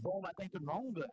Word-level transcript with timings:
Bon 0.00 0.20
matin 0.20 0.46
tout 0.52 0.60
le 0.60 0.64
monde. 0.64 1.04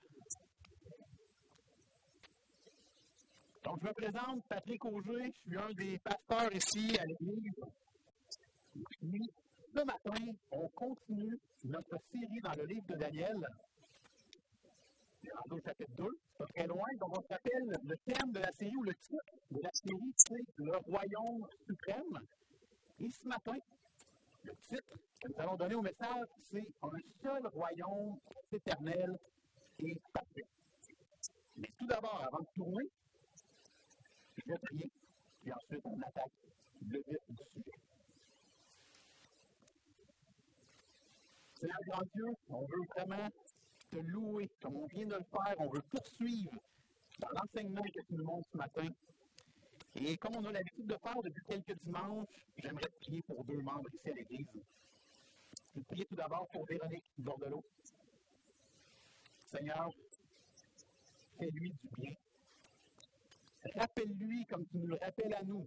Donc, 3.64 3.80
je 3.82 3.88
me 3.88 3.94
présente, 3.94 4.44
Patrick 4.48 4.86
Auger, 4.86 5.34
je 5.34 5.50
suis 5.50 5.58
un 5.58 5.74
des 5.74 5.98
pasteurs 5.98 6.54
ici 6.54 6.96
à 7.00 7.06
l'église. 7.06 7.54
Ce 9.76 9.84
matin, 9.84 10.34
on 10.52 10.68
continue 10.70 11.36
notre 11.64 11.98
série 12.12 12.42
dans 12.44 12.54
le 12.54 12.66
livre 12.68 12.86
de 12.90 12.96
Daniel. 12.96 13.48
Dans 15.50 15.56
le 15.56 15.62
chapitre 15.64 15.92
2, 15.98 16.06
pas 16.38 16.46
très 16.56 16.68
loin. 16.68 16.86
Donc, 17.00 17.18
on 17.18 17.22
se 17.24 17.28
rappelle 17.28 17.80
le 17.84 17.96
thème 18.06 18.32
de 18.34 18.40
la 18.40 18.52
série 18.52 18.76
ou 18.78 18.84
le 18.84 18.94
titre 18.94 19.36
de 19.50 19.62
la 19.64 19.72
série, 19.74 20.14
c'est 20.16 20.46
Le 20.58 20.78
Royaume 20.78 21.48
suprême. 21.66 22.20
Et 23.00 23.10
ce 23.10 23.28
matin, 23.28 23.58
le 24.46 24.54
titre 24.68 24.98
que 25.22 25.28
nous 25.28 25.40
allons 25.40 25.56
donner 25.56 25.76
au 25.76 25.82
message, 25.82 26.28
c'est 26.52 26.68
Un 26.84 26.90
seul 27.22 27.48
royaume 27.48 28.18
éternel 28.52 29.18
et 29.80 29.98
parfait. 30.14 30.46
Mais 31.58 31.70
tout 31.78 31.88
d'abord, 31.88 32.24
avant 32.28 32.40
de 32.40 32.48
tourner, 32.56 32.86
je 34.38 34.52
vais 34.52 34.60
prier, 34.60 34.92
puis 35.42 35.54
ensuite 35.54 35.82
on 35.86 36.00
attaque 36.02 36.32
le 36.82 36.98
vif 37.00 37.18
du 37.30 37.44
sujet. 37.54 37.80
Seigneur 41.60 41.80
grand 41.88 42.04
Dieu, 42.14 42.26
on 42.50 42.62
veut 42.62 42.86
vraiment 42.96 43.30
te 43.90 43.98
louer 43.98 44.50
comme 44.62 44.76
on 44.76 44.88
vient 44.88 45.08
de 45.08 45.16
le 45.16 45.24
faire. 45.24 45.56
On 45.60 45.70
veut 45.70 45.82
poursuivre 45.90 46.52
dans 47.20 47.30
l'enseignement 47.30 47.84
que 47.84 48.02
tu 48.02 48.14
nous 48.14 48.26
montres 48.26 48.50
ce 48.52 48.58
matin. 48.58 48.88
Et 49.96 50.18
comme 50.18 50.36
on 50.36 50.46
a 50.46 50.52
l'habitude 50.52 50.88
de 50.88 50.98
faire 50.98 51.22
depuis 51.24 51.44
quelques 51.46 51.80
dimanches, 51.84 52.28
j'aimerais 52.58 52.90
prier 53.00 53.22
pour 53.22 53.46
deux 53.46 53.62
membres 53.62 53.90
ici 53.94 54.10
à 54.10 54.14
l'Église. 54.14 54.46
Je 55.74 55.80
vais 55.80 55.86
prier 55.86 56.06
tout 56.06 56.16
d'abord 56.16 56.48
pour 56.50 56.66
Véronique 56.66 57.06
Bordelot. 57.18 57.64
Seigneur, 59.46 59.90
fais-lui 61.40 61.72
du 61.72 61.90
bien. 61.98 62.14
Rappelle-lui, 63.76 64.46
comme 64.48 64.66
tu 64.68 64.78
nous 64.78 64.88
le 64.88 64.96
rappelles 64.96 65.34
à 65.34 65.44
nous, 65.44 65.66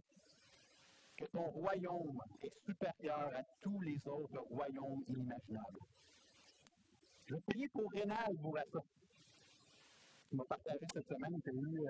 que 1.17 1.25
ton 1.27 1.45
royaume 1.51 2.21
est 2.43 2.53
supérieur 2.67 3.31
à 3.35 3.43
tous 3.63 3.81
les 3.81 3.99
autres 4.07 4.41
royaumes 4.51 5.05
inimaginables. 5.09 5.81
Je 7.27 7.35
vais 7.35 7.41
prier 7.41 7.69
pour 7.69 7.91
Rénal 7.91 8.37
Bourassa, 8.37 8.81
qui 10.29 10.37
m'a 10.37 10.45
partagé 10.45 10.85
cette 10.93 11.09
semaine 11.09 11.41
qu'il 11.43 11.59
a 11.59 11.63
eu 11.63 11.89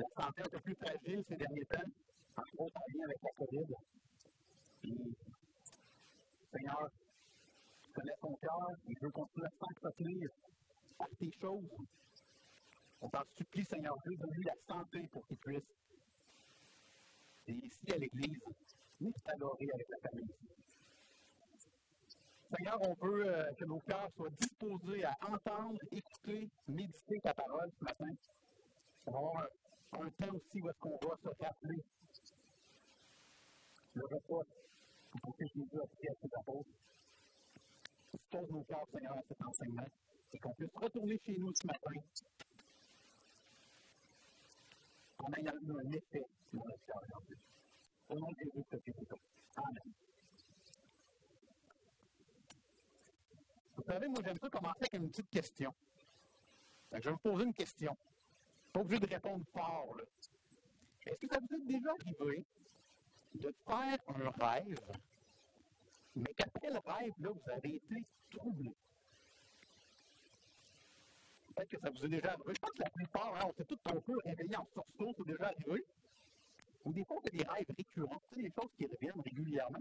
euh, 0.00 0.04
la 0.16 0.22
santé 0.22 0.42
un 0.42 0.48
peu 0.48 0.60
plus 0.60 0.74
fragile 0.74 1.24
ces 1.28 1.36
derniers 1.36 1.64
temps, 1.64 1.90
entre 2.36 2.60
autres 2.60 2.76
en 2.76 2.98
lien 2.98 3.04
avec 3.04 3.18
la 3.22 3.30
COVID. 3.36 3.74
Puis, 4.80 5.16
Seigneur, 6.52 6.90
tu 7.82 7.92
connais 7.92 8.12
son 8.20 8.34
cœur, 8.36 8.68
il 8.86 8.98
veut 9.00 9.10
continuer 9.10 9.46
à 9.46 9.50
s'entretenir 9.50 10.30
par 10.96 11.08
tes 11.18 11.30
choses. 11.40 11.68
On 13.00 13.08
t'en 13.08 13.22
supplie, 13.36 13.64
Seigneur 13.64 13.96
Dieu, 14.04 14.16
donne-lui 14.16 14.44
la 14.44 14.54
santé 14.66 15.08
pour 15.12 15.26
qu'il 15.26 15.36
puisse. 15.38 15.62
Et 17.46 17.52
ici, 17.52 17.92
à 17.92 17.96
l'Église, 17.96 18.38
nous 19.00 19.12
t'adorer 19.24 19.68
avec 19.72 19.88
la 19.88 20.10
famille. 20.10 20.34
Seigneur, 22.50 22.78
on 22.80 22.94
veut 23.06 23.28
euh, 23.28 23.44
que 23.58 23.64
nos 23.66 23.78
cœurs 23.80 24.10
soient 24.16 24.30
disposés 24.30 25.04
à 25.04 25.14
entendre, 25.28 25.78
écouter, 25.92 26.48
méditer 26.66 27.20
ta 27.20 27.34
parole 27.34 27.70
ce 27.78 27.84
matin. 27.84 28.08
On 29.06 29.12
va 29.12 29.18
avoir 29.18 29.42
un, 29.42 29.46
un 29.92 30.10
temps 30.10 30.34
aussi 30.34 30.60
où 30.60 30.68
est-ce 30.68 30.78
qu'on 30.78 30.98
va 31.08 31.16
se 31.22 31.28
rappeler 31.42 31.82
le 33.94 34.04
repas 34.04 34.46
pour 35.22 35.36
que 35.36 35.46
Jésus 35.46 35.80
a 35.82 35.86
pris 35.86 36.08
à 36.08 36.12
ses 36.20 36.34
apôtres. 36.38 36.68
Dispose 38.12 38.50
nos 38.50 38.62
cœurs, 38.64 38.86
Seigneur, 38.92 39.12
à 39.16 39.22
cet 39.28 39.42
enseignement 39.42 39.86
et 40.32 40.38
qu'on 40.38 40.52
puisse 40.52 40.74
retourner 40.74 41.20
chez 41.24 41.36
nous 41.38 41.52
ce 41.54 41.66
matin 41.66 41.90
en 45.18 45.32
ayant 45.32 45.52
un 45.52 45.92
effet 45.92 46.24
sur 46.50 46.64
notre 46.64 46.84
cœur. 46.86 47.02
Au 48.10 48.18
nom 48.18 48.28
de 48.30 48.36
Jésus, 48.38 49.12
Amen. 49.56 49.92
Vous 53.76 53.82
savez, 53.84 54.08
moi, 54.08 54.20
j'aime 54.24 54.38
ça 54.38 54.48
commencer 54.48 54.78
avec 54.80 54.92
une 54.94 55.08
petite 55.08 55.30
question. 55.30 55.74
je 56.92 56.98
vais 56.98 57.10
vous 57.10 57.18
poser 57.18 57.44
une 57.44 57.54
question. 57.54 57.96
Pas 58.72 58.80
obligé 58.80 59.00
de 59.00 59.06
répondre 59.06 59.44
fort. 59.52 59.96
Est-ce 61.06 61.16
que 61.16 61.28
ça 61.28 61.40
vous 61.40 61.56
est 61.56 61.66
déjà 61.66 61.90
arrivé 61.90 62.44
de 63.34 63.54
faire 63.66 63.98
un 64.08 64.30
rêve, 64.46 64.80
mais 66.16 66.34
qu'après 66.34 66.70
le 66.70 66.78
rêve, 66.78 67.12
là, 67.18 67.30
vous 67.30 67.50
avez 67.50 67.76
été 67.76 68.04
troublé? 68.30 68.74
Peut-être 71.54 71.68
que 71.70 71.80
ça 71.80 71.90
vous 71.90 72.04
est 72.04 72.08
déjà 72.08 72.32
arrivé. 72.32 72.54
Je 72.54 72.60
pense 72.60 72.70
que 72.72 72.82
la 72.82 72.90
plupart, 72.90 73.34
hein, 73.36 73.46
on 73.48 73.52
s'est 73.54 73.64
tous 73.64 73.76
peu 73.76 74.18
réveillés 74.24 74.56
en 74.56 74.66
sursaut, 74.72 75.14
c'est 75.16 75.26
déjà 75.26 75.46
arrivé. 75.46 75.84
Ou 76.84 76.92
des 76.92 77.04
fois, 77.04 77.20
fait 77.22 77.36
des 77.36 77.44
rêves 77.44 77.66
récurrents, 77.76 78.22
sais, 78.32 78.42
des 78.42 78.52
choses 78.52 78.70
qui 78.76 78.86
reviennent 78.86 79.20
régulièrement. 79.24 79.80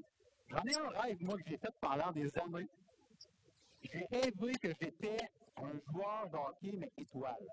J'en 0.50 0.64
ai 0.64 0.76
un 0.76 0.90
rêve, 1.02 1.18
moi, 1.22 1.38
que 1.38 1.44
j'ai 1.50 1.58
fait 1.58 1.74
pendant 1.81 2.12
des 2.12 2.38
années. 2.40 2.68
J'ai 3.84 4.06
rêvé 4.12 4.53
que 4.62 4.70
j'étais 4.81 5.18
un 5.58 5.72
joueur 5.92 6.30
de 6.30 6.38
hockey, 6.38 6.78
mais 6.78 6.92
étoile. 6.97 7.47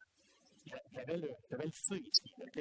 J'avais 0.67 1.17
le, 1.19 1.29
le 1.51 1.71
C 1.71 1.97
ici, 1.97 2.35
OK? 2.41 2.59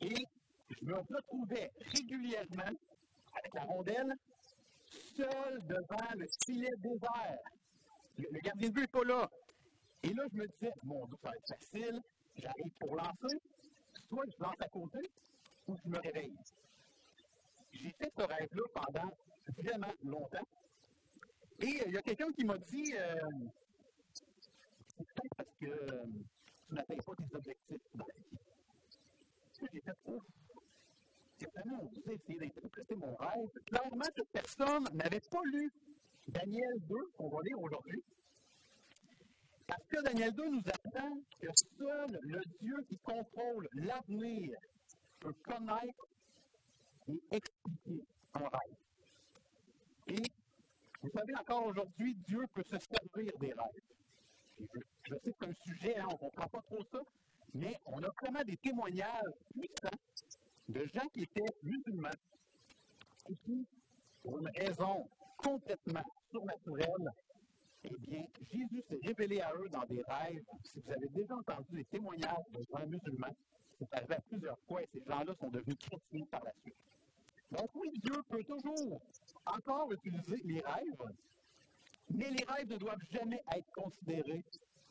Et 0.00 0.26
je 0.70 0.84
me 0.84 0.96
retrouvais 0.96 1.70
régulièrement 1.92 2.72
avec 3.34 3.54
la 3.54 3.64
rondelle, 3.64 4.14
seul 5.16 5.60
devant 5.66 6.14
le 6.16 6.26
filet 6.44 6.70
désert. 6.78 7.38
Le, 8.18 8.28
le 8.30 8.40
gardien 8.40 8.68
de 8.68 8.74
but 8.74 8.80
n'est 8.82 8.86
pas 8.86 9.04
là. 9.04 9.30
Et 10.02 10.12
là, 10.12 10.24
je 10.32 10.36
me 10.38 10.46
disais, 10.46 10.72
mon 10.82 11.06
Dieu, 11.06 11.16
ça 11.22 11.30
va 11.30 11.36
être 11.36 11.48
facile, 11.48 12.00
j'arrive 12.36 12.72
pour 12.78 12.94
lancer, 12.94 13.38
soit 14.08 14.24
je 14.26 14.42
lance 14.42 14.60
à 14.60 14.68
côté, 14.68 14.98
ou 15.66 15.76
je 15.82 15.88
me 15.88 15.98
réveille. 15.98 16.36
J'ai 17.72 17.92
fait 17.98 18.12
ce 18.16 18.22
rêve-là 18.22 18.62
pendant 18.74 19.10
vraiment 19.58 19.92
longtemps. 20.02 20.46
Et 21.60 21.80
euh, 21.80 21.84
il 21.86 21.92
y 21.94 21.96
a 21.96 22.02
quelqu'un 22.02 22.30
qui 22.32 22.44
m'a 22.44 22.58
dit, 22.58 22.94
euh, 22.96 23.14
c'est 24.86 25.04
peut-être 25.06 25.34
parce 25.36 25.56
que 25.60 25.66
euh, 25.66 26.04
tu 26.74 26.80
n'atteins 26.80 27.02
pas 27.02 27.14
tes 27.14 27.36
objectifs 27.36 27.82
dans 27.94 28.06
la 28.06 28.14
vie. 28.14 28.38
J'ai 29.72 29.80
fait, 29.80 31.50
vraiment 31.54 31.90
essayer 32.06 32.38
d'interpréter 32.38 32.96
mon 32.96 33.14
rêve. 33.14 33.50
Clairement, 33.66 34.04
cette 34.16 34.28
personne 34.32 34.88
n'avait 34.92 35.20
pas 35.20 35.40
lu 35.52 35.70
Daniel 36.28 36.80
2, 36.88 36.96
qu'on 37.16 37.28
va 37.28 37.38
lire 37.44 37.60
aujourd'hui. 37.60 38.02
Parce 39.66 39.84
que 39.88 40.02
Daniel 40.02 40.32
2 40.32 40.48
nous 40.50 40.62
apprend 40.66 41.16
que 41.40 41.46
seul 41.78 42.18
le 42.22 42.40
Dieu 42.60 42.76
qui 42.88 42.98
contrôle 42.98 43.68
l'avenir 43.74 44.58
peut 45.20 45.34
connaître 45.44 46.06
et 47.08 47.22
expliquer 47.30 48.04
un 48.34 48.48
rêve. 48.48 48.78
Et 50.08 50.22
vous 51.02 51.10
savez, 51.10 51.34
encore 51.36 51.66
aujourd'hui, 51.66 52.14
Dieu 52.26 52.44
peut 52.52 52.64
se 52.64 52.78
servir 52.78 53.32
des 53.38 53.52
rêves. 53.52 54.84
Je, 55.04 55.14
sais 55.14 55.32
que 55.32 55.36
c'est 55.40 55.48
un 55.48 55.54
sujet, 55.66 55.98
hein, 55.98 56.06
on 56.08 56.12
ne 56.12 56.18
comprend 56.18 56.48
pas 56.48 56.62
trop 56.62 56.82
ça, 56.92 57.00
mais 57.54 57.78
on 57.86 58.02
a 58.02 58.10
vraiment 58.22 58.42
des 58.44 58.56
témoignages 58.56 59.32
puissants 59.52 59.98
de 60.68 60.86
gens 60.94 61.06
qui 61.12 61.22
étaient 61.22 61.54
musulmans 61.62 62.08
et 63.28 63.36
qui, 63.44 63.66
pour 64.22 64.38
une 64.38 64.48
raison 64.56 65.08
complètement 65.36 66.04
surnaturelle, 66.30 67.10
eh 67.84 67.90
bien, 67.98 68.24
Jésus 68.50 68.82
s'est 68.88 69.00
révélé 69.02 69.40
à 69.40 69.52
eux 69.56 69.68
dans 69.68 69.84
des 69.84 70.02
rêves. 70.08 70.42
Si 70.64 70.80
vous 70.80 70.90
avez 70.90 71.08
déjà 71.08 71.36
entendu 71.36 71.76
des 71.76 71.84
témoignages 71.84 72.48
de 72.52 72.64
gens 72.70 72.86
musulmans, 72.86 73.34
c'est 73.78 73.94
arrivé 73.94 74.14
à 74.14 74.20
plusieurs 74.20 74.58
fois 74.66 74.82
et 74.82 74.88
ces 74.92 75.02
gens-là 75.06 75.34
sont 75.38 75.50
devenus 75.50 75.76
chrétiens 75.78 76.24
par 76.30 76.42
la 76.44 76.52
suite. 76.62 76.76
Donc 77.50 77.68
oui, 77.74 77.90
Dieu 78.02 78.14
peut 78.28 78.42
toujours 78.44 79.00
encore 79.46 79.92
utiliser 79.92 80.40
les 80.44 80.60
rêves, 80.60 81.12
mais 82.10 82.30
les 82.30 82.44
rêves 82.44 82.70
ne 82.70 82.76
doivent 82.76 83.04
jamais 83.12 83.42
être 83.54 83.70
considérés 83.72 84.44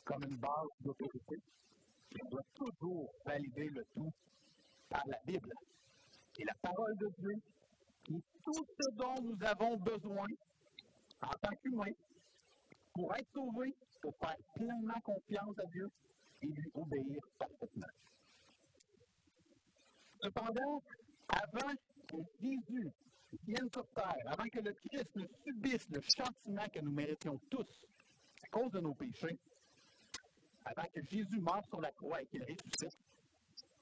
comme 0.04 0.22
une 0.24 0.36
base 0.36 0.68
d'autorité. 0.80 1.36
On 2.22 2.28
doit 2.30 2.44
toujours 2.54 3.12
valider 3.24 3.68
le 3.70 3.84
tout 3.94 4.12
par 4.88 5.02
la 5.06 5.18
Bible 5.26 5.52
et 6.38 6.44
la 6.44 6.54
parole 6.62 6.96
de 6.96 7.08
Dieu 7.18 7.34
et 8.10 8.22
tout 8.44 8.66
ce 8.78 8.90
dont 8.94 9.20
nous 9.22 9.36
avons 9.44 9.76
besoin 9.78 10.26
en 11.22 11.30
tant 11.42 11.56
qu'humains 11.62 11.92
pour 12.92 13.14
être 13.16 13.28
sauvés, 13.34 13.74
pour 14.00 14.14
faire 14.18 14.36
pleinement 14.54 15.00
confiance 15.02 15.58
à 15.58 15.66
Dieu 15.66 15.88
et 16.42 16.46
lui 16.46 16.70
obéir 16.74 17.20
parfaitement. 17.38 17.86
Cependant, 20.22 20.82
avant 21.28 21.72
que 22.08 22.16
Jésus 22.40 22.90
vienne 23.46 23.68
sur 23.72 23.86
terre, 23.88 24.22
avant 24.26 24.44
que 24.44 24.60
le 24.60 24.72
Christ 24.72 25.10
ne 25.16 25.24
subisse 25.44 25.88
le 25.90 26.00
châtiment 26.00 26.68
que 26.72 26.80
nous 26.80 26.92
méritions 26.92 27.40
tous 27.50 27.66
à 28.44 28.48
cause 28.48 28.70
de 28.70 28.80
nos 28.80 28.94
péchés, 28.94 29.38
avant 30.64 30.88
que 30.92 31.00
Jésus 31.10 31.40
meure 31.40 31.64
sur 31.68 31.80
la 31.80 31.92
croix 31.92 32.22
et 32.22 32.26
qu'il 32.26 32.42
ressuscite, 32.42 32.98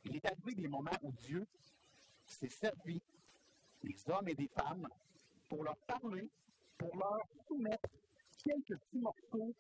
il 0.05 0.17
est 0.17 0.25
arrivé 0.26 0.55
des 0.55 0.69
moments 0.69 0.90
où 1.02 1.12
Dieu 1.12 1.46
s'est 2.26 2.49
servi 2.49 3.00
des 3.82 3.96
hommes 4.08 4.29
et 4.29 4.34
des 4.34 4.49
femmes 4.49 4.88
pour 5.49 5.64
leur 5.64 5.76
parler, 5.79 6.29
pour 6.79 6.96
leur 6.96 7.20
soumettre 7.46 7.88
quelques 8.43 8.76
petits 8.79 8.99
morceaux 8.99 9.55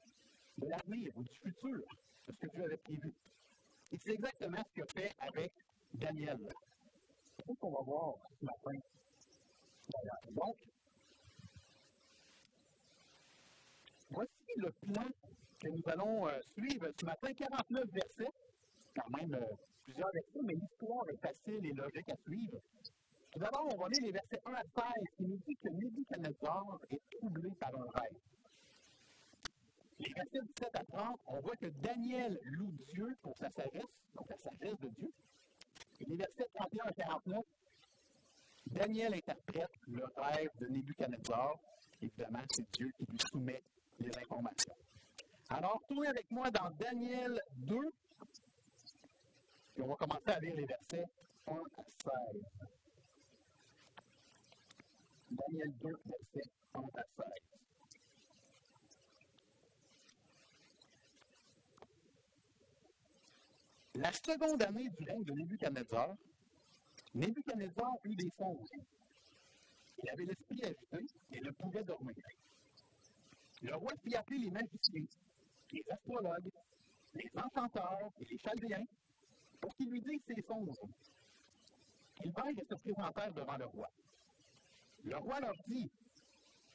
de 0.58 0.66
l'avenir 0.66 1.12
ou 1.16 1.22
du 1.22 1.34
futur, 1.34 1.78
de 1.78 2.32
ce 2.32 2.32
que 2.32 2.46
Dieu 2.48 2.64
avait 2.64 2.76
prévu. 2.76 3.12
Et 3.92 3.98
c'est 3.98 4.12
exactement 4.12 4.62
ce 4.68 4.72
qu'il 4.72 4.92
fait 4.92 5.12
avec 5.18 5.52
Daniel. 5.94 6.38
C'est 7.36 7.52
ce 7.52 7.58
qu'on 7.58 7.70
va 7.70 7.82
voir 7.82 8.14
ce 8.40 8.44
matin? 8.44 8.78
Donc, 10.30 10.56
voici 14.10 14.52
le 14.56 14.70
plan 14.70 15.04
que 15.62 15.68
nous 15.68 15.82
allons 15.86 16.28
euh, 16.28 16.40
suivre 16.58 16.88
ce 16.98 17.06
matin. 17.06 17.32
49 17.32 17.84
versets, 17.92 18.32
quand 18.96 19.16
même 19.16 19.34
euh, 19.34 19.54
plusieurs 19.84 20.10
versets, 20.12 20.42
mais 20.42 20.54
l'histoire 20.54 21.08
est 21.08 21.20
facile 21.22 21.64
et 21.64 21.72
logique 21.72 22.08
à 22.10 22.16
suivre. 22.16 22.58
Tout 23.30 23.38
d'abord, 23.38 23.68
on 23.72 23.76
va 23.76 23.88
lire 23.88 24.02
les 24.02 24.12
versets 24.12 24.40
1 24.44 24.52
à 24.52 24.62
16 24.62 24.84
qui 25.16 25.22
nous 25.24 25.38
dit 25.46 25.56
que 25.56 25.68
Nebuchadnezzar 25.68 26.78
est 26.90 27.00
troublé 27.16 27.50
par 27.60 27.70
un 27.74 27.86
rêve. 27.94 28.18
Les 30.00 30.12
versets 30.12 30.40
17 30.56 30.68
à 30.74 30.84
30, 30.84 31.20
on 31.28 31.40
voit 31.40 31.56
que 31.56 31.66
Daniel 31.66 32.38
loue 32.44 32.72
Dieu 32.92 33.16
pour 33.22 33.36
sa 33.38 33.48
sagesse, 33.50 33.86
donc 34.14 34.28
la 34.28 34.36
sagesse 34.36 34.78
de 34.80 34.88
Dieu. 34.88 35.12
Et 36.00 36.04
les 36.06 36.16
versets 36.16 36.46
31 36.54 36.86
à 36.86 36.92
49, 36.92 37.44
Daniel 38.66 39.14
interprète 39.14 39.70
le 39.86 40.04
rêve 40.16 40.50
de 40.60 40.66
Nebuchadnezzar. 40.66 41.54
Évidemment, 42.00 42.42
c'est 42.50 42.68
Dieu 42.72 42.90
qui 42.98 43.06
lui 43.06 43.18
soumet 43.30 43.62
les 44.00 44.18
informations. 44.18 44.74
Alors, 45.54 45.82
tournez 45.86 46.08
avec 46.08 46.30
moi 46.30 46.50
dans 46.50 46.70
Daniel 46.70 47.38
2, 47.56 47.76
et 49.76 49.82
on 49.82 49.86
va 49.86 49.96
commencer 49.96 50.30
à 50.30 50.40
lire 50.40 50.54
les 50.54 50.64
versets 50.64 51.04
1 51.46 51.52
à 51.52 51.84
16. 52.32 52.42
Daniel 55.30 55.72
2, 55.82 55.88
versets 56.06 56.50
1 56.74 56.80
à 56.80 57.04
16. 57.16 57.24
La 63.96 64.12
seconde 64.12 64.62
année 64.62 64.88
du 64.88 65.04
règne 65.04 65.24
de 65.24 65.32
Nebuchadnezzar, 65.34 66.16
Nebuchadnezzar 67.14 67.92
eut 68.04 68.16
des 68.16 68.30
songes. 68.38 68.70
Il 70.02 70.08
avait 70.08 70.24
l'esprit 70.24 70.62
agité 70.64 71.06
et 71.32 71.40
ne 71.42 71.50
pouvait 71.50 71.84
dormir. 71.84 72.14
Le 73.60 73.76
roi 73.76 73.92
fit 74.02 74.16
appeler 74.16 74.38
les 74.38 74.50
magiciens, 74.50 75.04
les 75.72 75.82
astrologues, 75.90 76.50
les 77.14 77.30
enchanteurs 77.36 78.10
et 78.20 78.24
les 78.24 78.38
chaldéens 78.38 78.84
pour 79.60 79.74
qu'ils 79.76 79.90
lui 79.90 80.00
disent 80.00 80.22
ses 80.26 80.42
songes. 80.42 80.76
Ils 82.24 82.32
vinrent 82.32 82.48
et 82.48 82.64
se 82.68 82.74
présentèrent 82.74 83.32
devant 83.32 83.56
le 83.56 83.66
roi. 83.66 83.88
Le 85.04 85.16
roi 85.16 85.40
leur 85.40 85.54
dit 85.66 85.90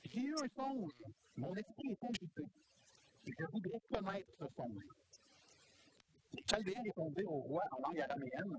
J'ai 0.05 0.21
eu 0.21 0.33
un 0.33 0.47
songe, 0.55 0.91
mon 1.35 1.53
esprit 1.55 1.91
est 1.91 2.03
agité, 2.03 2.43
je 3.25 3.45
voudrais 3.51 3.79
connaître 3.91 4.29
ce 4.39 4.45
songe. 4.55 4.83
Les 6.33 6.43
Chaldéens 6.43 6.81
répondirent 6.83 7.31
au 7.31 7.41
roi 7.41 7.63
en 7.71 7.87
langue 7.87 7.99
araméenne 7.99 8.57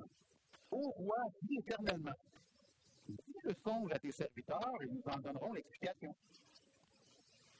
Ô 0.70 0.90
roi, 0.90 1.16
dis 1.42 1.58
éternellement 1.58 2.12
Dis 3.08 3.34
le 3.44 3.54
songe 3.64 3.92
à 3.92 3.98
tes 3.98 4.12
serviteurs 4.12 4.82
et 4.82 4.86
nous 4.86 5.02
en 5.06 5.18
donnerons 5.18 5.52
l'explication. 5.52 6.14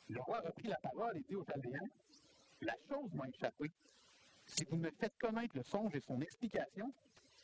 Le 0.09 0.21
roi 0.21 0.41
reprit 0.41 0.69
la 0.69 0.79
parole 0.83 1.17
et 1.17 1.25
dit 1.29 1.35
aux 1.35 1.45
Chaldéens 1.45 1.89
La 2.61 2.75
chose 2.89 3.13
m'a 3.15 3.29
échappé. 3.29 3.71
Si 4.47 4.65
vous 4.65 4.77
me 4.77 4.91
faites 4.99 5.17
connaître 5.19 5.57
le 5.57 5.63
songe 5.63 5.95
et 5.95 6.01
son 6.01 6.21
explication, 6.21 6.93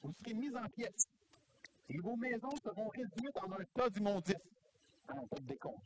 vous 0.03 0.13
serez 0.13 0.35
mis 0.35 0.55
en 0.57 0.69
pièces 0.71 1.07
et 1.89 1.99
vos 1.99 2.17
maisons 2.17 2.57
seront 2.63 2.89
réduites 2.89 3.37
en 3.37 3.53
un 3.53 3.65
tas 3.75 3.91
d'immondices, 3.91 4.35
un 5.09 5.27
tas 5.27 5.41
de 5.41 5.47
décompte. 5.47 5.85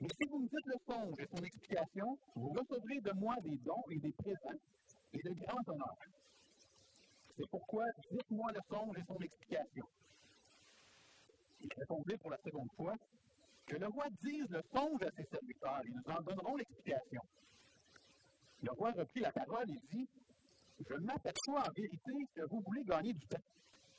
Mais 0.00 0.08
si 0.08 0.28
vous 0.28 0.38
me 0.40 0.48
dites 0.48 0.66
le 0.66 0.76
songe 0.86 1.20
et 1.20 1.26
son 1.26 1.44
explication, 1.44 2.18
vous 2.34 2.48
recevrez 2.48 3.00
de 3.00 3.12
moi 3.12 3.36
des 3.42 3.56
dons 3.58 3.84
et 3.90 3.98
des 3.98 4.12
présents 4.12 4.58
et 5.12 5.18
de 5.18 5.30
grands 5.34 5.62
honneurs. 5.68 5.98
C'est 7.36 7.48
pourquoi 7.50 7.84
dites-moi 8.10 8.50
le 8.52 8.60
songe 8.68 8.98
et 8.98 9.04
son 9.06 9.18
explication. 9.18 9.86
Il 11.60 11.68
répondit 11.76 12.16
pour 12.16 12.30
la 12.30 12.38
seconde 12.38 12.72
fois 12.76 12.94
que 13.66 13.76
le 13.76 13.86
roi 13.86 14.06
dise 14.22 14.48
le 14.50 14.62
songe 14.72 15.02
à 15.02 15.10
ses 15.16 15.24
serviteurs 15.24 15.80
et 15.86 15.90
nous 15.90 16.12
en 16.12 16.22
donnerons 16.22 16.56
l'explication. 16.56 17.22
Le 18.62 18.72
roi 18.72 18.92
reprit 18.92 19.20
la 19.20 19.32
parole 19.32 19.70
et 19.70 19.80
dit 19.96 20.08
Je 20.88 20.94
m'aperçois 20.94 21.68
en 21.68 21.72
vérité 21.72 22.12
que 22.34 22.42
vous 22.50 22.62
voulez 22.66 22.84
gagner 22.84 23.12
du 23.12 23.26
temps 23.26 23.42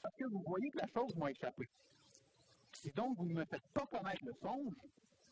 parce 0.01 0.15
que 0.15 0.25
vous 0.25 0.43
voyez 0.45 0.69
que 0.69 0.77
la 0.77 0.87
chose 0.87 1.15
m'a 1.15 1.31
échappé. 1.31 1.65
Si 2.73 2.91
donc 2.91 3.17
vous 3.17 3.25
ne 3.25 3.33
me 3.33 3.45
faites 3.45 3.67
pas 3.73 3.85
connaître 3.87 4.23
le 4.25 4.33
songe, 4.41 4.73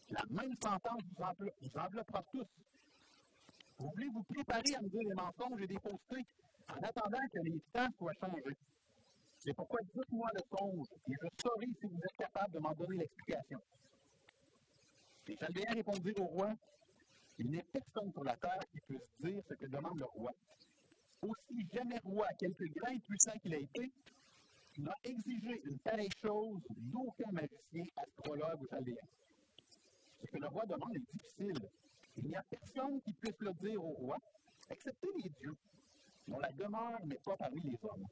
la 0.09 0.23
même 0.29 0.53
sentence 0.61 1.01
vous, 1.15 1.45
vous 1.61 1.79
enveloppera 1.79 2.23
tous. 2.31 2.47
Vous 3.77 3.89
voulez 3.89 4.09
vous 4.13 4.23
préparer 4.23 4.75
à 4.75 4.81
me 4.81 4.89
dire 4.89 5.09
des 5.09 5.15
mensonges 5.15 5.61
et 5.61 5.67
des 5.67 5.79
faussetés 5.79 6.25
en 6.69 6.81
attendant 6.81 7.27
que 7.31 7.39
les 7.43 7.59
temps 7.71 7.87
soient 7.97 8.13
changés. 8.19 8.57
C'est 9.39 9.53
pourquoi 9.53 9.79
dites-moi 9.93 10.29
le 10.33 10.57
songe 10.57 10.87
et 11.07 11.13
je 11.13 11.43
saurai 11.43 11.65
si 11.65 11.85
vous 11.85 11.97
êtes 11.97 12.17
capable 12.17 12.53
de 12.53 12.59
m'en 12.59 12.73
donner 12.73 12.97
l'explication. 12.97 13.59
Les 15.27 15.37
Chaldéens 15.37 15.73
répondirent 15.73 16.19
au 16.21 16.25
roi 16.25 16.53
Il 17.39 17.49
n'est 17.49 17.65
personne 17.71 18.11
sur 18.11 18.23
la 18.23 18.35
terre 18.35 18.59
qui 18.71 18.79
puisse 18.81 19.09
dire 19.19 19.41
ce 19.47 19.53
que 19.53 19.65
demande 19.67 19.97
le 19.97 20.05
roi. 20.05 20.31
Aussi 21.21 21.67
jamais 21.73 21.99
roi, 22.03 22.27
quelque 22.37 22.65
grand 22.75 22.91
et 22.91 22.99
puissant 22.99 23.37
qu'il 23.41 23.53
ait 23.53 23.63
été, 23.63 23.91
n'a 24.79 24.93
exigé 25.03 25.61
une 25.63 25.79
pareille 25.79 26.09
chose 26.21 26.61
d'aucun 26.69 27.31
magicien, 27.31 27.85
astrologue 27.95 28.61
ou 28.61 28.67
chaldéen. 28.67 28.95
Ce 30.21 30.27
que 30.27 30.37
le 30.37 30.47
roi 30.47 30.65
demande 30.65 30.95
est 30.95 31.11
difficile. 31.13 31.69
Il 32.17 32.25
n'y 32.25 32.35
a 32.35 32.43
personne 32.43 33.01
qui 33.01 33.13
puisse 33.13 33.39
le 33.39 33.53
dire 33.53 33.83
au 33.83 33.93
roi, 33.93 34.17
excepté 34.69 35.07
les 35.23 35.29
dieux, 35.41 35.55
dont 36.27 36.39
la 36.39 36.51
demeure 36.51 37.05
n'est 37.05 37.19
pas 37.23 37.37
parmi 37.37 37.61
les 37.61 37.77
hommes. 37.83 38.05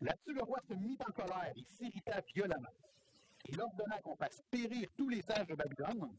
Là-dessus, 0.00 0.34
le 0.34 0.42
roi 0.42 0.58
se 0.68 0.74
mit 0.74 0.98
en 1.00 1.12
colère 1.12 1.52
et 1.56 1.64
s'irrita 1.74 2.20
violemment. 2.34 2.68
Il 3.48 3.60
ordonna 3.60 3.98
qu'on 4.02 4.16
fasse 4.16 4.42
périr 4.50 4.88
tous 4.96 5.08
les 5.08 5.22
sages 5.22 5.46
de 5.46 5.54
Babylone. 5.54 6.10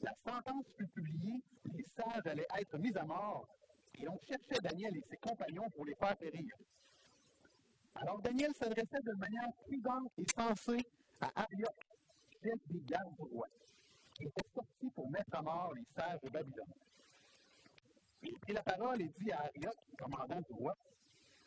La 0.00 0.14
sentence 0.26 0.64
fut 0.76 0.86
publiée, 0.88 1.42
les 1.72 1.86
sages 1.96 2.26
allaient 2.26 2.46
être 2.58 2.76
mis 2.78 2.94
à 2.96 3.04
mort, 3.04 3.48
et 3.98 4.08
on 4.08 4.18
cherchait 4.28 4.60
Daniel 4.60 4.96
et 4.96 5.04
ses 5.08 5.16
compagnons 5.16 5.70
pour 5.70 5.86
les 5.86 5.94
faire 5.94 6.16
périr. 6.16 6.54
Alors 7.94 8.20
Daniel 8.20 8.52
s'adressait 8.54 9.02
de 9.02 9.12
manière 9.12 9.52
prudente 9.64 10.12
et 10.18 10.26
sensée 10.34 10.84
à 11.20 11.30
Arioch, 11.42 11.86
chef 12.42 12.58
des 12.66 12.80
gardes 12.80 13.14
du 13.16 13.22
roi, 13.22 13.46
qui 14.14 14.24
était 14.24 14.48
sorti 14.54 14.90
pour 14.90 15.08
mettre 15.10 15.34
à 15.34 15.42
mort 15.42 15.72
les 15.74 15.84
sages 15.96 16.20
de 16.22 16.28
Babylone. 16.28 16.74
Il 18.22 18.38
prit 18.40 18.52
la 18.52 18.62
parole 18.62 19.00
et 19.00 19.10
dit 19.20 19.32
à 19.32 19.44
Arioch, 19.44 19.76
commandant 19.96 20.40
du 20.40 20.52
roi, 20.52 20.76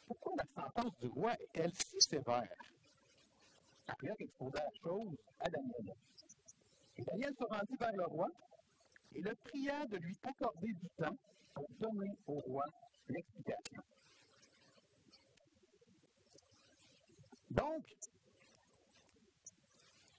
Pourquoi 0.07 0.33
la 0.38 0.63
sentence 0.63 0.98
du 1.00 1.07
roi 1.07 1.33
est-elle 1.33 1.74
si 1.74 2.00
sévère? 2.00 2.48
Arioch 3.88 4.22
exposa 4.22 4.60
la 4.60 4.79
chose 4.84 5.17
à 5.39 5.50
Daniel. 5.50 5.96
Et 6.98 7.03
Daniel 7.03 7.34
se 7.39 7.46
rendit 7.46 7.75
vers 7.79 7.94
le 7.94 8.06
roi 8.06 8.27
et 9.13 9.22
le 9.22 9.36
pria 9.36 9.86
de 9.86 9.98
lui 9.98 10.17
accorder 10.24 10.74
du 10.74 10.89
temps 10.98 11.17
pour 11.53 11.67
donner 11.79 12.12
au 12.27 12.39
roi 12.39 12.65
l'explication. 13.08 13.82
Donc, 17.51 17.86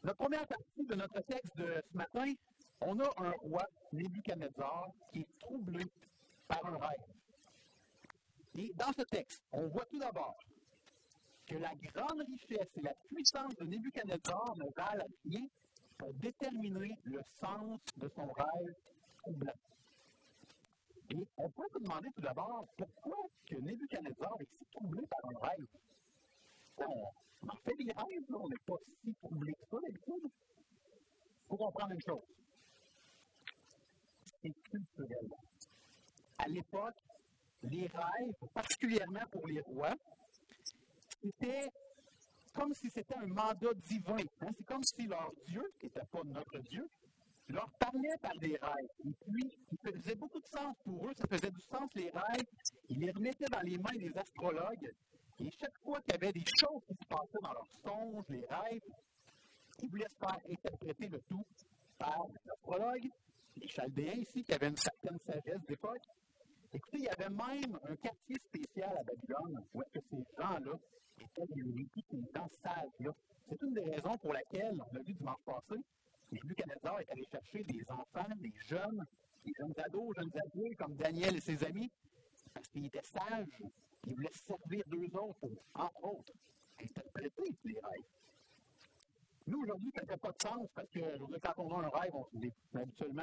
la 0.02 0.14
première 0.14 0.46
partie 0.46 0.86
de 0.86 0.94
notre 0.94 1.20
texte 1.22 1.56
de 1.56 1.82
ce 1.90 1.96
matin, 1.96 2.32
on 2.80 2.98
a 3.00 3.12
un 3.18 3.30
roi, 3.42 3.64
Nebuchadnezzar, 3.92 4.88
qui 5.12 5.20
est 5.20 5.38
troublé 5.40 5.84
par 6.46 6.64
un 6.66 6.78
rêve. 6.78 7.04
Et 8.54 8.72
dans 8.74 8.92
ce 8.92 9.02
texte, 9.02 9.42
on 9.52 9.68
voit 9.68 9.84
tout 9.86 9.98
d'abord 9.98 10.38
que 11.48 11.56
la 11.56 11.74
grande 11.74 12.20
richesse 12.20 12.68
et 12.76 12.82
la 12.82 12.94
puissance 13.08 13.54
de 13.56 13.64
Nebuchadnezzar 13.64 14.54
ne 14.56 14.66
valent 14.76 15.06
rien 15.24 15.46
pour 15.96 16.12
déterminer 16.14 16.94
le 17.04 17.20
sens 17.40 17.78
de 17.96 18.08
son 18.14 18.26
rêve 18.26 18.74
troublant. 19.18 19.52
Et 21.10 21.26
on 21.38 21.50
peut 21.50 21.66
se 21.72 21.78
demander 21.78 22.08
tout 22.14 22.20
d'abord 22.20 22.68
pourquoi 22.76 23.16
que 23.46 23.56
Nebuchadnezzar 23.56 24.34
est 24.40 24.54
si 24.54 24.64
troublé 24.72 25.02
par 25.06 25.30
un 25.30 25.48
rêve 25.48 25.66
on, 26.86 27.56
fait 27.64 27.74
des 27.76 27.92
rêves, 27.92 28.24
on 28.34 28.48
n'est 28.48 28.56
pas 28.66 28.76
si 29.02 29.14
troublé 29.14 29.52
que 29.54 29.66
ça 29.70 29.76
d'habitude. 29.80 30.24
Il 30.24 31.48
faut 31.48 31.56
comprendre 31.56 31.92
une 31.92 32.02
chose. 32.02 32.22
C'est 34.42 34.52
culturel. 34.70 35.28
À 36.38 36.46
l'époque, 36.46 36.94
les 37.62 37.86
rêves, 37.86 38.50
particulièrement 38.54 39.26
pour 39.32 39.46
les 39.48 39.60
rois, 39.62 39.94
c'était 41.22 41.68
comme 42.54 42.74
si 42.74 42.90
c'était 42.90 43.16
un 43.16 43.26
mandat 43.26 43.74
divin. 43.74 44.16
Hein. 44.40 44.48
C'est 44.56 44.66
comme 44.66 44.82
si 44.82 45.06
leur 45.06 45.30
Dieu, 45.46 45.62
qui 45.78 45.86
n'était 45.86 46.06
pas 46.10 46.22
notre 46.24 46.58
Dieu, 46.70 46.88
leur 47.48 47.70
parlait 47.78 48.16
par 48.20 48.36
des 48.40 48.58
rêves. 48.60 48.88
Et 49.06 49.12
puis, 49.24 49.56
il 49.72 49.92
faisait 49.92 50.14
beaucoup 50.14 50.40
de 50.40 50.46
sens 50.46 50.74
pour 50.84 51.08
eux, 51.08 51.12
ça 51.14 51.26
faisait 51.28 51.50
du 51.50 51.60
sens 51.60 51.88
les 51.94 52.10
rêves. 52.10 52.46
Ils 52.88 52.98
les 52.98 53.10
remettaient 53.10 53.46
dans 53.46 53.60
les 53.60 53.78
mains 53.78 53.96
des 53.98 54.16
astrologues 54.16 54.92
et 55.40 55.50
chaque 55.52 55.78
fois 55.84 56.00
qu'il 56.00 56.14
y 56.14 56.16
avait 56.16 56.32
des 56.32 56.44
choses 56.44 56.82
qui 56.88 56.94
se 56.94 57.04
passaient 57.08 57.38
dans 57.40 57.52
leurs 57.52 57.70
songes, 57.84 58.24
les 58.28 58.44
rêves, 58.46 58.80
ils 59.82 59.88
voulaient 59.88 60.08
se 60.08 60.16
faire 60.16 60.38
interpréter 60.50 61.08
le 61.08 61.20
tout 61.28 61.46
par 61.96 62.26
les 62.28 62.50
astrologues, 62.50 63.08
les 63.56 63.68
Chaldéens 63.68 64.14
ici, 64.14 64.42
qui 64.42 64.52
avaient 64.52 64.68
une 64.68 64.76
certaine 64.76 65.18
sagesse 65.20 65.64
d'époque. 65.68 66.02
Écoutez, 66.72 66.98
il 66.98 67.04
y 67.04 67.08
avait 67.08 67.30
même 67.30 67.78
un 67.88 67.96
quartier 67.96 68.36
spécial 68.46 68.90
à 68.98 69.02
Babylone 69.04 69.64
où 69.74 69.82
est-ce 69.82 70.00
que 70.00 70.06
ces 70.10 70.42
gens-là 70.42 70.78
ces 72.10 72.22
gens 72.34 72.48
sages-là. 72.62 73.10
C'est 73.48 73.62
une 73.62 73.74
des 73.74 73.80
raisons 73.80 74.16
pour 74.18 74.32
laquelle, 74.32 74.80
on 74.80 74.94
l'a 74.94 75.02
vu 75.02 75.14
dimanche 75.14 75.40
passé, 75.44 75.80
Nebuchadnezzar 76.30 77.00
est 77.00 77.10
allé 77.10 77.24
chercher 77.30 77.64
des 77.64 77.84
enfants, 77.90 78.28
des 78.36 78.52
jeunes, 78.66 79.04
des 79.44 79.52
jeunes 79.58 79.74
ados, 79.78 80.14
jeunes 80.16 80.30
adultes 80.44 80.76
comme 80.76 80.94
Daniel 80.96 81.36
et 81.36 81.40
ses 81.40 81.64
amis, 81.64 81.90
parce 82.52 82.68
qu'ils 82.68 82.86
étaient 82.86 83.02
sages, 83.02 83.46
ils 84.06 84.14
voulaient 84.14 84.28
servir 84.32 84.84
d'eux 84.86 85.08
autres 85.18 85.38
pour, 85.40 85.50
entre 85.74 86.04
autres, 86.04 86.32
interpréter 86.82 87.54
les 87.64 87.80
rêves. 87.80 88.04
Nous, 89.46 89.62
aujourd'hui, 89.62 89.90
ça 89.94 90.02
ne 90.02 90.06
fait 90.08 90.16
pas 90.18 90.32
de 90.32 90.42
sens 90.42 90.68
parce 90.74 90.88
que 90.90 91.00
quand 91.38 91.54
on 91.56 91.80
a 91.80 91.86
un 91.86 91.88
rêve, 91.88 92.14
on 92.14 92.24
se 92.26 92.36
dit, 92.36 92.52
habituellement, 92.74 93.22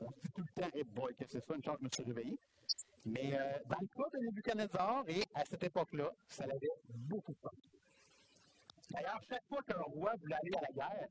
on 0.00 0.10
se 0.12 0.20
dit 0.20 0.28
tout 0.34 0.42
le 0.42 0.62
temps, 0.62 0.68
hey 0.72 0.84
boy, 0.84 1.14
que 1.16 1.24
c'est 1.26 1.44
ça, 1.44 1.54
une 1.56 1.64
chance, 1.64 1.78
je 1.80 1.84
me 1.84 1.90
suis 1.92 2.04
réveillé. 2.04 2.38
Mais 3.04 3.38
euh, 3.38 3.58
dans 3.68 3.78
le 3.80 3.86
cas 3.86 4.18
de 4.18 4.24
Nebuchadnezzar, 4.24 5.04
et 5.08 5.24
à 5.34 5.44
cette 5.44 5.62
époque-là, 5.64 6.10
ça 6.28 6.44
avait 6.44 6.68
beaucoup 6.88 7.34
sens. 7.42 7.52
D'ailleurs, 8.90 9.20
chaque 9.28 9.44
fois 9.48 9.62
qu'un 9.62 9.80
roi 9.82 10.12
voulait 10.20 10.34
aller 10.34 10.52
à 10.56 10.60
la 10.60 10.72
guerre, 10.72 11.08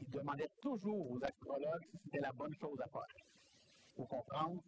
il 0.00 0.10
demandait 0.10 0.50
toujours 0.60 1.10
aux 1.10 1.22
astrologues 1.22 1.84
si 1.90 1.98
c'était 2.04 2.20
la 2.20 2.32
bonne 2.32 2.54
chose 2.54 2.80
à 2.80 2.88
faire. 2.88 3.06
Il 3.16 3.96
faut 3.96 4.06
comprendre 4.06 4.62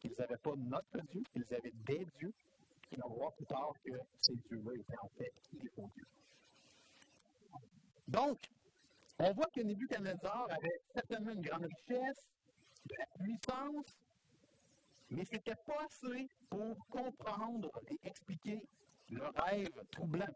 qu'ils 0.00 0.14
n'avaient 0.18 0.36
pas 0.38 0.54
notre 0.56 1.00
Dieu, 1.12 1.22
qu'ils 1.32 1.54
avaient 1.54 1.72
des 1.86 2.06
dieux, 2.18 2.32
et 2.90 2.96
on 3.04 3.08
va 3.10 3.14
voir 3.16 3.32
plus 3.34 3.46
tard 3.46 3.72
que 3.84 3.92
ces 4.20 4.34
dieux-là 4.34 4.72
étaient 4.74 4.98
en 5.02 5.08
fait 5.18 5.32
des 5.52 5.68
faux 5.70 5.90
dieux. 5.94 6.06
Donc, 8.08 8.38
on 9.18 9.32
voit 9.32 9.48
que 9.54 9.60
Nebuchadnezzar 9.60 10.46
avait 10.50 10.80
certainement 10.94 11.32
une 11.32 11.42
grande 11.42 11.66
richesse, 11.66 12.26
de 12.86 12.94
la 12.98 13.24
puissance, 13.24 13.94
mais 15.10 15.24
ce 15.24 15.32
n'était 15.32 15.54
pas 15.66 15.84
assez 15.84 16.28
pour 16.50 16.76
comprendre 16.88 17.70
et 17.90 17.98
expliquer 18.04 18.62
le 19.10 19.24
rêve 19.26 19.72
troublant. 19.90 20.34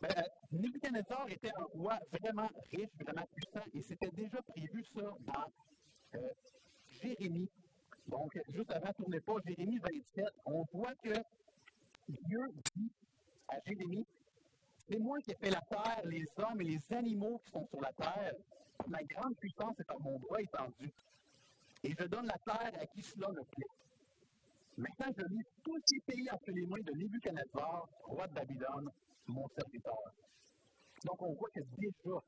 Ben, 0.00 0.24
Nebuchadnezzar 0.50 1.28
était 1.28 1.52
un 1.56 1.64
roi 1.74 1.98
vraiment 2.20 2.50
riche, 2.72 2.90
vraiment 3.00 3.26
puissant, 3.34 3.64
et 3.72 3.82
c'était 3.82 4.10
déjà 4.10 4.42
prévu 4.42 4.84
ça 4.94 5.02
dans 5.20 5.52
euh, 6.16 6.28
Jérémie. 6.90 7.48
Donc, 8.08 8.36
juste 8.48 8.70
avant, 8.72 8.92
tournez 8.94 9.20
pas, 9.20 9.34
Jérémie 9.46 9.78
27, 9.78 10.26
on 10.46 10.64
voit 10.72 10.94
que 10.96 11.14
Dieu 12.08 12.52
dit 12.74 12.90
à 13.48 13.60
Jérémie 13.64 14.04
c'est 14.88 14.98
moi 14.98 15.18
qui 15.20 15.30
ai 15.30 15.36
fait 15.36 15.50
la 15.50 15.60
terre, 15.60 16.02
les 16.04 16.26
hommes 16.36 16.60
et 16.60 16.64
les 16.64 16.92
animaux 16.92 17.40
qui 17.44 17.50
sont 17.50 17.66
sur 17.68 17.80
la 17.80 17.92
terre. 17.92 18.34
Ma 18.88 19.02
grande 19.04 19.36
puissance 19.36 19.78
est 19.80 19.90
à 19.90 19.96
mon 19.98 20.18
bras 20.18 20.42
étendu. 20.42 20.92
Et 21.84 21.94
je 21.98 22.04
donne 22.06 22.26
la 22.26 22.38
terre 22.38 22.80
à 22.80 22.86
qui 22.86 23.02
cela 23.02 23.28
me 23.28 23.42
plaît. 23.42 23.66
Maintenant, 24.76 25.12
je 25.16 25.24
lis 25.34 25.44
tous 25.62 25.78
ces 25.84 26.00
pays 26.00 26.30
entre 26.30 26.50
les 26.50 26.66
mains 26.66 26.80
de 26.82 26.92
Nebuchadnezzar, 26.92 27.88
roi 28.04 28.26
de 28.28 28.34
Babylone, 28.34 28.90
mon 29.26 29.48
serviteur. 29.48 29.98
Donc, 31.04 31.20
on 31.20 31.34
voit 31.34 31.50
que 31.50 31.60
déjà, 31.76 32.22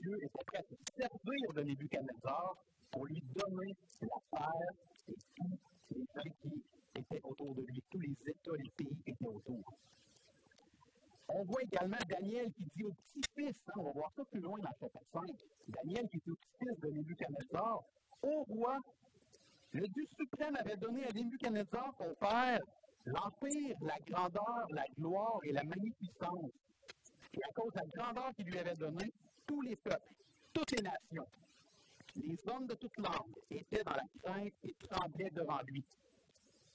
Dieu 0.00 0.16
était 0.22 0.44
prêt 0.46 0.58
à 0.58 0.62
se 0.62 0.74
servir 0.96 1.52
de 1.54 1.62
Nebuchadnezzar 1.62 2.56
pour 2.90 3.06
lui 3.06 3.22
donner 3.34 3.74
la 4.02 4.38
terre 4.38 4.52
et 5.08 5.14
tous 5.38 5.58
les 5.90 6.06
gens 6.14 6.30
qui 6.42 6.62
étaient 6.94 7.20
autour 7.24 7.54
de 7.54 7.62
lui, 7.62 7.82
tous 7.90 8.00
les 8.00 8.16
États, 8.26 8.56
les 8.56 8.70
pays 8.76 8.96
qui 9.04 9.10
étaient 9.10 9.26
autour. 9.26 9.74
On 11.30 11.44
voit 11.44 11.62
également 11.62 11.98
Daniel 12.08 12.52
qui 12.52 12.64
dit 12.76 12.84
au 12.84 12.92
petit-fils, 12.92 13.56
hein, 13.68 13.72
on 13.76 13.82
va 13.84 13.92
voir 13.92 14.12
ça 14.16 14.24
plus 14.24 14.40
loin 14.40 14.58
dans 14.58 14.70
le 14.70 14.76
chapitre 14.80 15.04
5, 15.12 15.22
Daniel 15.68 16.08
qui 16.08 16.18
dit 16.18 16.30
au 16.30 16.36
petit-fils 16.36 16.80
de 16.80 16.90
Nebuchadnezzar, 16.90 17.82
Ô 18.22 18.44
roi, 18.44 18.78
le 19.72 19.86
Dieu 19.88 20.06
suprême 20.18 20.56
avait 20.56 20.76
donné 20.76 21.04
à 21.04 21.12
Nebuchadnezzar, 21.12 21.94
ton 21.98 22.14
père, 22.14 22.60
l'empire, 23.04 23.76
la 23.82 23.98
grandeur, 24.06 24.66
la 24.70 24.84
gloire 24.98 25.38
et 25.44 25.52
la 25.52 25.62
magnificence. 25.62 26.50
Et 27.34 27.42
à 27.44 27.52
cause 27.54 27.72
de 27.72 27.78
la 27.78 27.86
grandeur 27.86 28.34
qu'il 28.34 28.46
lui 28.46 28.58
avait 28.58 28.74
donnée, 28.74 29.12
tous 29.46 29.62
les 29.62 29.76
peuples, 29.76 30.14
toutes 30.52 30.70
les 30.72 30.82
nations, 30.82 31.26
les 32.16 32.36
hommes 32.48 32.66
de 32.66 32.74
toute 32.74 32.96
langue 32.96 33.34
étaient 33.50 33.84
dans 33.84 33.92
la 33.92 34.04
crainte 34.22 34.52
et 34.64 34.74
tremblaient 34.88 35.30
devant 35.30 35.60
lui. 35.66 35.84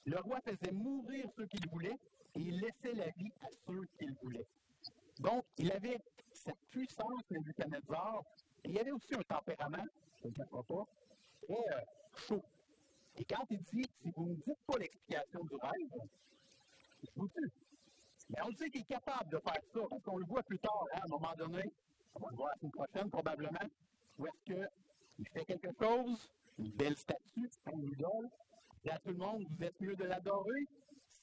Le 0.06 0.18
roi 0.20 0.38
faisait 0.40 0.72
mourir 0.72 1.26
ceux 1.36 1.46
qu'il 1.46 1.68
voulait 1.68 1.98
et 2.34 2.40
il 2.40 2.60
laissait 2.60 2.94
la 2.94 3.10
vie 3.10 3.32
à 3.42 3.48
ceux 3.66 3.86
qu'il 3.98 4.12
voulait. 4.22 4.46
Donc, 5.20 5.44
il 5.58 5.70
avait 5.72 6.00
cette 6.30 6.58
puissance, 6.70 7.22
Nebuchadnezzar, 7.30 8.22
et 8.64 8.70
il 8.70 8.78
avait 8.78 8.90
aussi 8.90 9.14
un 9.14 9.22
tempérament, 9.22 9.84
je 10.22 10.28
ne 10.28 10.34
sais 10.34 10.44
pas, 10.50 10.62
euh, 11.50 11.80
chaud. 12.28 12.42
Et 13.16 13.24
quand 13.24 13.44
il 13.50 13.62
dit, 13.62 13.86
si 14.02 14.10
vous 14.16 14.26
ne 14.26 14.34
dites 14.34 14.58
pas 14.66 14.78
l'explication 14.78 15.44
du 15.44 15.54
rêve, 15.56 16.08
je 17.02 17.10
vous 17.16 17.28
tue. 17.28 17.52
Mais 18.30 18.38
on 18.42 18.52
sait 18.56 18.70
qu'il 18.70 18.80
est 18.80 18.84
capable 18.84 19.30
de 19.30 19.38
faire 19.38 19.60
ça, 19.72 19.80
parce 19.88 20.02
qu'on 20.02 20.18
le 20.18 20.26
voit 20.26 20.42
plus 20.42 20.58
tard, 20.58 20.86
hein, 20.94 21.00
à 21.00 21.04
un 21.04 21.08
moment 21.08 21.34
donné, 21.36 21.70
on 22.14 22.20
va 22.20 22.30
le 22.30 22.36
voir 22.36 22.48
la 22.50 22.56
semaine 22.58 22.72
prochaine 22.72 23.10
probablement, 23.10 23.68
où 24.18 24.26
est-ce 24.26 24.52
qu'il 24.52 25.28
fait 25.28 25.44
quelque 25.44 25.68
chose, 25.78 26.32
une 26.58 26.70
belle 26.70 26.96
statue, 26.96 27.50
une 27.72 27.84
idole, 27.84 28.30
dit 28.82 28.90
à 28.90 28.98
tout 28.98 29.10
le 29.10 29.18
monde, 29.18 29.46
vous 29.50 29.64
êtes 29.64 29.78
mieux 29.80 29.96
de 29.96 30.04
l'adorer, 30.04 30.66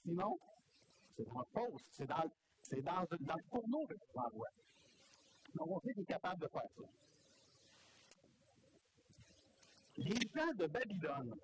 sinon, 0.04 0.38
c'est 1.16 1.26
dans 1.26 1.40
le 1.40 1.46
poste, 1.54 1.86
c'est 1.92 2.82
dans, 2.82 3.02
le 3.02 3.44
fourneau 3.50 3.86
que 3.88 3.94
tu 3.94 4.08
l'envoies. 4.16 4.48
Donc, 5.56 5.68
on 5.68 5.80
sait 5.82 5.94
qu'il 5.94 6.04
est 6.04 6.06
capable 6.06 6.42
de 6.42 6.48
faire 6.48 6.70
ça. 6.78 6.84
Les 10.04 10.28
gens 10.36 10.54
de 10.56 10.66
Babylone 10.66 11.36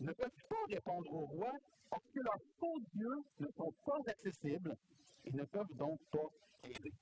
ne 0.00 0.12
peuvent 0.12 0.30
pas 0.48 0.64
répondre 0.68 1.12
au 1.12 1.26
roi 1.26 1.52
parce 1.90 2.04
que 2.14 2.20
leurs 2.20 2.40
faux 2.58 2.78
dieux 2.94 3.22
ne 3.40 3.48
sont 3.56 3.74
pas 3.84 3.98
accessibles 4.06 4.76
et 5.24 5.32
ne 5.32 5.44
peuvent 5.44 5.74
donc 5.74 6.00
pas 6.10 6.30
aider. 6.64 6.92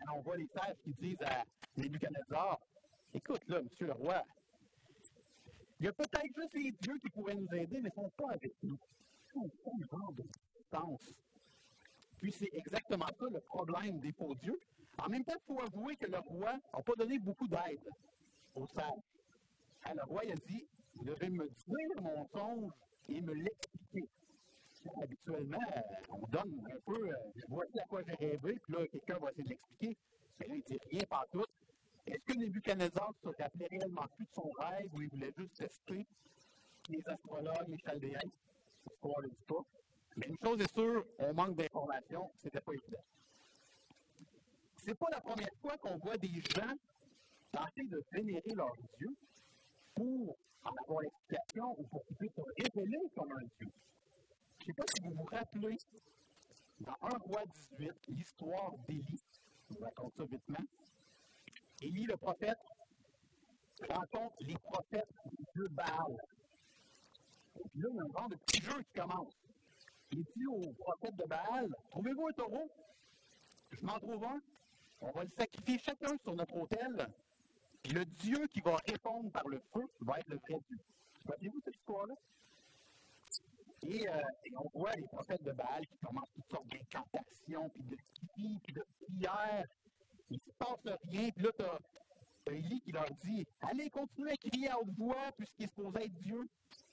Alors, 0.00 0.18
on 0.18 0.22
voit 0.22 0.36
les 0.36 0.48
sages 0.54 0.76
qui 0.84 0.92
disent 0.94 1.22
à 1.22 1.44
Nebuchadnezzar 1.76 2.60
Écoute, 3.12 3.42
là, 3.48 3.62
monsieur 3.62 3.86
le 3.86 3.92
roi, 3.92 4.22
il 5.80 5.86
y 5.86 5.88
a 5.88 5.92
peut-être 5.92 6.34
juste 6.36 6.54
les 6.54 6.72
dieux 6.72 6.98
qui 6.98 7.10
pourraient 7.10 7.34
nous 7.34 7.52
aider, 7.54 7.80
mais 7.80 7.90
ils 7.94 8.00
ne 8.00 8.04
sont 8.04 8.12
pas 8.16 8.30
avec 8.32 8.54
nous. 8.62 8.78
Ils 9.36 9.86
sont 9.88 10.12
de 10.12 10.24
puis 12.24 12.32
c'est 12.32 12.50
exactement 12.54 13.06
ça 13.06 13.26
le 13.30 13.40
problème 13.40 13.98
des 14.00 14.12
faux 14.12 14.34
dieux. 14.36 14.58
En 14.98 15.08
même 15.10 15.24
temps, 15.24 15.34
il 15.38 15.44
faut 15.44 15.60
avouer 15.60 15.96
que 15.96 16.06
le 16.06 16.18
roi 16.18 16.52
n'a 16.52 16.82
pas 16.82 16.94
donné 16.96 17.18
beaucoup 17.18 17.46
d'aide 17.46 17.86
aux 18.54 18.66
sages. 18.68 19.02
Le 19.92 20.02
roi 20.04 20.22
a 20.22 20.34
dit 20.34 20.66
Vous 20.94 21.04
devez 21.04 21.28
me 21.28 21.46
dire 21.46 22.02
mon 22.02 22.26
songe 22.28 22.72
et 23.08 23.20
me 23.20 23.34
l'expliquer. 23.34 24.08
Habituellement, 25.02 25.58
on 26.10 26.26
donne 26.28 26.62
un 26.70 26.78
peu 26.84 27.08
euh, 27.08 27.14
Voici 27.48 27.78
à 27.80 27.84
quoi 27.84 28.02
j'ai 28.06 28.14
rêvé, 28.14 28.58
puis 28.62 28.74
là, 28.74 28.86
quelqu'un 28.88 29.18
va 29.18 29.30
essayer 29.30 29.44
de 29.44 29.48
l'expliquer. 29.50 29.96
Mais 30.38 30.46
là, 30.46 30.54
il 30.56 30.62
dit 30.62 30.78
rien 30.90 31.04
par 31.08 31.26
tout. 31.32 31.44
Est-ce 32.06 32.20
que 32.20 32.38
Nebuchadnezzar 32.38 33.14
se 33.22 33.28
rappelait 33.28 33.66
réellement 33.66 34.06
plus 34.14 34.26
de 34.26 34.32
son 34.34 34.50
rêve 34.58 34.92
ou 34.92 35.00
il 35.00 35.08
voulait 35.08 35.32
juste 35.38 35.54
tester 35.56 36.06
les 36.90 37.08
astrologues, 37.08 37.68
les 37.68 37.78
chaldéens? 37.78 38.18
L'histoire 38.86 39.20
ne 39.20 39.22
le 39.22 39.30
dit 39.30 39.44
pas. 39.48 39.64
Mais 40.16 40.26
une 40.26 40.36
chose 40.44 40.60
est 40.60 40.74
sûre, 40.74 41.04
on 41.18 41.32
manque 41.32 41.56
d'informations, 41.56 42.30
c'était 42.42 42.60
pas 42.60 42.72
évident. 42.72 43.02
C'est 44.76 44.94
pas 44.94 45.08
la 45.10 45.20
première 45.20 45.54
fois 45.62 45.78
qu'on 45.78 45.96
voit 45.96 46.18
des 46.18 46.42
gens 46.54 46.74
tenter 47.52 47.84
de 47.84 48.04
vénérer 48.12 48.52
leur 48.54 48.72
Dieu 48.98 49.16
pour 49.94 50.36
en 50.64 50.70
avoir 50.84 51.00
l'explication 51.02 51.74
ou 51.78 51.84
pour 51.84 52.04
qu'ils 52.06 52.16
puissent 52.16 52.34
se 52.34 52.62
révéler 52.62 52.98
comme 53.16 53.32
un 53.32 53.44
Dieu. 53.58 53.72
Je 54.60 54.64
ne 54.64 54.66
sais 54.66 54.72
pas 54.72 54.84
si 54.94 55.02
vous 55.02 55.14
vous 55.14 55.24
rappelez, 55.24 55.76
dans 56.80 56.96
1 57.02 57.18
roi 57.18 57.42
18, 57.78 57.92
l'histoire 58.08 58.72
d'Élie, 58.88 59.22
je 59.68 59.74
vous 59.74 59.84
raconte 59.84 60.14
ça 60.16 60.24
vitement. 60.24 60.64
Élie, 61.80 62.04
le 62.04 62.16
prophète, 62.16 62.58
rencontre 63.88 64.36
les 64.40 64.56
prophètes 64.56 65.12
du 65.26 65.44
Dieu 65.54 65.68
Baal. 65.68 66.16
Et 67.56 67.68
puis 67.68 67.80
là, 67.80 67.88
il 67.90 67.96
y 67.96 68.00
a 68.00 68.02
un 68.02 68.12
genre 68.18 68.28
de 68.28 68.36
petit 68.36 68.62
jeu 68.62 68.82
qui 68.82 69.00
commence. 69.00 69.34
Il 70.12 70.24
dit 70.36 70.46
au 70.46 70.72
prophète 70.78 71.16
de 71.16 71.24
Baal 71.24 71.74
Trouvez-vous 71.90 72.28
un 72.28 72.32
taureau? 72.32 72.70
Je 73.70 73.84
m'en 73.84 73.98
trouve 73.98 74.24
un. 74.24 74.40
On 75.00 75.10
va 75.10 75.24
le 75.24 75.30
sacrifier 75.30 75.78
chacun 75.78 76.16
sur 76.22 76.34
notre 76.34 76.56
autel. 76.56 77.08
Puis 77.84 77.92
le 77.92 78.04
Dieu 78.04 78.46
qui 78.48 78.60
va 78.60 78.76
répondre 78.88 79.30
par 79.30 79.46
le 79.46 79.60
feu 79.72 79.86
va 80.00 80.18
être 80.18 80.28
le 80.28 80.36
vrai 80.36 80.60
Dieu. 80.68 80.78
Voyez-vous 81.24 81.60
cette 81.64 81.76
histoire-là? 81.76 82.14
Et, 83.86 84.08
euh, 84.08 84.20
et, 84.44 84.52
on 84.56 84.68
voit 84.78 84.92
les 84.92 85.06
prophètes 85.06 85.42
de 85.42 85.52
Baal 85.52 85.86
qui 85.86 85.98
commencent 85.98 86.32
toutes 86.34 86.50
sortes 86.50 86.66
d'incantations, 86.68 87.68
puis 87.68 87.82
de 87.84 87.96
cris, 87.96 88.58
puis 88.64 88.72
de 88.72 88.84
prières. 89.04 89.66
Il 90.30 90.36
ne 90.36 90.40
se 90.40 90.50
passe 90.58 90.98
rien. 91.04 91.30
Puis 91.30 91.44
là, 91.44 91.50
tu 91.56 91.64
as, 91.64 92.52
Élie 92.52 92.80
qui 92.80 92.92
leur 92.92 93.10
dit 93.22 93.46
Allez, 93.60 93.90
continuez 93.90 94.32
à 94.32 94.36
crier 94.36 94.70
à 94.70 94.78
haute 94.80 94.90
voix, 94.96 95.30
puisqu'il 95.36 95.64
est 95.64 95.68
supposé 95.68 96.04
être 96.04 96.14
Dieu. 96.14 96.48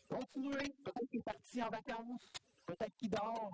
Continuez. 0.09 0.69
Peut-être 0.83 1.09
qu'il 1.09 1.19
est 1.19 1.23
parti 1.23 1.63
en 1.63 1.69
vacances 1.69 2.31
peut-être 2.71 2.95
qu'il 2.97 3.09
dort. 3.09 3.51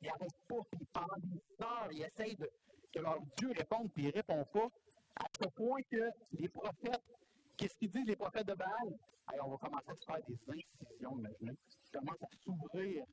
Il 0.00 0.08
n'arrête 0.08 0.38
pas, 0.48 0.60
puis 0.70 0.86
pendant 0.92 1.16
des 1.18 1.64
heures, 1.64 1.88
il 1.92 2.02
essaye 2.02 2.36
de, 2.36 2.50
que 2.92 2.98
leur 3.00 3.20
Dieu 3.38 3.52
réponde, 3.56 3.92
puis 3.92 4.04
il 4.04 4.08
ne 4.08 4.12
répond 4.12 4.44
pas. 4.52 4.68
À 5.16 5.26
ce 5.40 5.48
point 5.48 5.80
que 5.90 6.10
les 6.32 6.48
prophètes, 6.48 7.12
qu'est-ce 7.56 7.76
qu'ils 7.78 7.90
disent 7.90 8.06
les 8.06 8.16
prophètes 8.16 8.46
de 8.46 8.54
Baal? 8.54 8.98
on 9.42 9.50
va 9.50 9.56
commencer 9.56 9.90
à 9.90 9.94
se 9.94 10.04
faire 10.04 10.20
des 10.28 10.38
incisions, 10.48 11.18
imaginez. 11.18 11.56
Ils 11.86 11.98
commencent 11.98 12.22
à 12.22 12.36
s'ouvrir. 12.44 13.04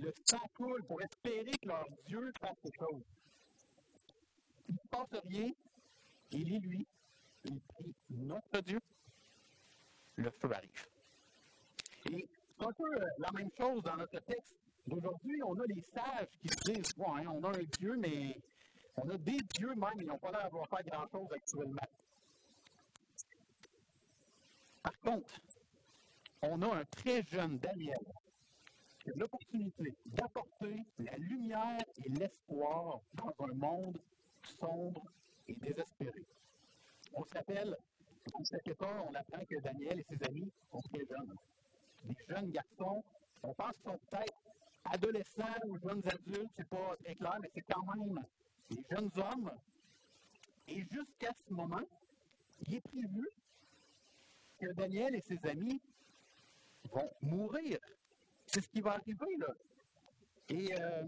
Le 0.00 0.12
sang 0.24 0.42
coule 0.54 0.84
pour 0.84 1.00
espérer 1.00 1.50
que 1.62 1.68
leur 1.68 1.86
Dieu 2.06 2.32
fasse 2.40 2.56
quelque 2.62 2.78
chose. 2.78 3.02
Il 4.68 4.74
ne 4.74 4.78
se 4.78 4.88
passe 4.88 5.22
rien. 5.24 5.50
Il 6.32 6.54
est 6.54 6.58
lui. 6.58 6.86
Il 7.44 7.60
prie 7.60 7.94
notre 8.10 8.60
Dieu. 8.60 8.80
Le 10.16 10.30
feu 10.30 10.52
arrive. 10.52 10.86
Et 12.10 12.28
c'est 12.58 12.66
un 12.66 12.72
peu 12.72 12.84
euh, 12.84 13.06
la 13.18 13.30
même 13.32 13.50
chose 13.56 13.82
dans 13.82 13.96
notre 13.96 14.18
texte 14.20 14.54
d'aujourd'hui. 14.86 15.42
On 15.44 15.58
a 15.58 15.66
les 15.66 15.84
sages 15.94 16.28
qui 16.40 16.48
se 16.48 16.72
disent 16.72 16.92
ouais, 16.98 17.26
on 17.26 17.42
a 17.44 17.48
un 17.48 17.64
Dieu, 17.78 17.96
mais 17.96 18.36
on 18.96 19.08
a 19.10 19.16
des 19.18 19.38
dieux 19.54 19.74
même, 19.74 20.00
ils 20.00 20.06
n'ont 20.06 20.18
pas 20.18 20.30
l'air 20.30 20.44
d'avoir 20.44 20.68
fait 20.68 20.88
grand-chose 20.88 21.28
actuellement. 21.32 21.88
Par 24.82 24.98
contre, 25.00 25.40
on 26.42 26.62
a 26.62 26.76
un 26.76 26.84
très 26.84 27.22
jeune 27.24 27.58
Daniel 27.58 27.98
qui 29.00 29.10
a 29.10 29.14
l'opportunité 29.16 29.94
d'apporter 30.06 30.76
la 30.98 31.16
lumière 31.16 31.84
et 32.04 32.08
l'espoir 32.08 33.00
dans 33.14 33.34
un 33.44 33.54
monde 33.54 33.98
sombre 34.58 35.02
et 35.48 35.54
désespéré. 35.54 36.24
On 37.14 37.24
s'appelle, 37.24 37.76
dans 38.32 38.44
cette 38.44 38.66
époque, 38.66 38.88
on 39.08 39.14
apprend 39.14 39.44
que 39.44 39.60
Daniel 39.60 40.00
et 40.00 40.06
ses 40.08 40.22
amis 40.28 40.50
sont 40.70 40.80
très 40.80 41.04
jeunes. 41.06 41.34
Des 42.04 42.16
jeunes 42.28 42.50
garçons, 42.50 43.02
on 43.42 43.52
pense 43.54 43.72
qu'ils 43.76 43.92
sont 43.92 43.98
peut-être 44.10 44.34
adolescents 44.84 45.44
ou 45.66 45.78
jeunes 45.78 46.02
adultes, 46.06 46.50
c'est 46.56 46.68
pas 46.68 46.96
très 47.02 47.14
clair, 47.14 47.36
mais 47.40 47.50
c'est 47.54 47.62
quand 47.62 47.82
même 47.96 48.24
des 48.70 48.82
jeunes 48.90 49.10
hommes. 49.16 49.50
Et 50.68 50.82
jusqu'à 50.90 51.32
ce 51.46 51.52
moment, 51.52 51.82
il 52.66 52.74
est 52.74 52.80
prévu 52.80 53.28
que 54.58 54.72
Daniel 54.72 55.14
et 55.14 55.20
ses 55.20 55.38
amis 55.48 55.80
vont 56.90 57.10
mourir. 57.22 57.78
C'est 58.46 58.62
ce 58.62 58.68
qui 58.68 58.80
va 58.80 58.92
arriver, 58.92 59.36
là. 59.38 59.54
Et 60.48 60.72
euh, 60.80 61.04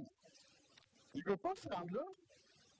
il 1.14 1.22
ne 1.24 1.30
veut 1.30 1.36
pas 1.36 1.54
se 1.54 1.68
rendre 1.68 1.94
là. 1.94 2.02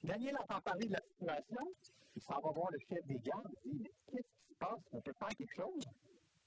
Daniel 0.03 0.37
entend 0.39 0.61
parler 0.61 0.87
de 0.87 0.93
la 0.93 1.03
situation. 1.03 1.73
Il 2.17 2.23
s'en 2.23 2.41
va 2.41 2.51
voir 2.51 2.71
le 2.71 2.79
chef 2.81 3.05
des 3.07 3.19
gardes. 3.19 3.55
Il 3.65 3.79
dit 3.79 3.83
Mais 3.83 3.93
qu'est-ce 4.07 4.29
qui 4.29 4.49
se 4.49 4.55
passe? 4.59 4.81
On 4.93 5.01
peut 5.01 5.13
faire 5.19 5.29
quelque 5.29 5.55
chose 5.55 5.85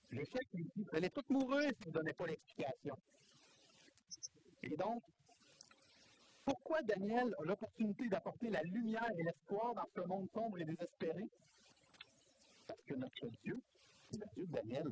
Le 0.10 0.24
chef 0.26 0.54
lui 0.54 0.64
dit 0.76 0.84
Vous 0.84 0.96
allez 0.96 1.10
tous 1.10 1.28
mourir 1.30 1.70
si 1.70 1.84
vous 1.84 1.90
ne 1.90 1.94
donnez 1.96 2.14
pas 2.14 2.28
l'explication. 2.28 2.98
Et 4.64 4.76
donc, 4.76 5.04
pourquoi 6.46 6.82
Daniel 6.82 7.36
a 7.40 7.44
l'opportunité 7.44 8.08
d'apporter 8.08 8.50
la 8.50 8.62
lumière 8.64 9.10
et 9.18 9.24
l'espoir 9.24 9.74
dans 9.76 9.88
ce 9.96 10.02
monde 10.08 10.28
sombre 10.34 10.60
et 10.60 10.66
désespéré? 10.66 11.30
Parce 12.68 12.82
que 12.84 12.96
notre 12.96 13.28
Dieu, 13.44 13.60
le 14.14 14.26
Dieu 14.34 14.46
de 14.46 14.52
Daniel, 14.52 14.88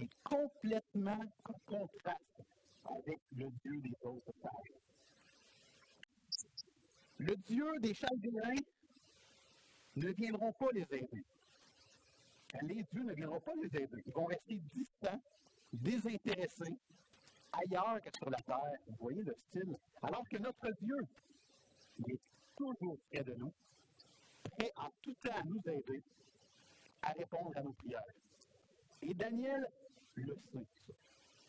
est 0.00 0.10
complètement 0.24 1.20
en 1.44 1.52
contraste 1.66 2.42
avec 2.84 3.20
le 3.36 3.48
Dieu 3.62 3.80
des 3.80 3.96
autres 4.02 4.32
sages. 4.42 4.74
Le 7.18 7.36
Dieu 7.36 7.66
des 7.80 7.94
Chaldéens 7.94 8.62
ne 9.96 10.10
viendront 10.12 10.52
pas 10.52 10.68
les 10.72 10.86
aider. 10.90 11.24
Les 12.62 12.84
dieux 12.92 13.02
ne 13.02 13.14
viendront 13.14 13.40
pas 13.40 13.54
les 13.54 13.82
aider. 13.82 14.02
Ils 14.06 14.12
vont 14.12 14.26
rester 14.26 14.56
distants, 14.74 15.20
désintéressés, 15.72 16.76
ailleurs 17.52 18.00
que 18.02 18.10
sur 18.16 18.30
la 18.30 18.38
terre. 18.38 18.78
Vous 18.88 18.96
voyez 19.00 19.22
le 19.22 19.34
style? 19.48 19.76
Alors 20.02 20.28
que 20.28 20.38
notre 20.38 20.70
Dieu, 20.80 20.96
il 21.98 22.12
est 22.12 22.20
toujours 22.56 22.98
près 23.10 23.22
de 23.22 23.34
nous, 23.34 23.52
prêt 24.56 24.72
en 24.76 24.88
tout 25.02 25.14
temps 25.14 25.34
à 25.34 25.42
nous 25.44 25.60
aider 25.66 26.02
à 27.02 27.12
répondre 27.12 27.50
à 27.56 27.62
nos 27.62 27.72
prières. 27.72 28.00
Et 29.02 29.14
Daniel 29.14 29.66
le 30.14 30.36
sait. 30.52 30.66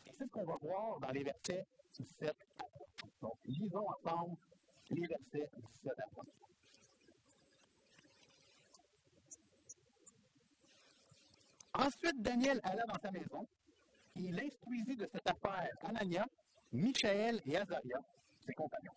Et 0.06 0.12
c'est 0.12 0.24
ce 0.24 0.30
qu'on 0.30 0.44
va 0.44 0.56
voir 0.56 0.98
dans 1.00 1.10
les 1.10 1.22
versets 1.22 1.64
17 1.94 2.30
à 2.58 2.64
30. 2.98 3.10
Donc, 3.22 3.38
lisons 3.44 3.86
ensemble 3.88 4.36
les 4.90 5.06
versets 5.06 5.50
17 5.82 5.98
à 5.98 6.02
30. 6.14 6.26
Ensuite, 11.76 12.22
Daniel 12.22 12.60
alla 12.62 12.84
dans 12.84 13.00
sa 13.00 13.10
maison 13.10 13.46
il 14.16 14.40
instruisit 14.40 14.96
de 14.96 15.08
cette 15.12 15.28
affaire 15.28 15.68
Anania, 15.82 16.26
Michaël 16.72 17.40
et 17.46 17.56
Azaria, 17.56 17.98
ses 18.46 18.54
compagnons, 18.54 18.92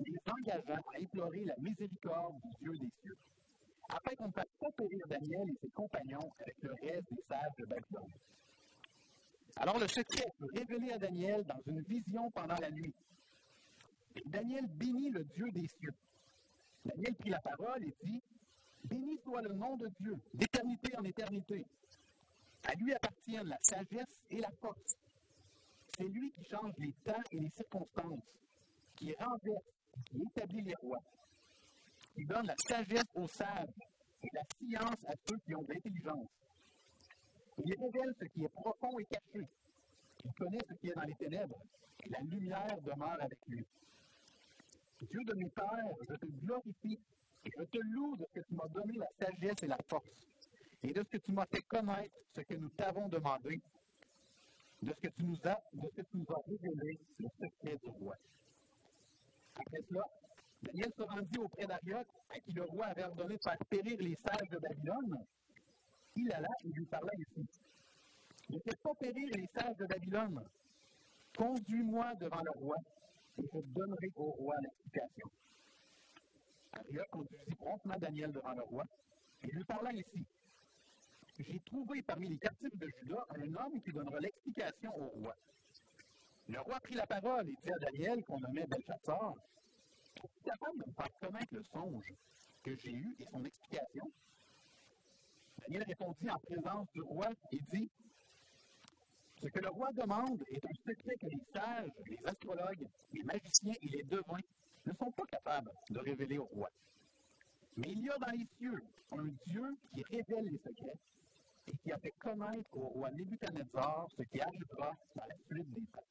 les 0.00 0.16
engageant 0.30 0.80
à 0.94 1.00
implorer 1.00 1.44
la 1.44 1.54
miséricorde 1.58 2.34
du 2.42 2.50
Dieu 2.60 2.78
des 2.78 2.90
cieux, 3.02 3.16
afin 3.88 4.14
qu'on 4.16 4.28
ne 4.28 4.32
fasse 4.32 4.54
pas 4.60 4.70
périr 4.76 5.06
Daniel 5.08 5.50
et 5.50 5.58
ses 5.62 5.70
compagnons 5.70 6.30
avec 6.40 6.56
le 6.62 6.72
reste 6.82 7.10
des 7.10 7.22
sages 7.28 7.56
de 7.58 7.64
Babylone. 7.64 8.12
Alors 9.56 9.78
le 9.78 9.88
secret 9.88 10.26
fut 10.36 10.58
révélé 10.58 10.92
à 10.92 10.98
Daniel 10.98 11.44
dans 11.44 11.60
une 11.66 11.82
vision 11.82 12.30
pendant 12.30 12.56
la 12.60 12.70
nuit. 12.70 12.94
Daniel 14.26 14.66
bénit 14.66 15.10
le 15.10 15.24
Dieu 15.24 15.50
des 15.52 15.66
cieux. 15.68 15.94
Daniel 16.84 17.14
prit 17.16 17.30
la 17.30 17.40
parole 17.40 17.82
et 17.84 17.94
dit 18.04 18.22
Béni 18.84 19.18
soit 19.24 19.42
le 19.42 19.54
nom 19.54 19.76
de 19.76 19.88
Dieu, 20.00 20.14
d'éternité 20.34 20.96
en 20.96 21.04
éternité. 21.04 21.66
À 22.64 22.74
lui 22.74 22.92
appartiennent 22.92 23.48
la 23.48 23.58
sagesse 23.62 24.20
et 24.30 24.40
la 24.40 24.50
force. 24.60 24.96
C'est 25.96 26.08
lui 26.08 26.30
qui 26.32 26.44
change 26.44 26.72
les 26.78 26.92
temps 27.04 27.22
et 27.32 27.40
les 27.40 27.50
circonstances, 27.50 28.22
qui 28.96 29.14
renverse, 29.14 29.64
qui 30.06 30.22
établit 30.22 30.62
les 30.62 30.74
rois, 30.82 31.02
qui 32.14 32.24
donne 32.24 32.46
la 32.46 32.54
sagesse 32.66 33.10
aux 33.14 33.28
sages 33.28 33.68
et 34.22 34.28
la 34.32 34.42
science 34.58 35.04
à 35.06 35.12
ceux 35.26 35.36
qui 35.38 35.54
ont 35.54 35.62
de 35.62 35.72
l'intelligence. 35.72 36.28
Il 37.64 37.74
révèle 37.74 38.14
ce 38.20 38.24
qui 38.26 38.44
est 38.44 38.48
profond 38.48 38.98
et 38.98 39.04
caché. 39.04 39.46
Il 40.24 40.32
connaît 40.32 40.64
ce 40.68 40.74
qui 40.74 40.88
est 40.88 40.94
dans 40.94 41.02
les 41.02 41.14
ténèbres, 41.14 41.58
et 42.04 42.08
la 42.10 42.20
lumière 42.20 42.76
demeure 42.82 43.20
avec 43.20 43.38
lui. 43.48 43.64
Dieu 45.00 45.20
de 45.24 45.34
mes 45.34 45.50
pères, 45.50 45.94
je 46.08 46.14
te 46.14 46.26
glorifie 46.26 46.98
et 47.44 47.50
je 47.56 47.64
te 47.64 47.78
loue 47.78 48.16
de 48.16 48.24
ce 48.26 48.40
que 48.40 48.46
tu 48.46 48.54
m'as 48.54 48.68
donné 48.68 48.98
la 48.98 49.06
sagesse 49.18 49.62
et 49.62 49.66
la 49.68 49.78
force 49.88 50.10
et 50.82 50.92
de 50.92 51.02
ce 51.02 51.08
que 51.08 51.16
tu 51.18 51.32
m'as 51.32 51.46
fait 51.46 51.62
connaître 51.62 52.14
ce 52.34 52.40
que 52.42 52.54
nous 52.54 52.68
t'avons 52.70 53.08
demandé, 53.08 53.60
de 54.82 54.92
ce 54.92 55.00
que 55.00 55.08
tu 55.08 55.24
nous 55.24 55.38
as, 55.44 55.60
de 55.72 55.88
ce 55.88 56.02
que 56.02 56.06
tu 56.06 56.18
nous 56.18 56.26
as 56.30 56.40
révélé 56.46 56.98
le 57.18 57.28
secret 57.40 57.76
du 57.82 57.90
roi. 57.90 58.14
Après 59.56 59.80
cela, 59.88 60.02
Daniel 60.62 60.92
se 60.96 61.02
rendit 61.02 61.38
auprès 61.38 61.66
d'Ariot, 61.66 62.06
à 62.30 62.40
qui 62.40 62.52
le 62.52 62.62
roi 62.64 62.86
avait 62.86 63.04
ordonné 63.04 63.36
de 63.36 63.42
faire 63.42 63.58
périr 63.68 63.96
les 64.00 64.16
sages 64.24 64.48
de 64.50 64.58
Babylone. 64.58 65.24
Il 66.16 66.32
alla 66.32 66.48
et 66.64 66.68
lui 66.68 66.86
parla 66.86 67.10
ici. 67.18 67.46
Ne 68.50 68.58
fais 68.60 68.76
pas 68.82 68.94
périr 68.94 69.28
les 69.34 69.46
sages 69.56 69.76
de 69.76 69.86
Babylone. 69.86 70.42
Conduis-moi 71.36 72.14
devant 72.20 72.42
le 72.42 72.60
roi, 72.60 72.76
et 73.38 73.42
je 73.52 73.60
donnerai 73.60 74.10
au 74.16 74.30
roi 74.30 74.54
l'explication. 74.62 75.28
Ariot 76.72 77.04
conduisit 77.10 77.54
promptement 77.56 77.98
Daniel 77.98 78.32
devant 78.32 78.52
le 78.52 78.62
roi, 78.62 78.84
et 79.42 79.46
lui 79.48 79.64
parla 79.64 79.92
ici 79.92 80.24
j'ai 81.38 81.60
trouvé 81.60 82.02
parmi 82.02 82.28
les 82.28 82.38
captifs 82.38 82.76
de 82.76 82.88
Juda 83.00 83.26
un 83.30 83.54
homme 83.54 83.80
qui 83.82 83.92
donnera 83.92 84.18
l'explication 84.20 84.90
au 84.96 85.08
roi. 85.20 85.34
Le 86.48 86.60
roi 86.60 86.80
prit 86.80 86.94
la 86.94 87.06
parole 87.06 87.48
et 87.48 87.56
dit 87.62 87.72
à 87.72 87.78
Daniel, 87.78 88.24
qu'on 88.24 88.40
nommait 88.40 88.66
Belshazzar, 88.66 89.34
capable 90.44 90.78
de 90.78 90.88
me 90.88 90.92
faire 90.94 91.18
connaître 91.20 91.54
le 91.54 91.62
songe 91.64 92.12
que 92.64 92.76
j'ai 92.76 92.92
eu 92.92 93.16
et 93.20 93.24
son 93.30 93.44
explication? 93.44 94.10
Daniel 95.60 95.84
répondit 95.84 96.30
en 96.30 96.38
présence 96.38 96.86
du 96.92 97.02
roi 97.02 97.28
et 97.52 97.60
dit 97.72 97.90
Ce 99.42 99.48
que 99.48 99.60
le 99.60 99.68
roi 99.68 99.88
demande 99.92 100.42
est 100.48 100.64
un 100.64 100.92
secret 100.92 101.14
que 101.20 101.26
les 101.26 101.42
sages, 101.52 101.90
les 102.06 102.18
astrologues, 102.24 102.88
les 103.12 103.22
magiciens 103.22 103.74
et 103.82 103.88
les 103.88 104.02
devins 104.04 104.40
ne 104.86 104.92
sont 104.94 105.12
pas 105.12 105.26
capables 105.26 105.70
de 105.90 105.98
révéler 106.00 106.38
au 106.38 106.46
roi. 106.46 106.70
Mais 107.76 107.92
il 107.92 108.04
y 108.04 108.10
a 108.10 108.18
dans 108.18 108.32
les 108.32 108.46
cieux 108.58 108.82
un 109.12 109.28
Dieu 109.46 109.76
qui 109.94 110.02
révèle 110.02 110.46
les 110.46 110.58
secrets 110.58 110.98
et 111.68 111.76
qui 111.82 111.92
a 111.92 111.98
fait 111.98 112.12
connaître 112.12 112.76
au 112.76 112.88
roi 112.88 113.10
Nebuchadnezzar 113.10 114.06
ce 114.16 114.22
qui 114.22 114.40
arrivera 114.40 114.92
dans 115.14 115.24
la 115.26 115.36
suite 115.46 115.70
des 115.72 115.86
temps. 115.92 116.04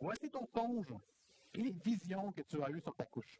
Voici 0.00 0.30
ton 0.30 0.46
songe 0.54 0.94
et 1.54 1.62
les 1.62 1.72
visions 1.84 2.32
que 2.32 2.42
tu 2.42 2.62
as 2.62 2.70
eues 2.70 2.80
sur 2.80 2.94
ta 2.94 3.04
couche. 3.04 3.38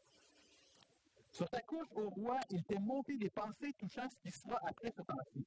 Sur 1.33 1.49
ta 1.49 1.61
couche, 1.62 1.88
au 1.97 2.11
roi, 2.11 2.38
il 2.51 2.62
t'est 2.64 2.79
monté 2.79 3.16
des 3.16 3.31
pensées 3.31 3.73
touchant 3.79 4.09
ce 4.09 4.16
qui 4.23 4.31
sera 4.31 4.59
après 4.66 4.92
ce 4.97 5.03
temps-ci. 5.03 5.44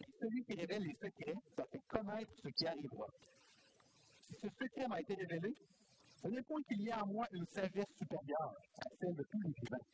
Et 0.00 0.06
celui 0.20 0.44
qui 0.44 0.54
révèle 0.54 0.84
les 0.84 0.94
secrets, 0.94 1.36
ça 1.56 1.64
fait 1.70 1.82
connaître 1.88 2.32
ce 2.42 2.48
qui 2.48 2.66
arrivera. 2.66 3.06
Si 4.20 4.34
ce 4.36 4.48
secret 4.48 4.88
m'a 4.88 5.00
été 5.00 5.14
révélé, 5.14 5.54
ce 6.22 6.28
n'est 6.28 6.42
point 6.42 6.62
qu'il 6.62 6.80
y 6.80 6.88
ait 6.88 6.94
en 6.94 7.06
moi 7.06 7.26
une 7.32 7.46
sagesse 7.46 7.92
supérieure 7.98 8.54
à 8.78 8.88
celle 9.00 9.14
de 9.14 9.22
tous 9.24 9.40
les 9.42 9.50
vivants. 9.50 9.86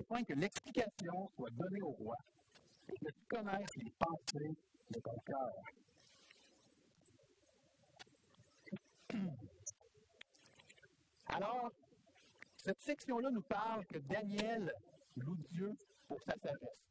Afin 0.00 0.24
que 0.24 0.32
l'explication 0.32 1.30
soit 1.36 1.50
donnée 1.50 1.82
au 1.82 1.90
roi 1.90 2.16
et 2.88 3.12
tu 3.12 3.12
connaisses 3.28 3.76
les 3.76 3.92
pensées 3.98 4.56
de 4.90 5.00
ton 5.00 5.18
cœur. 5.26 5.52
Alors, 11.26 11.70
cette 12.54 12.80
section-là 12.80 13.30
nous 13.30 13.42
parle 13.42 13.84
que 13.86 13.98
Daniel 13.98 14.72
loue 15.16 15.36
Dieu 15.50 15.76
pour 16.06 16.20
sa 16.22 16.34
sagesse. 16.42 16.88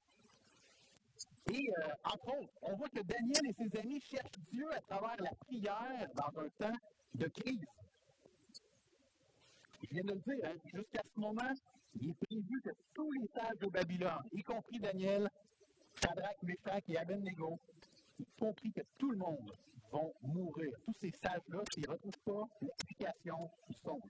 Et 1.51 1.69
euh, 1.69 1.88
entre 2.03 2.27
autres, 2.39 2.53
on 2.62 2.75
voit 2.75 2.89
que 2.89 3.01
Daniel 3.01 3.41
et 3.47 3.53
ses 3.53 3.79
amis 3.79 4.01
cherchent 4.01 4.39
Dieu 4.51 4.67
à 4.73 4.81
travers 4.81 5.15
la 5.19 5.33
prière 5.36 6.07
dans 6.15 6.41
un 6.41 6.49
temps 6.57 6.77
de 7.15 7.27
crise. 7.27 7.65
Je 9.81 9.88
viens 9.91 10.03
de 10.03 10.13
le 10.13 10.19
dire, 10.19 10.45
hein, 10.45 10.55
jusqu'à 10.73 11.01
ce 11.13 11.19
moment, 11.19 11.53
il 11.95 12.10
est 12.10 12.25
prévu 12.25 12.62
que 12.62 12.71
tous 12.93 13.12
les 13.13 13.27
sages 13.27 13.57
de 13.60 13.67
Babylone, 13.67 14.23
y 14.33 14.43
compris 14.43 14.79
Daniel, 14.79 15.29
Shadrach, 16.01 16.41
Meshach 16.43 16.83
et 16.89 16.97
Abednego, 16.97 17.60
y 18.19 18.25
compris 18.39 18.71
que 18.71 18.81
tout 18.97 19.12
le 19.12 19.17
monde 19.17 19.51
vont 19.91 20.13
mourir. 20.21 20.71
Tous 20.86 20.93
ces 20.99 21.12
sages-là, 21.12 21.60
s'ils 21.71 21.83
ne 21.83 21.89
retrouvent 21.89 22.19
pas 22.25 22.47
l'explication 22.62 23.49
du 23.67 23.75
songe. 23.83 24.01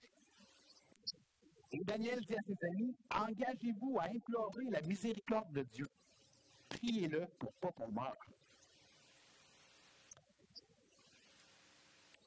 Et 1.71 1.83
Daniel 1.83 2.19
dit 2.21 2.35
à 2.35 2.41
ses 2.47 2.67
amis, 2.67 2.95
engagez-vous 3.11 3.99
à 3.99 4.05
implorer 4.05 4.65
la 4.69 4.81
miséricorde 4.81 5.51
de 5.51 5.63
Dieu. 5.63 5.89
Priez-le 6.69 7.27
pour 7.39 7.51
pas 7.53 7.71
qu'on 7.71 7.91
meure. 7.91 8.17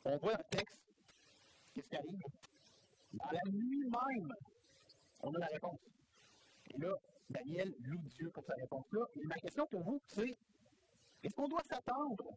On 0.04 0.16
voit 0.18 0.34
un 0.34 0.42
texte. 0.50 0.80
Qu'est-ce 1.74 1.88
qui 1.88 1.96
arrive? 1.96 2.22
Dans 3.12 3.30
la 3.30 3.50
nuit 3.50 3.84
même, 3.84 4.34
on 5.22 5.34
a 5.34 5.38
la 5.38 5.46
réponse. 5.46 5.78
Et 6.72 6.78
là, 6.78 6.94
Daniel 7.30 7.72
loue 7.82 8.02
Dieu 8.16 8.28
pour 8.30 8.44
sa 8.44 8.54
réponse-là. 8.54 9.06
Et 9.16 9.26
ma 9.26 9.36
question 9.36 9.66
pour 9.66 9.82
vous, 9.82 10.00
c'est 10.08 10.36
est-ce 11.22 11.34
qu'on 11.34 11.48
doit 11.48 11.62
s'attendre 11.62 12.36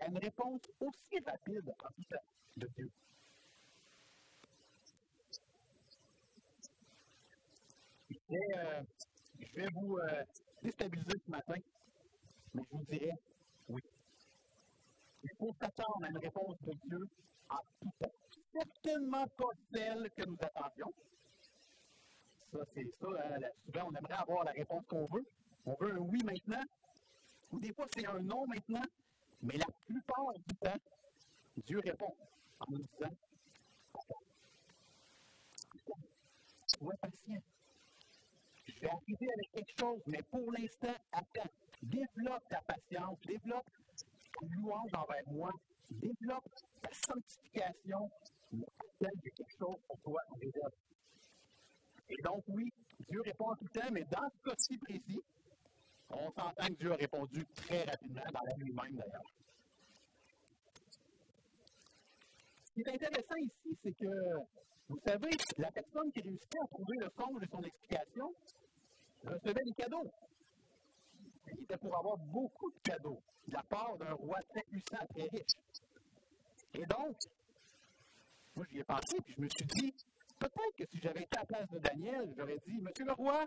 à 0.00 0.06
une 0.06 0.18
réponse 0.18 0.62
aussi 0.80 1.18
rapide 1.24 1.68
en 1.68 1.88
tout 1.94 2.02
temps 2.10 2.16
de 2.56 2.66
Dieu? 2.76 2.90
Je 8.08 8.16
vais, 8.28 9.64
euh, 9.64 9.68
vous 9.74 9.98
euh, 9.98 10.22
déstabiliser 10.62 11.18
ce 11.24 11.30
matin, 11.30 11.54
mais 12.54 12.62
je 12.64 12.76
vous 12.76 12.84
dirais 12.84 13.12
oui. 13.68 13.82
Il 15.22 15.30
faut 15.38 15.52
s'attendre 15.60 16.04
à 16.04 16.08
une 16.08 16.18
réponse 16.18 16.56
de 16.62 16.72
Dieu? 16.88 17.08
En 17.48 17.58
tout 17.80 17.90
temps. 18.00 18.12
Certainement 18.52 19.26
pas 19.36 19.52
celle 19.72 20.10
que 20.10 20.24
nous 20.24 20.36
attendions. 20.40 20.92
Ça, 22.52 22.58
c'est 22.74 22.86
ça. 23.00 23.06
Hein, 23.06 23.38
souvent, 23.64 23.88
on 23.90 23.94
aimerait 23.94 24.20
avoir 24.20 24.44
la 24.44 24.52
réponse 24.52 24.84
qu'on 24.86 25.06
veut. 25.06 25.24
On 25.64 25.74
veut 25.80 25.94
un 25.94 25.98
oui 25.98 26.18
maintenant, 26.24 26.62
ou 27.50 27.58
des 27.60 27.72
fois, 27.72 27.86
c'est 27.94 28.06
un 28.06 28.20
non 28.20 28.46
maintenant, 28.46 28.82
mais 29.42 29.56
la 29.56 29.66
plupart 29.86 30.32
du 30.34 30.54
temps, 30.56 30.78
Dieu 31.64 31.80
répond 31.80 32.14
en 32.60 32.64
nous 32.70 32.78
disant 32.78 33.14
Sois 36.66 36.94
patient. 37.00 37.42
Je 38.66 38.80
vais 38.80 38.88
arriver 38.88 39.28
avec 39.32 39.52
quelque 39.52 39.80
chose, 39.80 40.02
mais 40.06 40.22
pour 40.30 40.52
l'instant, 40.52 40.94
attends. 41.12 41.50
Développe 41.82 42.48
ta 42.48 42.60
patience, 42.62 43.18
développe 43.26 43.66
ta 44.40 44.46
louange 44.54 44.90
envers 44.94 45.28
moi, 45.28 45.50
développe 45.90 46.48
ta 46.82 46.90
sanctification, 47.06 48.10
mais 48.52 48.66
attends, 48.78 49.20
quelque 49.22 49.52
chose 49.58 49.76
pour 49.88 49.98
toi 50.00 50.20
en 50.30 50.34
réserve. 50.34 50.72
Et 52.12 52.22
donc, 52.22 52.44
oui, 52.48 52.70
Dieu 53.08 53.20
répond 53.22 53.54
tout 53.56 53.68
temps, 53.68 53.90
mais 53.90 54.04
dans 54.04 54.28
ce 54.28 54.50
cas-ci 54.50 54.78
précis, 54.78 55.22
on 56.10 56.30
s'entend 56.32 56.66
que 56.66 56.74
Dieu 56.74 56.92
a 56.92 56.96
répondu 56.96 57.44
très 57.56 57.84
rapidement, 57.84 58.22
dans 58.32 58.42
la 58.44 58.56
nuit 58.56 58.72
même 58.72 58.96
d'ailleurs. 58.96 59.22
Ce 62.64 62.72
qui 62.74 62.80
est 62.82 62.88
intéressant 62.88 63.36
ici, 63.36 63.78
c'est 63.82 63.92
que, 63.92 64.06
vous 64.88 64.98
savez, 65.06 65.30
la 65.56 65.70
personne 65.72 66.12
qui 66.12 66.20
réussit 66.20 66.56
à 66.62 66.66
trouver 66.66 66.98
le 66.98 67.08
songe 67.18 67.40
de 67.40 67.46
son 67.50 67.62
explication 67.62 68.34
recevait 69.24 69.64
des 69.64 69.72
cadeaux. 69.72 70.10
Il 71.46 71.62
était 71.64 71.78
pour 71.78 71.96
avoir 71.96 72.18
beaucoup 72.18 72.70
de 72.70 72.78
cadeaux 72.82 73.22
de 73.46 73.54
la 73.54 73.62
part 73.62 73.96
d'un 73.98 74.12
roi 74.12 74.38
très 74.50 74.62
puissant, 74.64 75.06
très 75.14 75.28
riche. 75.28 75.56
Et 76.74 76.84
donc, 76.86 77.16
moi 78.54 78.66
j'y 78.70 78.78
ai 78.78 78.84
pensé, 78.84 79.16
puis 79.24 79.34
je 79.36 79.42
me 79.42 79.48
suis 79.48 79.66
dit, 79.66 79.94
peut-être 80.42 80.76
que 80.76 80.84
si 80.90 80.98
j'avais 81.00 81.22
été 81.22 81.36
à 81.36 81.40
la 81.40 81.46
place 81.46 81.68
de 81.70 81.78
Daniel, 81.78 82.32
j'aurais 82.36 82.58
dit, 82.66 82.80
Monsieur 82.80 83.04
le 83.04 83.12
roi, 83.12 83.46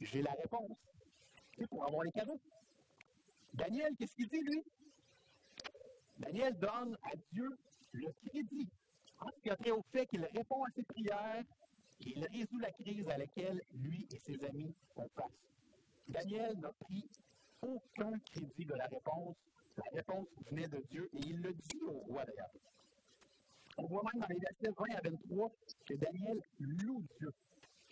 j'ai 0.00 0.22
la 0.22 0.32
réponse 0.32 0.76
pour 1.70 1.86
avoir 1.86 2.02
les 2.02 2.12
cadeaux. 2.12 2.40
Daniel, 3.54 3.94
qu'est-ce 3.96 4.14
qu'il 4.14 4.28
dit, 4.28 4.40
lui? 4.40 4.62
Daniel 6.18 6.58
donne 6.58 6.96
à 7.02 7.16
Dieu 7.32 7.48
le 7.92 8.08
crédit 8.26 8.68
en 9.20 9.28
ce 9.30 9.40
qui 9.40 9.50
a 9.50 9.56
trait 9.56 9.70
au 9.70 9.82
fait 9.92 10.06
qu'il 10.06 10.24
répond 10.24 10.64
à 10.64 10.70
ses 10.74 10.82
prières 10.82 11.44
et 12.00 12.12
il 12.16 12.26
résout 12.26 12.58
la 12.58 12.70
crise 12.72 13.08
à 13.08 13.16
laquelle 13.16 13.62
lui 13.74 14.06
et 14.10 14.18
ses 14.18 14.42
amis 14.44 14.74
font 14.94 15.08
face. 15.14 15.30
Daniel 16.08 16.58
n'a 16.58 16.72
pris 16.80 17.08
aucun 17.62 18.18
crédit 18.30 18.64
de 18.64 18.74
la 18.74 18.86
réponse. 18.86 19.36
La 19.76 19.84
réponse 19.92 20.26
venait 20.50 20.68
de 20.68 20.82
Dieu 20.90 21.08
et 21.14 21.18
il 21.18 21.40
le 21.40 21.52
dit 21.52 21.80
au 21.82 21.92
roi 21.92 22.24
d'ailleurs. 22.24 22.50
On 23.78 23.86
voit 23.86 24.02
même 24.12 24.22
dans 24.22 24.28
les 24.28 24.38
versets 24.38 24.74
20 24.76 24.94
à 24.96 25.00
23 25.02 25.52
que 25.84 25.94
Daniel 25.94 26.40
loue 26.60 27.02
Dieu. 27.18 27.30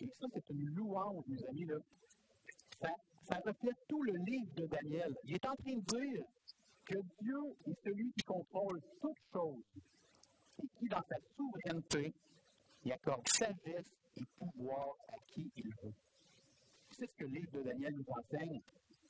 Et 0.01 0.07
ça, 0.19 0.25
c'est 0.33 0.49
une 0.49 0.65
louange, 0.75 1.23
mes 1.27 1.45
amis. 1.45 1.65
Là. 1.65 1.77
Ça, 3.23 3.39
reflète 3.45 3.77
tout 3.87 4.03
le 4.03 4.13
livre 4.13 4.53
de 4.55 4.65
Daniel. 4.65 5.15
Il 5.23 5.35
est 5.35 5.45
en 5.45 5.55
train 5.55 5.75
de 5.75 5.99
dire 5.99 6.23
que 6.85 6.95
Dieu 7.21 7.39
est 7.67 7.83
celui 7.83 8.11
qui 8.11 8.23
contrôle 8.23 8.81
toutes 9.01 9.17
choses 9.31 9.63
et 10.61 10.67
qui, 10.77 10.87
dans 10.87 11.01
sa 11.09 11.15
souveraineté, 11.35 12.13
il 12.83 12.91
accorde 12.91 13.27
sagesse 13.27 13.91
et 14.17 14.23
pouvoir 14.37 14.95
à 15.09 15.15
qui 15.27 15.51
il 15.55 15.69
veut. 15.81 15.93
C'est 16.91 17.07
ce 17.07 17.15
que 17.15 17.25
le 17.25 17.39
livre 17.39 17.51
de 17.51 17.63
Daniel 17.63 17.95
nous 17.95 18.05
enseigne 18.09 18.61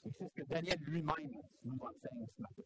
et 0.05 0.09
c'est 0.17 0.29
ce 0.29 0.33
que 0.33 0.47
Daniel 0.47 0.79
lui-même 0.81 1.41
nous 1.63 1.79
enseigne 1.79 2.27
ce 2.35 2.41
matin. 2.41 2.63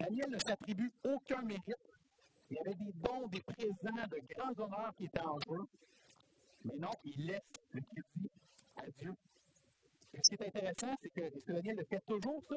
Daniel 0.00 0.30
ne 0.30 0.38
s'attribue 0.38 0.90
aucun 1.04 1.42
mérite. 1.42 1.76
Il 2.48 2.56
y 2.56 2.60
avait 2.60 2.74
des 2.74 2.92
dons, 2.94 3.28
des 3.28 3.42
présents, 3.42 4.08
de 4.08 4.34
grands 4.34 4.64
honneurs 4.64 4.94
qui 4.96 5.04
étaient 5.04 5.20
en 5.20 5.38
jeu. 5.40 5.62
Mais 6.64 6.74
non, 6.76 6.90
il 7.04 7.26
laisse 7.26 7.42
le 7.72 7.82
crédit 7.82 8.30
à 8.76 8.90
Dieu. 8.98 9.14
Ce 10.14 10.28
qui 10.28 10.34
est 10.34 10.46
intéressant, 10.46 10.94
c'est 11.02 11.10
que, 11.10 11.20
est-ce 11.20 11.44
que 11.44 11.52
Daniel 11.52 11.76
le 11.76 11.84
fait 11.84 12.00
toujours, 12.06 12.42
ça? 12.48 12.56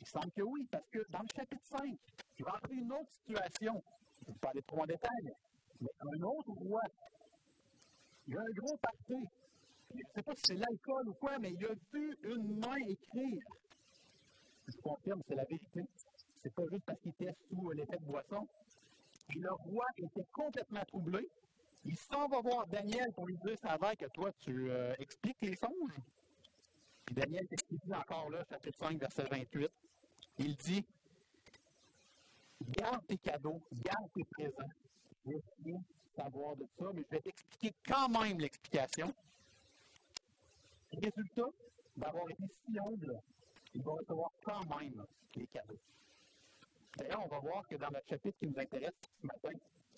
Il 0.00 0.06
semble 0.06 0.30
que 0.32 0.42
oui, 0.42 0.66
parce 0.70 0.88
que 0.90 0.98
dans 1.10 1.20
le 1.20 1.28
chapitre 1.36 1.64
5, 1.64 1.96
il 2.38 2.44
va 2.44 2.52
arriver 2.52 2.80
une 2.80 2.92
autre 2.92 3.12
situation. 3.12 3.82
Je 4.20 4.32
vais 4.32 4.38
pas 4.38 4.48
aller 4.48 4.62
trop 4.62 4.82
en 4.82 4.86
détail, 4.86 5.32
mais 5.80 5.90
un 6.00 6.22
autre 6.22 6.50
roi. 6.52 6.80
Il 8.26 8.34
y 8.34 8.36
a 8.36 8.40
un 8.40 8.54
gros 8.56 8.76
parti. 8.78 9.28
Je 9.90 9.96
ne 9.98 10.02
sais 10.14 10.22
pas 10.22 10.34
si 10.34 10.42
c'est 10.46 10.54
l'alcool 10.54 11.08
ou 11.08 11.14
quoi, 11.14 11.38
mais 11.38 11.52
il 11.52 11.64
a 11.66 11.74
vu 11.92 12.16
une 12.24 12.58
main 12.58 12.76
écrire. 12.88 13.38
Je 14.66 14.76
confirme, 14.78 15.22
c'est 15.28 15.34
la 15.36 15.44
vérité. 15.44 15.82
C'est 16.44 16.52
pas 16.52 16.62
juste 16.70 16.84
parce 16.84 17.00
qu'il 17.00 17.12
était 17.12 17.34
sous 17.48 17.70
l'effet 17.70 17.96
de 17.96 18.04
boisson. 18.04 18.46
Et 19.34 19.38
le 19.38 19.50
roi 19.50 19.86
était 19.96 20.26
complètement 20.30 20.84
troublé. 20.84 21.26
Il 21.86 21.96
s'en 21.96 22.28
va 22.28 22.42
voir 22.42 22.66
Daniel 22.66 23.12
pour 23.14 23.26
lui 23.26 23.36
dire 23.38 23.58
ça 23.58 23.78
va 23.78 23.96
que 23.96 24.04
toi, 24.06 24.30
tu 24.40 24.70
euh, 24.70 24.94
expliques 24.98 25.40
les 25.40 25.56
songes. 25.56 25.98
Puis 27.06 27.14
Daniel, 27.14 27.46
qu'est-ce 27.48 27.64
dit 27.64 27.94
encore 27.94 28.28
là, 28.28 28.44
chapitre 28.50 28.78
5, 28.78 28.98
verset 28.98 29.24
28? 29.24 29.70
Il 30.38 30.54
dit 30.56 30.84
Garde 32.60 33.06
tes 33.06 33.18
cadeaux, 33.18 33.62
garde 33.72 34.12
tes 34.14 34.24
présents. 34.24 34.70
Je 35.26 35.32
rien 35.64 35.80
savoir 36.14 36.56
de 36.56 36.66
ça, 36.78 36.86
mais 36.92 37.02
je 37.10 37.16
vais 37.16 37.22
t'expliquer 37.22 37.74
quand 37.86 38.08
même 38.08 38.38
l'explication. 38.38 39.14
Résultat 40.92 41.48
d'avoir 41.96 42.30
été 42.30 42.44
si 42.66 42.78
humble, 42.78 43.18
il 43.74 43.82
va 43.82 43.92
recevoir 43.92 44.30
quand 44.44 44.78
même 44.78 45.04
les 45.36 45.46
cadeaux. 45.46 45.78
D'ailleurs, 46.96 47.24
on 47.24 47.28
va 47.28 47.38
voir 47.40 47.66
que 47.66 47.76
dans 47.76 47.88
le 47.88 47.98
chapitre 48.08 48.38
qui 48.38 48.46
nous 48.46 48.58
intéresse 48.58 48.94
ce 49.20 49.26
matin, 49.26 49.50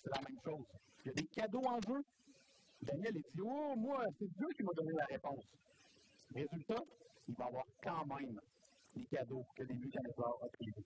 c'est 0.03 0.09
la 0.09 0.21
même 0.21 0.39
chose. 0.43 0.65
Il 1.05 1.07
y 1.07 1.11
a 1.11 1.13
des 1.13 1.27
cadeaux 1.27 1.65
en 1.65 1.79
jeu. 1.81 2.03
Daniel, 2.81 3.15
il 3.15 3.21
dit 3.21 3.41
Oh, 3.41 3.75
moi, 3.75 4.03
c'est 4.19 4.31
Dieu 4.37 4.47
qui 4.55 4.63
m'a 4.63 4.73
donné 4.73 4.93
la 4.93 5.05
réponse. 5.05 5.43
Résultat, 6.33 6.83
il 7.27 7.35
va 7.35 7.45
avoir 7.45 7.65
quand 7.83 8.05
même 8.05 8.39
les 8.95 9.05
cadeaux 9.05 9.45
que 9.55 9.63
Nebuchadnezzar 9.63 10.33
a 10.41 10.47
prévus. 10.49 10.85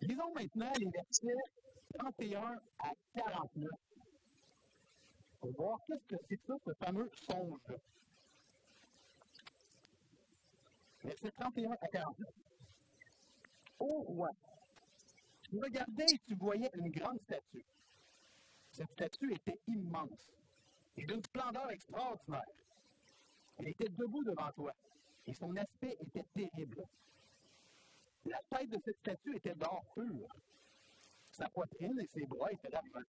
Lisons 0.00 0.34
maintenant 0.34 0.72
les 0.78 0.90
versets 0.90 1.34
31 1.98 2.58
à 2.78 2.90
49 3.14 3.70
pour 5.40 5.52
voir 5.56 5.78
qu'est-ce 5.86 6.16
que 6.16 6.22
c'est 6.28 6.40
ça, 6.46 6.54
ce 6.64 6.72
fameux 6.84 7.10
songe. 7.28 7.78
Versets 11.02 11.30
31 11.32 11.72
à 11.72 11.88
49. 11.88 12.28
Ô 13.78 14.02
roi, 14.02 14.30
tu 15.42 15.58
regardais 15.58 16.06
et 16.12 16.18
tu 16.26 16.34
voyais 16.34 16.70
une 16.74 16.90
grande 16.90 17.20
statue. 17.22 17.64
Cette 18.72 18.90
statue 18.92 19.32
était 19.34 19.58
immense 19.68 20.32
et 20.96 21.04
d'une 21.04 21.22
splendeur 21.22 21.70
extraordinaire. 21.70 22.42
Elle 23.58 23.68
était 23.68 23.88
debout 23.88 24.24
devant 24.24 24.50
toi 24.52 24.72
et 25.26 25.34
son 25.34 25.54
aspect 25.56 25.96
était 26.00 26.24
terrible. 26.34 26.84
La 28.26 28.40
tête 28.50 28.70
de 28.70 28.78
cette 28.84 28.98
statue 28.98 29.36
était 29.36 29.54
d'or 29.54 29.84
pur. 29.94 30.26
Sa 31.32 31.48
poitrine 31.50 32.00
et 32.00 32.06
ses 32.06 32.26
bras 32.26 32.50
étaient 32.52 32.70
d'argent. 32.70 33.06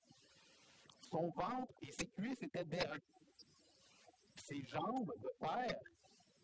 Son 1.10 1.30
ventre 1.30 1.74
et 1.82 1.92
ses 1.92 2.06
cuisses 2.06 2.42
étaient 2.42 2.64
d'airain. 2.64 2.98
Ses 4.36 4.62
jambes 4.64 5.12
de 5.22 5.30
fer, 5.38 5.78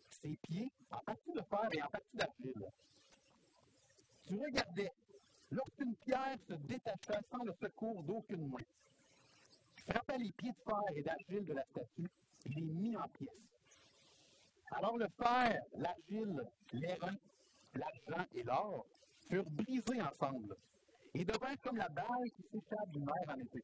ses 0.09 0.37
pieds 0.43 0.71
en 0.91 0.99
partie 0.99 1.31
de 1.33 1.41
fer 1.41 1.69
et 1.73 1.81
en 1.81 1.87
partie 1.87 2.15
d'argile. 2.15 2.65
Tu 4.25 4.35
regardais, 4.35 4.91
lorsqu'une 5.51 5.95
pierre 5.97 6.37
se 6.47 6.53
détacha 6.53 7.19
sans 7.31 7.43
le 7.43 7.53
secours 7.61 8.03
d'aucune 8.03 8.47
main, 8.47 8.65
frappa 9.87 10.17
les 10.17 10.31
pieds 10.33 10.51
de 10.51 10.63
fer 10.63 10.95
et 10.95 11.01
d'argile 11.01 11.45
de 11.45 11.53
la 11.53 11.63
statue 11.65 12.09
et 12.45 12.49
les 12.49 12.61
mit 12.61 12.95
en 12.97 13.07
pièces. 13.09 13.79
Alors 14.71 14.97
le 14.97 15.07
fer, 15.17 15.59
l'argile, 15.73 16.41
l'airain, 16.73 17.15
l'argent 17.73 18.25
et 18.33 18.43
l'or 18.43 18.85
furent 19.27 19.49
brisés 19.49 20.01
ensemble 20.01 20.55
et 21.13 21.25
devinrent 21.25 21.59
comme 21.61 21.77
la 21.77 21.89
balle 21.89 22.31
qui 22.35 22.43
s'échappe 22.43 22.89
du 22.91 22.99
mer 22.99 23.15
en 23.27 23.39
été. 23.39 23.63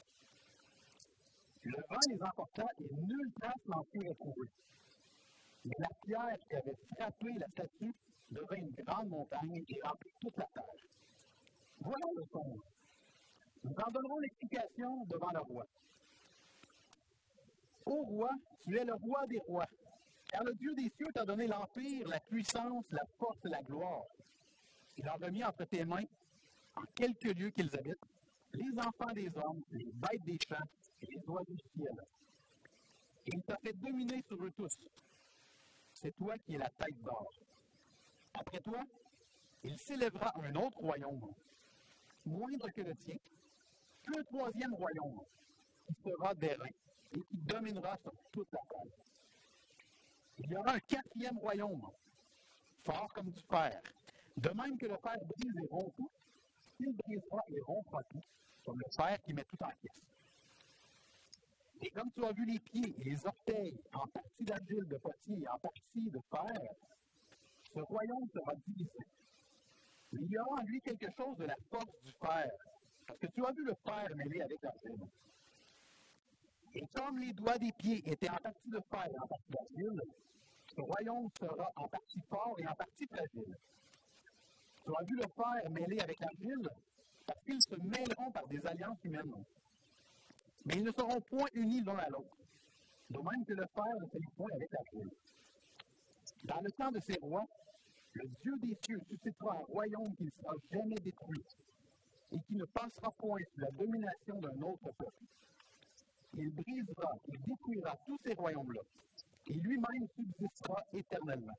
Le 1.64 1.84
vent 1.90 1.98
les 2.10 2.24
emporta 2.24 2.64
et 2.80 2.94
nulle 2.94 3.34
trace 3.42 3.68
n'en 3.68 3.84
fut 3.92 4.08
retrouvée. 4.08 4.50
Mais 5.66 5.76
la 5.80 5.90
pierre 6.06 6.38
qui 6.50 6.56
avait 6.56 6.78
frappé 6.96 7.28
la 7.38 7.48
statue 7.48 7.94
devint 8.32 8.56
une 8.56 8.76
grande 8.84 9.10
montagne 9.10 9.64
et 9.68 9.80
remplit 9.84 10.12
toute 10.22 10.38
la 10.38 10.46
terre. 10.54 10.88
Voilà 11.80 12.06
le 12.16 12.24
songe. 12.32 12.62
Nous 13.64 13.76
en 13.76 13.92
donnerons 13.92 14.20
l'explication 14.20 15.06
devant 15.06 15.32
le 15.32 15.40
roi. 15.40 15.66
Ô 17.86 18.04
roi, 18.04 18.30
tu 18.62 18.78
es 18.78 18.84
le 18.84 18.94
roi 18.96 19.26
des 19.28 19.40
rois, 19.48 19.68
car 20.28 20.44
le 20.44 20.54
Dieu 20.56 20.74
des 20.76 20.90
cieux 20.98 21.08
t'a 21.14 21.26
donné 21.26 21.48
l'empire, 21.48 22.08
la 22.08 22.20
puissance, 22.20 22.92
la 22.92 23.04
force 23.18 23.40
et 23.46 23.50
la 23.50 23.62
gloire. 23.62 24.04
Il 24.98 25.08
a 25.08 25.14
remis 25.14 25.44
entre 25.44 25.66
tes 25.66 25.86
mains, 25.86 26.04
en 26.76 26.82
quelques 26.96 27.34
lieux 27.38 27.50
qu'ils 27.52 27.74
habitent, 27.76 28.06
les 28.54 28.80
enfants 28.80 29.14
des 29.14 29.30
hommes, 29.38 29.64
les 29.72 29.92
bêtes 29.94 30.24
des 30.26 30.38
champs 30.48 30.68
et 31.02 31.06
les 31.06 31.22
oiseaux 31.28 31.54
du 31.54 31.70
ciel. 31.76 31.96
Et 33.26 33.32
il 33.34 33.44
t'a 33.44 33.58
fait 33.58 33.74
dominer 33.74 34.24
sur 34.28 34.44
eux 34.44 34.52
tous. 34.52 34.76
C'est 35.94 36.16
toi 36.16 36.38
qui 36.40 36.56
es 36.56 36.58
la 36.58 36.70
tête 36.70 37.02
d'or. 37.02 37.32
Après 38.40 38.60
toi, 38.62 38.84
il 39.64 39.78
s'élèvera 39.80 40.32
un 40.38 40.56
autre 40.56 40.78
royaume, 40.78 41.34
moindre 42.26 42.70
que 42.70 42.82
le 42.82 42.96
tien, 42.96 43.18
un 44.16 44.24
troisième 44.24 44.74
royaume, 44.74 45.22
qui 45.88 45.96
sera 46.04 46.34
d'airain 46.36 46.70
et 47.12 47.20
qui 47.22 47.38
dominera 47.38 47.98
sur 47.98 48.14
toute 48.32 48.52
la 48.52 48.60
terre. 48.70 48.94
Il 50.38 50.52
y 50.52 50.56
aura 50.56 50.74
un 50.74 50.80
quatrième 50.80 51.38
royaume, 51.40 51.90
fort 52.84 53.12
comme 53.14 53.32
du 53.32 53.42
fer. 53.50 53.82
De 54.38 54.50
même 54.50 54.78
que 54.78 54.86
le 54.86 54.98
fer 54.98 55.18
brise 55.26 55.58
et 55.64 55.68
rompt 55.72 55.96
tout, 55.96 56.12
il 56.80 56.96
brisera 56.96 57.42
et 57.50 57.60
rompra 57.62 58.04
tout, 58.04 58.22
comme 58.64 58.78
le 58.78 58.86
fer 58.96 59.20
qui 59.24 59.34
met 59.34 59.44
tout 59.46 59.58
en 59.64 59.70
pièces. 59.82 60.04
Et 61.82 61.90
comme 61.90 62.12
tu 62.12 62.24
as 62.24 62.32
vu 62.34 62.46
les 62.46 62.60
pieds 62.60 62.96
et 63.00 63.04
les 63.04 63.26
orteils 63.26 63.80
en 63.94 64.08
partie 64.08 64.44
d'argile 64.44 64.88
de 64.88 64.98
potier 64.98 65.40
et 65.42 65.48
en 65.48 65.58
partie 65.58 66.10
de 66.10 66.20
fer, 66.30 66.72
ce 67.78 67.82
royaume 67.84 68.28
sera 68.34 68.54
divisé. 68.66 68.90
il 70.14 70.32
y 70.32 70.38
aura 70.40 70.62
en 70.62 70.66
lui 70.66 70.82
quelque 70.82 71.08
chose 71.16 71.38
de 71.38 71.46
la 71.46 71.56
force 71.70 72.02
du 72.04 72.12
fer, 72.20 72.50
parce 73.06 73.20
que 73.20 73.28
tu 73.28 73.46
as 73.46 73.52
vu 73.52 73.64
le 73.66 73.74
fer 73.86 74.08
mêlé 74.16 74.42
avec 74.42 74.58
l'argile. 74.64 75.06
Et 76.74 76.84
comme 76.96 77.20
les 77.20 77.34
doigts 77.34 77.58
des 77.60 77.72
pieds 77.74 78.02
étaient 78.10 78.30
en 78.30 78.38
partie 78.38 78.70
de 78.70 78.80
fer 78.90 79.06
et 79.06 79.20
en 79.20 79.28
partie 79.28 79.52
d'argile, 79.52 80.02
ce 80.76 80.82
royaume 80.82 81.30
sera 81.40 81.72
en 81.76 81.88
partie 81.88 82.22
fort 82.30 82.56
et 82.58 82.68
en 82.68 82.74
partie 82.74 83.06
fragile. 83.06 83.56
Tu 84.84 84.92
as 84.92 85.06
vu 85.06 85.16
le 85.16 85.28
fer 85.36 85.70
mêlé 85.70 86.00
avec 86.00 86.20
l'argile, 86.20 86.70
parce 87.28 87.44
qu'ils 87.44 87.62
se 87.62 87.76
mêleront 87.76 88.32
par 88.32 88.48
des 88.48 88.66
alliances 88.66 89.04
humaines. 89.04 89.46
Mais 90.66 90.76
ils 90.78 90.84
ne 90.84 90.92
seront 90.92 91.22
point 91.22 91.48
unis 91.54 91.84
l'un 91.84 91.98
à 91.98 92.10
l'autre, 92.10 92.38
de 93.12 93.20
même 93.20 93.46
que 93.46 93.54
le 93.54 93.66
fer 93.76 93.94
ne 94.02 94.08
fait 94.08 94.36
point 94.36 94.50
avec 94.56 94.72
l'argile. 94.72 95.12
Dans 96.44 96.62
le 96.62 96.72
temps 96.72 96.92
de 96.92 97.00
ces 97.00 97.18
rois, 97.22 97.46
le 98.18 98.30
Dieu 98.42 98.58
des 98.64 98.78
cieux 98.86 99.00
suscitera 99.10 99.54
un 99.54 99.66
royaume 99.66 100.16
qui 100.16 100.24
ne 100.24 100.30
sera 100.42 100.54
jamais 100.72 100.96
détruit 100.96 101.44
et 102.32 102.40
qui 102.48 102.56
ne 102.56 102.66
passera 102.66 103.12
point 103.12 103.40
sous 103.54 103.62
la 103.62 103.72
domination 103.72 104.40
d'un 104.40 104.62
autre 104.64 104.92
peuple. 104.98 105.24
Il 106.34 106.50
brisera 106.52 107.12
et 107.32 107.38
détruira 107.38 107.96
tous 108.06 108.18
ces 108.26 108.34
royaumes-là, 108.34 108.82
et 109.48 109.54
lui-même 109.54 110.08
subsistera 110.16 110.84
éternellement. 110.94 111.58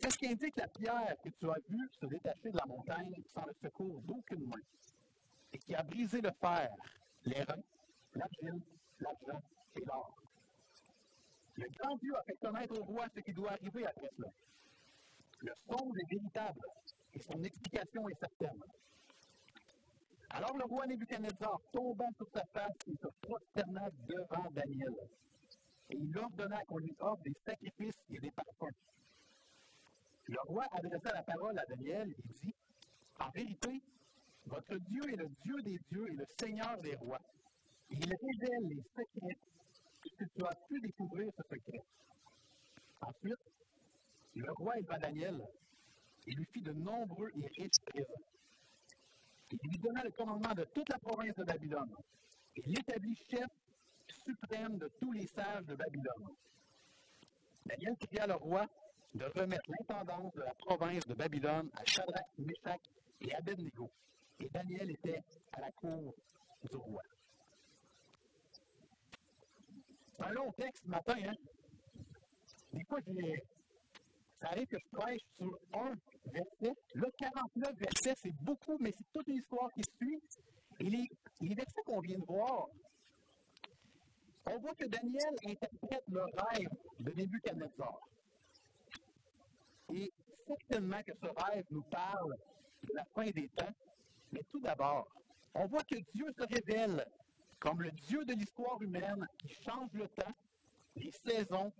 C'est 0.00 0.10
ce 0.10 0.18
qui 0.18 0.26
indique 0.26 0.56
la 0.56 0.68
pierre 0.68 1.16
que 1.22 1.28
tu 1.28 1.50
as 1.50 1.58
vue 1.68 1.88
se 2.00 2.06
détacher 2.06 2.50
de 2.50 2.58
la 2.58 2.66
montagne 2.66 3.14
sans 3.34 3.44
le 3.46 3.54
secours 3.62 4.00
d'aucune 4.02 4.46
main, 4.46 4.62
et 5.52 5.58
qui 5.58 5.74
a 5.74 5.82
brisé 5.82 6.20
le 6.20 6.30
fer, 6.40 6.68
l'airain, 7.24 7.62
l'argile, 8.14 8.62
l'argent 9.00 9.42
et 9.76 9.84
l'or. 9.84 10.16
Le 11.54 11.66
grand 11.78 11.96
Dieu 11.96 12.16
a 12.16 12.22
fait 12.24 12.36
connaître 12.40 12.80
au 12.80 12.84
roi 12.84 13.06
ce 13.14 13.20
qui 13.20 13.32
doit 13.32 13.52
arriver 13.52 13.86
après 13.86 14.10
cela. 14.16 14.28
Le 15.42 15.52
songe 15.68 15.96
est 15.98 16.14
véritable 16.14 16.60
et 17.14 17.20
son 17.20 17.42
explication 17.42 18.08
est 18.08 18.18
certaine. 18.20 18.62
Alors 20.30 20.56
le 20.56 20.64
roi 20.64 20.86
Nebuchadnezzar 20.86 21.58
tomba 21.72 22.04
sur 22.16 22.28
sa 22.32 22.44
face 22.54 22.76
et 22.86 22.96
se 22.96 23.08
prosterna 23.20 23.88
devant 24.06 24.48
Daniel. 24.52 24.94
Et 25.90 25.96
il 25.96 26.16
ordonna 26.16 26.58
qu'on 26.68 26.78
lui 26.78 26.94
offre 27.00 27.22
des 27.24 27.34
sacrifices 27.44 28.00
et 28.10 28.18
des 28.18 28.30
parfums. 28.30 28.76
Le 30.26 30.38
roi 30.46 30.64
adressa 30.70 31.12
la 31.12 31.22
parole 31.22 31.58
à 31.58 31.64
Daniel 31.66 32.08
et 32.08 32.32
dit 32.40 32.54
En 33.18 33.28
vérité, 33.30 33.82
votre 34.46 34.76
Dieu 34.76 35.02
est 35.12 35.16
le 35.16 35.28
Dieu 35.44 35.60
des 35.62 35.78
dieux 35.90 36.06
et 36.08 36.14
le 36.14 36.24
Seigneur 36.38 36.78
des 36.80 36.94
rois. 36.96 37.20
il 37.90 37.98
révèle 38.04 38.68
les 38.68 38.82
secrets 38.96 39.38
puisque 40.00 40.32
tu 40.34 40.44
as 40.44 40.54
pu 40.68 40.80
découvrir 40.80 41.28
ce 41.36 41.56
secret. 41.56 41.82
Ensuite, 43.00 43.38
le 44.40 44.52
roi 44.52 44.78
éleva 44.78 44.98
Daniel 44.98 45.40
et 46.26 46.30
lui 46.32 46.44
fit 46.52 46.62
de 46.62 46.72
nombreux 46.72 47.30
et 47.34 47.46
riches 47.58 47.80
présents. 47.86 48.22
Il 49.50 49.58
lui 49.68 49.78
donna 49.78 50.02
le 50.02 50.10
commandement 50.12 50.54
de 50.54 50.64
toute 50.74 50.88
la 50.88 50.98
province 50.98 51.34
de 51.36 51.44
Babylone 51.44 51.94
et 52.56 52.62
l'établit 52.66 53.16
chef 53.30 53.46
suprême 54.24 54.78
de 54.78 54.90
tous 55.00 55.12
les 55.12 55.26
sages 55.26 55.64
de 55.66 55.74
Babylone. 55.74 56.34
Daniel 57.66 57.96
pria 57.96 58.26
le 58.26 58.34
roi 58.34 58.66
de 59.14 59.24
remettre 59.38 59.70
l'intendance 59.70 60.32
de 60.34 60.40
la 60.40 60.54
province 60.54 61.06
de 61.06 61.14
Babylone 61.14 61.70
à 61.74 61.84
Shadrach, 61.84 62.26
Meshach 62.38 62.80
et 63.20 63.34
Abednego. 63.34 63.90
Et 64.40 64.48
Daniel 64.48 64.90
était 64.90 65.22
à 65.52 65.60
la 65.60 65.70
cour 65.72 66.14
du 66.70 66.76
roi. 66.76 67.02
C'est 70.16 70.24
un 70.24 70.32
long 70.32 70.50
texte 70.52 70.82
ce 70.84 70.88
matin, 70.88 71.14
hein? 71.24 71.34
Des 72.72 72.84
fois, 72.84 73.00
ça 74.42 74.48
arrive 74.48 74.66
que 74.66 74.78
je 74.78 74.96
prêche 74.96 75.20
sur 75.38 75.58
un 75.74 75.94
verset. 76.26 76.74
Là, 76.94 77.06
49 77.18 77.74
versets, 77.76 78.14
c'est 78.16 78.34
beaucoup, 78.42 78.76
mais 78.80 78.92
c'est 78.92 79.12
toute 79.12 79.28
une 79.28 79.36
histoire 79.36 79.70
qui 79.72 79.82
suit. 79.96 80.20
Et 80.80 80.84
les, 80.84 81.54
versets 81.54 81.82
qu'on 81.86 82.00
vient 82.00 82.18
de 82.18 82.24
voir, 82.26 82.66
on 84.46 84.58
voit 84.58 84.74
que 84.74 84.86
Daniel 84.86 85.34
interprète 85.46 86.04
le 86.08 86.22
rêve 86.22 86.68
de 86.98 87.12
Nebuchadnezzar. 87.12 87.98
Et 89.94 90.12
certainement 90.46 91.02
que 91.06 91.12
ce 91.22 91.26
rêve 91.26 91.64
nous 91.70 91.82
parle 91.82 92.34
de 92.82 92.94
la 92.94 93.04
fin 93.14 93.30
des 93.30 93.48
temps. 93.50 93.72
Mais 94.32 94.42
tout 94.50 94.60
d'abord, 94.60 95.06
on 95.54 95.66
voit 95.66 95.84
que 95.84 95.98
Dieu 96.14 96.26
se 96.36 96.44
révèle 96.44 97.06
comme 97.60 97.82
le 97.82 97.92
Dieu 97.92 98.24
de 98.24 98.32
l'histoire 98.32 98.80
humaine 98.82 99.24
qui 99.38 99.54
change 99.62 99.90
le 99.92 100.08
temps, 100.08 100.32
les 100.96 101.12
saisons 101.12 101.72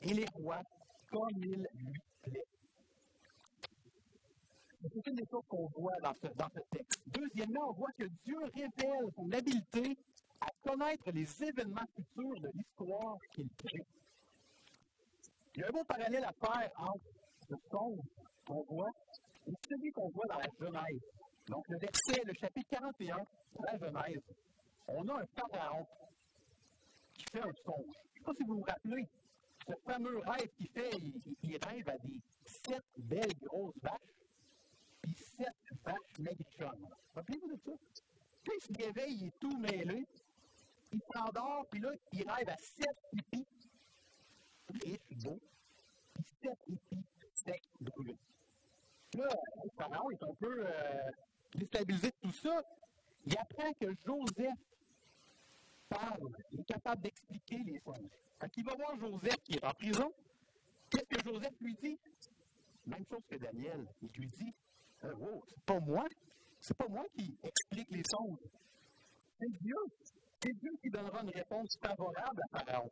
et 0.00 0.14
les 0.14 0.26
rois 0.34 0.62
comme 1.10 1.28
il 1.42 1.66
lui 1.74 2.00
plaît. 2.22 2.44
C'est 4.80 5.06
une 5.08 5.16
des 5.16 5.26
choses 5.30 5.42
qu'on 5.48 5.66
voit 5.76 5.98
dans 6.02 6.14
ce, 6.14 6.28
dans 6.34 6.48
ce 6.54 6.60
texte. 6.70 7.00
Deuxièmement, 7.06 7.70
on 7.70 7.72
voit 7.72 7.90
que 7.98 8.04
Dieu 8.24 8.38
révèle 8.54 9.10
son 9.16 9.30
habileté 9.32 9.96
à 10.40 10.46
connaître 10.62 11.10
les 11.10 11.42
événements 11.42 11.86
futurs 11.96 12.40
de 12.40 12.48
l'histoire 12.54 13.16
qu'il 13.34 13.48
crée. 13.56 13.86
Il 15.54 15.60
y 15.60 15.64
a 15.64 15.68
un 15.68 15.72
beau 15.72 15.84
parallèle 15.84 16.24
à 16.24 16.32
faire 16.32 16.70
entre 16.76 17.00
le 17.48 17.56
songe 17.70 17.98
qu'on 18.46 18.62
voit 18.68 18.90
et 19.46 19.52
celui 19.68 19.90
qu'on 19.90 20.08
voit 20.10 20.26
dans 20.28 20.38
la 20.38 20.48
Genèse. 20.60 21.00
Donc, 21.48 21.64
le 21.68 21.78
verset, 21.78 22.22
le 22.24 22.34
chapitre 22.34 22.68
41 22.70 23.16
de 23.16 23.64
la 23.64 23.78
Genèse, 23.78 24.22
on 24.86 25.08
a 25.08 25.14
un 25.14 25.26
pharaon 25.34 25.86
qui 27.14 27.24
fait 27.32 27.40
un 27.40 27.52
songe. 27.64 27.84
Je 27.86 28.12
ne 28.12 28.18
sais 28.18 28.24
pas 28.24 28.32
si 28.36 28.44
vous 28.44 28.54
vous 28.56 28.66
rappelez, 28.68 29.08
ce 29.68 29.74
fameux 29.84 30.18
rêve 30.18 30.48
qu'il 30.56 30.68
fait, 30.68 30.90
il, 31.42 31.58
rêve 31.66 31.88
à 31.88 31.98
des 31.98 32.20
sept 32.44 32.82
belles 32.96 33.36
grosses 33.42 33.78
vaches, 33.82 34.00
puis 35.02 35.14
sept 35.14 35.54
vaches 35.84 36.18
maigrichonnes. 36.18 36.88
Rappelez-vous 37.14 37.48
de 37.48 37.60
ça? 37.64 37.72
Puis 38.44 38.52
il 38.56 38.76
se 38.76 38.82
réveille, 38.82 39.14
il 39.20 39.26
est 39.26 39.38
tout 39.38 39.56
mêlé, 39.58 40.06
il 40.92 41.00
s'endort, 41.12 41.66
puis 41.70 41.80
là, 41.80 41.90
il 42.12 42.30
rêve 42.30 42.48
à 42.48 42.56
sept 42.56 42.96
hippies, 43.12 43.46
riches, 44.82 45.22
beaux, 45.22 45.40
puis 46.14 46.24
sept 46.42 46.58
hippies 46.66 47.04
secs, 47.34 47.62
brûlés. 47.80 48.18
Là, 49.14 49.28
pharaon 49.76 50.10
est 50.10 50.22
un 50.22 50.34
peu 50.34 50.66
euh, 50.66 51.10
déstabilisé 51.54 52.08
de 52.08 52.28
tout 52.28 52.32
ça. 52.32 52.62
Il 53.26 53.36
apprend 53.38 53.72
que 53.74 53.86
Joseph 54.04 54.58
il 56.52 56.60
est 56.60 56.64
capable 56.64 57.02
d'expliquer 57.02 57.58
les 57.64 57.80
songes. 57.80 58.10
Quand 58.38 58.48
il 58.56 58.64
va 58.64 58.74
voir 58.74 58.98
Joseph 58.98 59.36
qui 59.44 59.54
est 59.54 59.64
en 59.64 59.72
prison, 59.72 60.12
qu'est-ce 60.90 61.04
que 61.04 61.24
Joseph 61.24 61.54
lui 61.60 61.74
dit? 61.82 61.98
Même 62.86 63.04
chose 63.10 63.22
que 63.28 63.36
Daniel. 63.36 63.86
Il 64.02 64.08
lui 64.08 64.28
dit 64.28 64.54
euh, 65.04 65.14
Wow, 65.14 65.42
c'est 65.48 65.64
pas 65.64 65.80
moi, 65.80 66.04
c'est 66.60 66.76
pas 66.76 66.88
moi 66.88 67.04
qui 67.14 67.36
explique 67.42 67.90
les 67.90 68.02
songes. 68.04 68.38
C'est 69.40 69.62
Dieu. 69.62 69.76
C'est 70.40 70.52
Dieu 70.58 70.70
qui 70.82 70.90
donnera 70.90 71.22
une 71.22 71.30
réponse 71.30 71.76
favorable 71.82 72.42
à 72.52 72.58
Pharaon. 72.58 72.90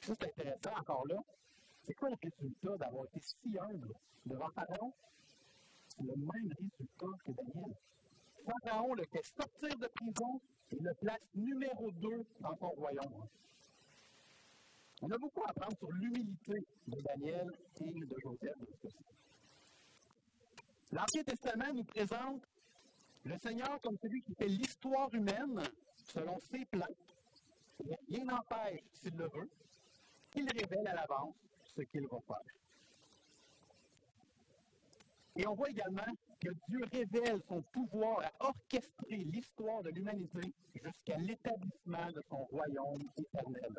Ça, 0.00 0.14
c'est 0.18 0.28
intéressant 0.28 0.80
encore 0.80 1.06
là. 1.06 1.16
C'est 1.84 1.94
quoi 1.94 2.08
le 2.10 2.16
résultat 2.22 2.76
d'avoir 2.78 3.04
été 3.04 3.20
si 3.20 3.58
humble 3.58 3.92
devant 4.26 4.48
Pharaon? 4.50 4.92
C'est 5.88 6.02
le 6.02 6.16
même 6.16 6.52
résultat 6.58 7.06
que 7.24 7.32
Daniel. 7.32 7.74
Pharaon 8.62 8.94
le 8.94 9.04
fait 9.04 9.24
sortir 9.24 9.76
de 9.78 9.86
prison 9.88 10.40
et 10.72 10.78
le 10.80 10.94
place 10.94 11.20
numéro 11.34 11.90
2 11.90 12.08
dans 12.40 12.56
son 12.56 12.68
royaume. 12.68 13.26
On 15.00 15.10
a 15.10 15.18
beaucoup 15.18 15.42
à 15.44 15.50
apprendre 15.50 15.76
sur 15.78 15.92
l'humilité 15.92 16.66
de 16.88 17.00
Daniel 17.00 17.50
et 17.80 17.90
de 17.90 18.16
Joseph. 18.22 18.56
L'Ancien 20.92 21.22
Testament 21.22 21.72
nous 21.74 21.84
présente 21.84 22.42
le 23.24 23.36
Seigneur 23.38 23.80
comme 23.82 23.96
celui 24.02 24.22
qui 24.22 24.34
fait 24.34 24.48
l'histoire 24.48 25.12
humaine 25.14 25.62
selon 26.06 26.38
ses 26.50 26.64
plans. 26.66 26.86
Rien 28.08 28.24
n'empêche, 28.24 28.80
s'il 28.94 29.14
le 29.16 29.28
veut, 29.28 29.48
qu'il 30.30 30.48
révèle 30.50 30.88
à 30.88 30.94
l'avance 30.94 31.34
ce 31.76 31.82
qu'il 31.82 32.06
va 32.08 32.18
faire. 32.26 32.54
Et 35.36 35.46
on 35.46 35.54
voit 35.54 35.70
également 35.70 36.12
que 36.40 36.48
Dieu 36.68 36.80
révèle 36.92 37.40
son 37.48 37.62
pouvoir 37.72 38.20
à 38.20 38.46
orchestrer 38.46 39.16
l'histoire 39.16 39.82
de 39.82 39.90
l'humanité 39.90 40.52
jusqu'à 40.74 41.16
l'établissement 41.18 42.06
de 42.14 42.22
son 42.28 42.44
royaume 42.44 43.02
éternel. 43.16 43.72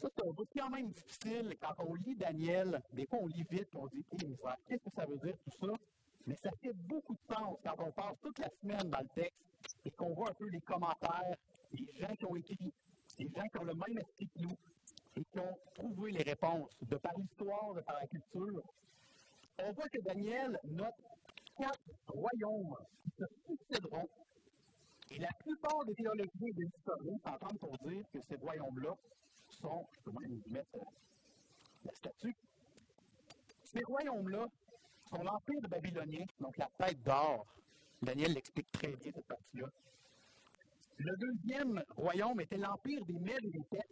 Ça, 0.00 0.08
c'est 0.16 0.26
un 0.26 0.32
quand 0.56 0.70
même 0.70 0.90
difficile 0.90 1.56
quand 1.60 1.74
on 1.86 1.94
lit 1.94 2.14
Daniel. 2.16 2.80
Des 2.94 3.06
fois, 3.06 3.18
on 3.20 3.26
lit 3.26 3.44
vite, 3.50 3.68
on 3.74 3.86
dit, 3.88 4.02
misère, 4.24 4.56
qu'est-ce 4.66 4.84
que 4.84 4.94
ça 4.96 5.04
veut 5.04 5.18
dire 5.18 5.36
tout 5.44 5.66
ça? 5.66 5.72
Mais 6.26 6.36
ça 6.36 6.50
fait 6.62 6.72
beaucoup 6.72 7.14
de 7.14 7.34
sens 7.34 7.58
quand 7.62 7.74
on 7.78 7.90
passe 7.92 8.16
toute 8.22 8.38
la 8.38 8.48
semaine 8.62 8.88
dans 8.88 9.00
le 9.00 9.08
texte 9.14 9.36
et 9.84 9.90
qu'on 9.90 10.14
voit 10.14 10.30
un 10.30 10.34
peu 10.34 10.48
les 10.48 10.60
commentaires, 10.60 11.36
les 11.72 11.92
gens 11.98 12.14
qui 12.14 12.24
ont 12.24 12.36
écrit, 12.36 12.72
les 13.18 13.28
gens 13.28 13.46
qui 13.48 13.58
ont 13.58 13.64
le 13.64 13.74
même 13.74 13.98
esprit 13.98 14.28
que 14.28 14.42
nous 14.42 14.56
et 15.16 15.24
qui 15.24 15.38
ont 15.38 15.58
trouvé 15.74 16.12
les 16.12 16.22
réponses 16.22 16.70
de 16.82 16.96
par 16.96 17.12
l'histoire, 17.18 17.74
de 17.74 17.80
par 17.80 17.96
la 18.00 18.06
culture 18.06 18.62
on 19.64 19.72
voit 19.72 19.88
que 19.88 20.00
Daniel 20.02 20.58
note 20.64 20.94
quatre 21.56 21.80
royaumes 22.08 22.76
qui 23.02 23.10
se 23.18 23.24
succéderont. 23.46 24.08
Et 25.10 25.18
la 25.18 25.28
plupart 25.40 25.84
des 25.86 25.94
théologiens 25.94 26.48
et 26.48 26.52
des 26.52 26.66
historiens 26.66 27.18
s'entendent 27.24 27.58
pour 27.58 27.76
dire 27.78 28.04
que 28.12 28.20
ces 28.28 28.36
royaumes-là 28.36 28.94
sont, 29.50 29.86
je 29.92 30.00
peux 30.02 30.12
même 30.20 30.40
mettre 30.48 30.76
euh, 30.76 30.84
la 31.84 31.92
statue, 31.94 32.36
ces 33.64 33.82
royaumes-là 33.82 34.46
sont 35.08 35.22
l'Empire 35.22 35.68
babylonien, 35.68 36.24
donc 36.38 36.56
la 36.56 36.68
tête 36.78 37.02
d'or. 37.02 37.46
Daniel 38.02 38.32
l'explique 38.32 38.70
très 38.72 38.88
bien, 38.88 39.12
cette 39.12 39.26
partie-là. 39.26 39.68
Le 40.98 41.16
deuxième 41.16 41.82
royaume 41.96 42.40
était 42.40 42.56
l'Empire 42.56 43.04
des 43.06 43.18
Mèdes 43.18 43.44
et 43.44 43.50
des 43.50 43.64
Perses. 43.70 43.86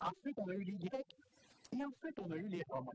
Ensuite, 0.00 0.38
on 0.38 0.48
a 0.48 0.54
eu 0.54 0.64
les 0.64 0.78
Grecs. 0.88 1.16
Et 1.72 1.84
ensuite, 1.84 2.18
on 2.18 2.30
a 2.30 2.36
eu 2.36 2.48
les 2.48 2.62
Romains. 2.68 2.92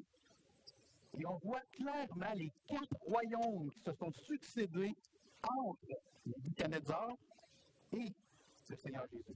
Et 1.20 1.26
on 1.26 1.38
voit 1.38 1.62
clairement 1.72 2.34
les 2.36 2.52
quatre 2.68 2.96
royaumes 3.02 3.72
qui 3.72 3.80
se 3.82 3.92
sont 3.94 4.12
succédés 4.12 4.96
entre 5.44 5.88
Nebuchadnezzar 6.26 7.16
et 7.94 8.14
le 8.70 8.78
Seigneur 8.78 9.06
Jésus. 9.12 9.36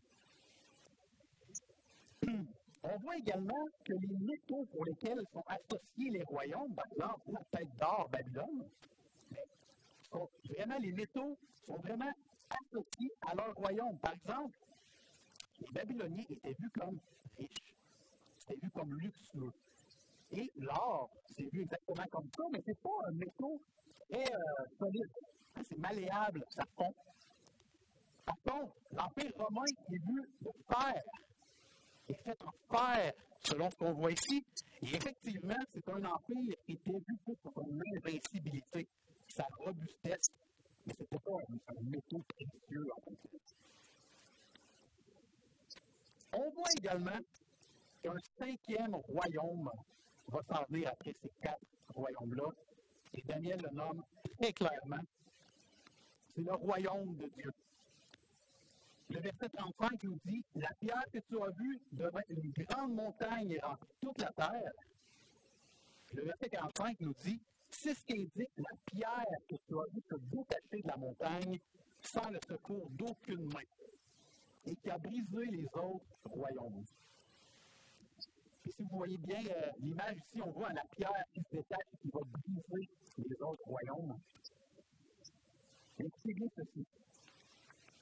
On 2.84 2.98
voit 2.98 3.15
également 3.17 3.65
que 3.86 3.94
les 3.94 4.17
métaux 4.20 4.65
pour 4.72 4.86
lesquels 4.86 5.22
sont 5.32 5.44
associés 5.48 6.10
les 6.10 6.24
royaumes, 6.24 6.74
par 6.74 6.86
exemple 6.91 7.32
la 7.32 7.44
tête 7.60 7.70
d'or 7.78 8.10
Babylone, 8.12 8.67
vraiment 10.62 10.80
les 10.80 10.91
métaux 10.91 11.38
sont 11.65 11.78
vraiment 11.78 12.12
associés 12.50 13.12
à 13.22 13.36
leur 13.36 13.54
royaume. 13.56 13.98
Par 14.00 14.13
exemple, 14.13 14.58
les 15.60 15.72
Babyloniens 15.72 16.26
étaient 16.30 16.56
vus 16.60 16.70
comme 16.72 17.00
riches, 17.38 17.76
c'était 18.38 18.60
vu 18.62 18.70
comme 18.72 18.94
luxueux. 19.00 19.54
Et 20.34 20.52
l'or, 20.56 21.10
c'est 21.36 21.52
vu 21.52 21.63
exactement 21.63 22.06
comme 22.12 22.30
ça, 22.36 22.44
mais 22.52 22.62
c'est 22.65 22.80
pas 22.80 22.89
un 23.08 23.12
métaux 23.12 23.62
très 24.10 24.24
euh, 24.24 24.65
solide. 24.80 25.10
C'est 25.67 25.78
malléable, 25.78 26.44
ça 26.50 26.63
fond. 26.78 26.94
Par 28.26 28.38
contre, 28.44 28.74
l'Empire 28.94 29.32
romain 29.38 29.65
est 29.91 29.98
vu 29.98 30.30
de 30.41 30.50
fer, 30.70 31.02
est 32.08 32.24
fait 32.24 32.38
en 32.44 32.76
fer, 32.76 33.13
selon 33.44 33.70
ce 33.70 33.76
qu'on 33.76 33.94
voit 33.94 34.12
ici. 34.12 34.46
Et 34.82 34.96
effectivement, 34.96 35.56
c'est 35.74 35.88
un 35.89 36.06
empire 36.06 36.56
qui 36.65 36.74
était 36.74 36.91
vu 36.91 37.17
pour 37.26 37.36
son 37.44 37.80
invincibilité, 37.98 38.88
sa 39.28 39.46
robustesse, 39.58 40.30
mais 40.86 40.94
ce 40.94 41.02
n'était 41.02 41.20
pas 41.20 41.32
un, 41.32 41.76
un, 41.76 41.82
métaux 41.84 42.24
précieux 42.30 42.88
en 42.96 43.02
fait. 43.02 43.39
On 46.34 46.50
voit 46.52 46.70
également 46.78 47.20
qu'un 48.02 48.17
cinquième 48.39 48.96
royaume 48.96 49.70
va 50.27 50.41
s'en 50.43 50.63
après 50.86 51.15
ces 51.21 51.31
quatre 51.41 51.62
royaumes-là. 51.89 52.49
Et 53.13 53.21
Daniel 53.23 53.62
le 53.62 53.75
nomme 53.75 54.03
très 54.39 54.53
clairement. 54.53 55.03
C'est 56.34 56.41
le 56.41 56.53
royaume 56.53 57.15
de 57.15 57.27
Dieu. 57.27 57.51
Le 59.10 59.19
verset 59.19 59.49
35 59.49 60.03
nous 60.03 60.19
dit 60.25 60.43
La 60.55 60.69
pierre 60.79 61.03
que 61.12 61.19
tu 61.19 61.41
as 61.41 61.49
vue 61.60 61.79
devait 61.91 62.25
une 62.29 62.51
grande 62.51 62.93
montagne 62.93 63.51
et 63.51 63.60
toute 63.99 64.21
la 64.21 64.31
terre. 64.31 64.71
Le 66.13 66.23
verset 66.23 66.49
45 66.49 66.99
nous 67.01 67.13
dit 67.25 67.39
C'est 67.71 67.93
ce 67.93 68.05
qu'indique 68.05 68.51
la 68.57 68.77
pierre 68.86 69.25
que 69.49 69.55
tu 69.67 69.77
as 69.77 69.84
vue 69.93 70.01
se 70.10 70.15
détacher 70.15 70.81
de 70.81 70.88
la 70.88 70.97
montagne 70.97 71.60
sans 72.01 72.29
le 72.29 72.39
secours 72.47 72.89
d'aucune 72.91 73.45
main 73.53 73.60
et 74.65 74.75
qui 74.75 74.89
a 74.89 74.97
brisé 74.97 75.45
les 75.51 75.65
autres 75.73 76.05
royaumes. 76.25 76.86
Et 78.65 78.71
si 78.71 78.84
vous 78.84 78.97
voyez 78.97 79.17
bien 79.17 79.39
euh, 79.45 79.71
l'image 79.80 80.17
ici, 80.17 80.41
on 80.41 80.52
voit 80.52 80.71
la 80.74 80.84
pierre 80.95 81.12
qui 81.34 81.41
se 81.41 81.56
détache 81.56 81.88
et 81.93 81.97
qui 81.97 82.10
va 82.10 82.21
briser 82.24 82.89
les 83.17 83.41
autres 83.41 83.65
royaumes. 83.65 84.19
Écoutez 85.97 86.34
bien 86.34 86.47
ceci. 86.56 86.86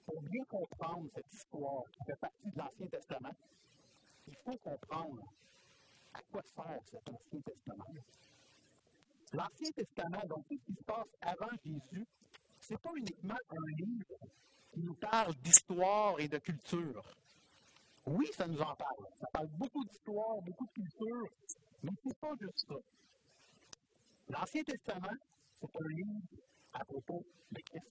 Pour 0.05 0.21
bien 0.23 0.43
comprendre 0.45 1.07
cette 1.15 1.33
histoire 1.33 1.83
qui 1.91 2.03
fait 2.05 2.15
partie 2.15 2.49
de 2.49 2.57
l'Ancien 2.57 2.87
Testament, 2.87 3.35
il 4.27 4.35
faut 4.43 4.57
comprendre 4.57 5.23
à 6.13 6.21
quoi 6.31 6.41
sert 6.43 6.79
cet 6.85 7.09
Ancien 7.09 7.39
Testament. 7.41 7.93
L'Ancien 9.33 9.71
Testament, 9.71 10.27
donc 10.27 10.47
tout 10.47 10.57
ce 10.57 10.65
qui 10.65 10.73
se 10.73 10.83
passe 10.83 11.07
avant 11.21 11.49
Jésus, 11.63 12.07
ce 12.61 12.73
n'est 12.73 12.79
pas 12.79 12.91
uniquement 12.95 13.37
un 13.49 13.75
livre 13.77 14.17
qui 14.73 14.81
nous 14.81 14.95
parle 14.95 15.35
d'histoire 15.35 16.19
et 16.19 16.27
de 16.27 16.37
culture. 16.37 17.03
Oui, 18.11 18.27
ça 18.35 18.47
nous 18.47 18.59
en 18.59 18.75
parle. 18.75 19.05
Ça 19.19 19.27
parle 19.31 19.47
beaucoup 19.49 19.85
d'histoire, 19.85 20.41
beaucoup 20.41 20.65
de 20.65 20.71
culture, 20.71 21.27
mais 21.83 21.91
ce 22.01 22.07
n'est 22.07 22.13
pas 22.15 22.33
juste 22.41 22.67
ça. 22.67 22.75
L'Ancien 24.29 24.63
Testament, 24.63 25.15
c'est 25.53 25.75
un 25.79 25.87
livre 25.89 26.21
à 26.73 26.83
propos 26.85 27.23
de 27.51 27.61
Christ. 27.61 27.85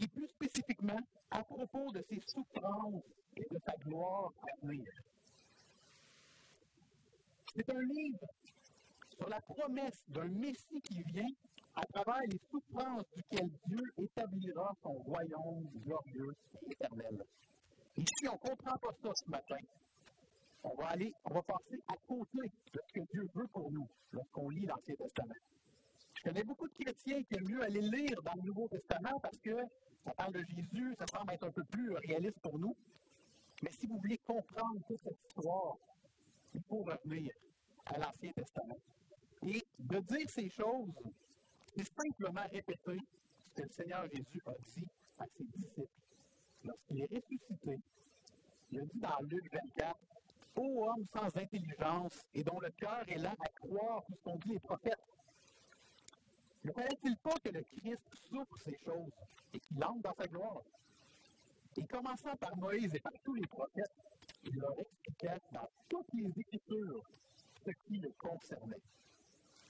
Et 0.00 0.06
plus 0.06 0.28
spécifiquement, 0.28 1.00
à 1.32 1.42
propos 1.42 1.90
de 1.90 2.04
ses 2.08 2.20
souffrances 2.28 3.02
et 3.36 3.44
de 3.50 3.58
sa 3.66 3.72
gloire 3.84 4.32
à 4.40 4.66
venir. 4.66 4.92
C'est 7.56 7.68
un 7.68 7.82
livre 7.82 8.26
sur 9.16 9.28
la 9.28 9.40
promesse 9.40 10.04
d'un 10.08 10.28
Messie 10.28 10.80
qui 10.82 11.02
vient 11.02 11.34
à 11.74 11.84
travers 11.86 12.22
les 12.28 12.38
souffrances 12.52 13.04
duquel 13.16 13.50
Dieu 13.66 13.82
établira 13.98 14.76
son 14.80 14.92
royaume 14.92 15.68
glorieux 15.84 16.36
et 16.62 16.70
éternel. 16.70 17.24
Ici, 17.96 18.28
on 18.28 18.32
ne 18.34 18.50
comprend 18.50 18.76
pas 18.76 18.92
ça 19.02 19.10
ce 19.14 19.30
matin. 19.30 19.56
On 20.64 20.74
va 20.74 20.88
aller, 20.88 21.12
on 21.24 21.34
va 21.34 21.42
passer 21.42 21.80
à 21.88 21.94
côté 22.06 22.38
de 22.72 22.80
ce 22.86 22.92
que 22.92 23.06
Dieu 23.12 23.26
veut 23.34 23.46
pour 23.52 23.70
nous 23.70 23.88
lorsqu'on 24.12 24.50
lit 24.50 24.66
l'Ancien 24.66 24.94
Testament. 24.96 25.34
Je 26.14 26.22
connais 26.22 26.44
beaucoup 26.44 26.68
de 26.68 26.74
chrétiens 26.74 27.22
qui 27.22 27.34
aiment 27.36 27.48
mieux 27.48 27.62
aller 27.62 27.80
lire 27.80 28.20
dans 28.22 28.34
le 28.34 28.42
Nouveau 28.42 28.68
Testament 28.68 29.18
parce 29.22 29.38
que 29.38 29.56
ça 30.04 30.12
parle 30.12 30.34
de 30.34 30.44
Jésus, 30.44 30.94
ça 30.98 31.06
semble 31.06 31.32
être 31.32 31.44
un 31.46 31.50
peu 31.50 31.64
plus 31.64 31.90
réaliste 31.92 32.38
pour 32.40 32.58
nous. 32.58 32.76
Mais 33.62 33.70
si 33.72 33.86
vous 33.86 33.98
voulez 33.98 34.18
comprendre 34.18 34.80
toute 34.86 35.00
cette 35.00 35.18
histoire, 35.28 35.76
il 36.54 36.62
faut 36.68 36.82
revenir 36.82 37.32
à 37.86 37.98
l'Ancien 37.98 38.32
Testament. 38.32 38.76
Et 39.46 39.64
de 39.78 39.98
dire 40.00 40.28
ces 40.28 40.50
choses, 40.50 40.92
c'est 41.74 41.88
simplement 41.94 42.46
répéter 42.52 42.98
ce 43.44 43.50
que 43.52 43.62
le 43.62 43.70
Seigneur 43.70 44.06
Jésus 44.12 44.42
a 44.46 44.52
dit 44.74 44.86
à 45.18 45.24
ses 45.36 45.44
disciples 45.44 45.88
lorsqu'il 46.64 47.02
est 47.02 47.14
ressuscité, 47.14 47.80
il 48.70 48.80
a 48.80 48.84
dit 48.84 48.98
dans 48.98 49.20
Luc 49.22 49.52
24, 49.52 49.96
Ô 50.56 50.88
homme 50.88 51.04
sans 51.14 51.36
intelligence 51.36 52.26
et 52.34 52.42
dont 52.42 52.58
le 52.60 52.70
cœur 52.70 53.04
est 53.08 53.18
lent 53.18 53.36
à 53.38 53.48
croire 53.60 54.02
tout 54.06 54.14
ce 54.14 54.22
qu'ont 54.22 54.36
dit 54.36 54.52
les 54.52 54.58
prophètes. 54.58 55.04
Ne 56.64 56.72
fallait-il 56.72 57.16
pas 57.18 57.34
que 57.44 57.50
le 57.50 57.62
Christ 57.62 58.00
souffre 58.28 58.58
ces 58.64 58.76
choses 58.84 59.12
et 59.52 59.60
qu'il 59.60 59.84
entre 59.84 60.00
dans 60.00 60.14
sa 60.14 60.26
gloire? 60.26 60.62
Et 61.76 61.84
commençant 61.84 62.34
par 62.36 62.56
Moïse 62.56 62.94
et 62.94 63.00
par 63.00 63.12
tous 63.22 63.34
les 63.34 63.46
prophètes, 63.46 63.94
il 64.44 64.56
leur 64.56 64.78
expliquait 64.78 65.38
dans 65.52 65.68
toutes 65.88 66.12
les 66.14 66.30
Écritures 66.40 67.02
ce 67.64 67.70
qui 67.86 67.98
le 67.98 68.10
concernait. 68.18 68.80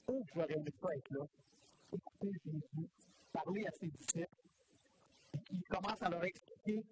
Oh, 0.07 0.23
j'aurais 0.33 0.53
aimé 0.53 0.71
ça 0.81 0.95
être 0.95 1.09
là. 1.11 1.25
Écouter 1.91 2.31
Jésus 2.45 2.89
parler 3.33 3.65
à 3.67 3.71
ses 3.71 3.87
disciples 3.87 4.46
qui 5.49 5.61
commence 5.63 6.01
à 6.01 6.09
leur 6.09 6.23
expliquer 6.23 6.83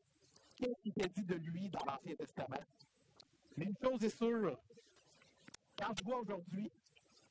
qu'est-ce 0.55 0.81
qui 0.81 0.89
était 0.89 1.09
dit 1.09 1.23
de 1.23 1.35
lui 1.35 1.69
dans 1.69 1.85
l'Ancien 1.85 2.15
Testament. 2.15 2.63
Mais 3.57 3.65
une 3.65 3.75
chose 3.81 4.03
est 4.03 4.17
sûre, 4.17 4.57
quand 5.77 5.93
je 5.97 6.03
vois 6.03 6.19
aujourd'hui 6.19 6.71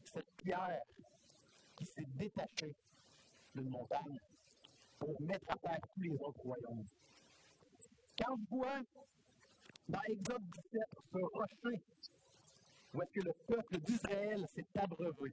cette 0.03 0.31
pierre 0.37 0.81
qui 1.77 1.87
s'est 1.87 2.07
détachée 2.15 2.75
d'une 3.55 3.71
montagne 3.71 4.19
pour 4.99 5.21
mettre 5.23 5.51
à 5.51 5.57
terre 5.57 5.81
tous 5.95 6.03
les 6.03 6.13
autres 6.21 6.41
royaumes, 6.41 6.85
quand 8.19 8.37
je 8.37 8.57
vois 8.57 8.81
dans 9.89 10.01
Exode 10.09 10.43
17 10.73 10.83
ce 11.13 11.19
rocher 11.19 11.83
où 12.95 13.03
est-ce 13.03 13.11
que 13.11 13.21
le 13.21 13.33
peuple 13.49 13.79
d'Israël 13.81 14.47
s'est 14.55 14.67
abreuvé, 14.77 15.33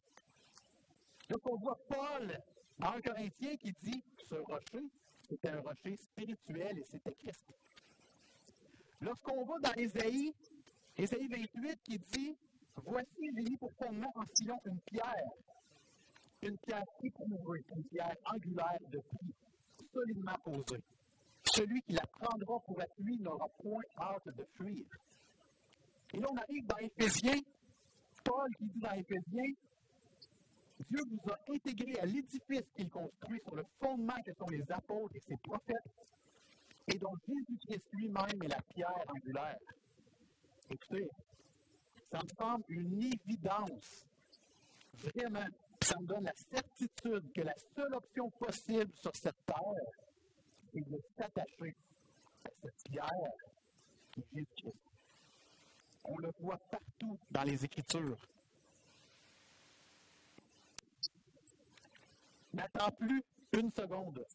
donc 1.29 1.41
on 1.45 1.55
voit 1.57 1.77
Paul 1.87 2.37
dans 2.79 2.91
1 2.93 3.01
Corinthien 3.01 3.55
qui 3.57 3.71
dit 3.83 4.03
ce 4.27 4.35
rocher, 4.35 4.85
c'était 5.32 5.49
un 5.49 5.61
rocher 5.61 5.95
spirituel 5.95 6.77
et 6.77 6.84
c'était 6.84 7.13
Christ. 7.13 7.45
Lorsqu'on 8.99 9.45
va 9.45 9.59
dans 9.59 9.73
Ésaïe, 9.73 10.34
Ésaïe 10.97 11.27
28 11.29 11.79
qui 11.84 11.97
dit 11.99 12.38
Voici, 12.84 13.07
j'ai 13.36 13.43
mis 13.43 13.57
pour 13.57 13.71
fondement 13.79 14.11
en 14.15 14.23
Sion 14.34 14.59
une 14.65 14.79
pierre, 14.82 15.32
une 16.41 16.57
pierre 16.57 16.84
éprouvée, 17.03 17.63
une 17.75 17.84
pierre 17.86 18.15
angulaire 18.25 18.79
de 18.91 18.99
prix, 18.99 19.34
solidement 19.93 20.36
posée. 20.43 20.84
Celui 21.45 21.82
qui 21.84 21.93
la 21.93 22.05
prendra 22.07 22.59
pour 22.59 22.82
appui 22.82 23.17
n'aura 23.19 23.47
point 23.61 23.84
hâte 23.99 24.36
de 24.36 24.45
fuir. 24.57 24.86
Et 26.13 26.19
là, 26.19 26.27
on 26.29 26.38
arrive 26.38 26.65
dans 26.65 26.77
Éphésiens, 26.77 27.39
Paul 28.25 28.49
qui 28.57 28.65
dit 28.65 28.79
dans 28.79 28.91
Éphésiens 28.91 29.53
Dieu 30.89 31.01
vous 31.09 31.32
a 31.32 31.38
intégré 31.53 31.99
à 31.99 32.05
l'édifice 32.05 32.63
qu'il 32.75 32.89
construit 32.89 33.39
sur 33.43 33.55
le 33.55 33.63
fondement 33.79 34.21
que 34.25 34.34
sont 34.34 34.47
les 34.47 34.63
apôtres 34.71 35.15
et 35.15 35.19
ses 35.19 35.38
prophètes, 35.38 35.91
et 36.88 36.97
dont 36.97 37.13
Jésus-Christ 37.27 37.84
lui-même 37.93 38.43
est 38.43 38.47
la 38.47 38.61
pierre 38.73 39.03
angulaire. 39.07 39.59
Écoutez, 40.69 41.09
ça 42.11 42.19
me 42.23 42.29
semble 42.38 42.63
une 42.69 43.03
évidence. 43.03 44.05
Vraiment, 44.93 45.45
ça 45.82 45.95
me 45.99 46.05
donne 46.05 46.23
la 46.25 46.34
certitude 46.36 47.32
que 47.34 47.41
la 47.41 47.55
seule 47.75 47.93
option 47.93 48.29
possible 48.32 48.91
sur 48.95 49.15
cette 49.15 49.45
terre, 49.45 49.57
c'est 50.73 50.89
de 50.89 51.01
s'attacher 51.17 51.75
à 52.45 52.49
cette 52.61 52.91
pierre 52.91 53.32
qui 54.11 54.21
est 54.21 54.25
Jésus-Christ. 54.34 54.75
On 56.03 56.17
le 56.17 56.32
voit 56.39 56.59
partout 56.69 57.19
dans 57.29 57.43
les 57.43 57.63
Écritures. 57.63 58.17
N'attends 62.53 62.91
plus 62.91 63.23
une 63.53 63.71
seconde. 63.71 64.25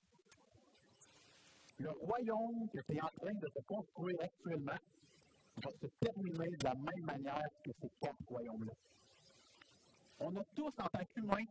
Le 1.78 1.90
royaume 1.90 2.68
que 2.70 2.80
tu 2.80 2.96
es 2.96 3.02
en 3.02 3.08
train 3.08 3.34
de 3.34 3.48
se 3.54 3.60
construire 3.66 4.16
actuellement 4.22 4.78
va 5.56 5.70
se 5.80 5.86
terminer 6.00 6.56
de 6.56 6.64
la 6.64 6.74
même 6.74 7.04
manière 7.04 7.48
que 7.62 7.70
ces 7.80 7.90
quatre 8.00 8.26
royaumes-là. 8.26 8.72
On 10.20 10.34
a 10.36 10.44
tous, 10.54 10.72
en 10.78 10.88
tant 10.88 11.04
qu'humains, 11.14 11.44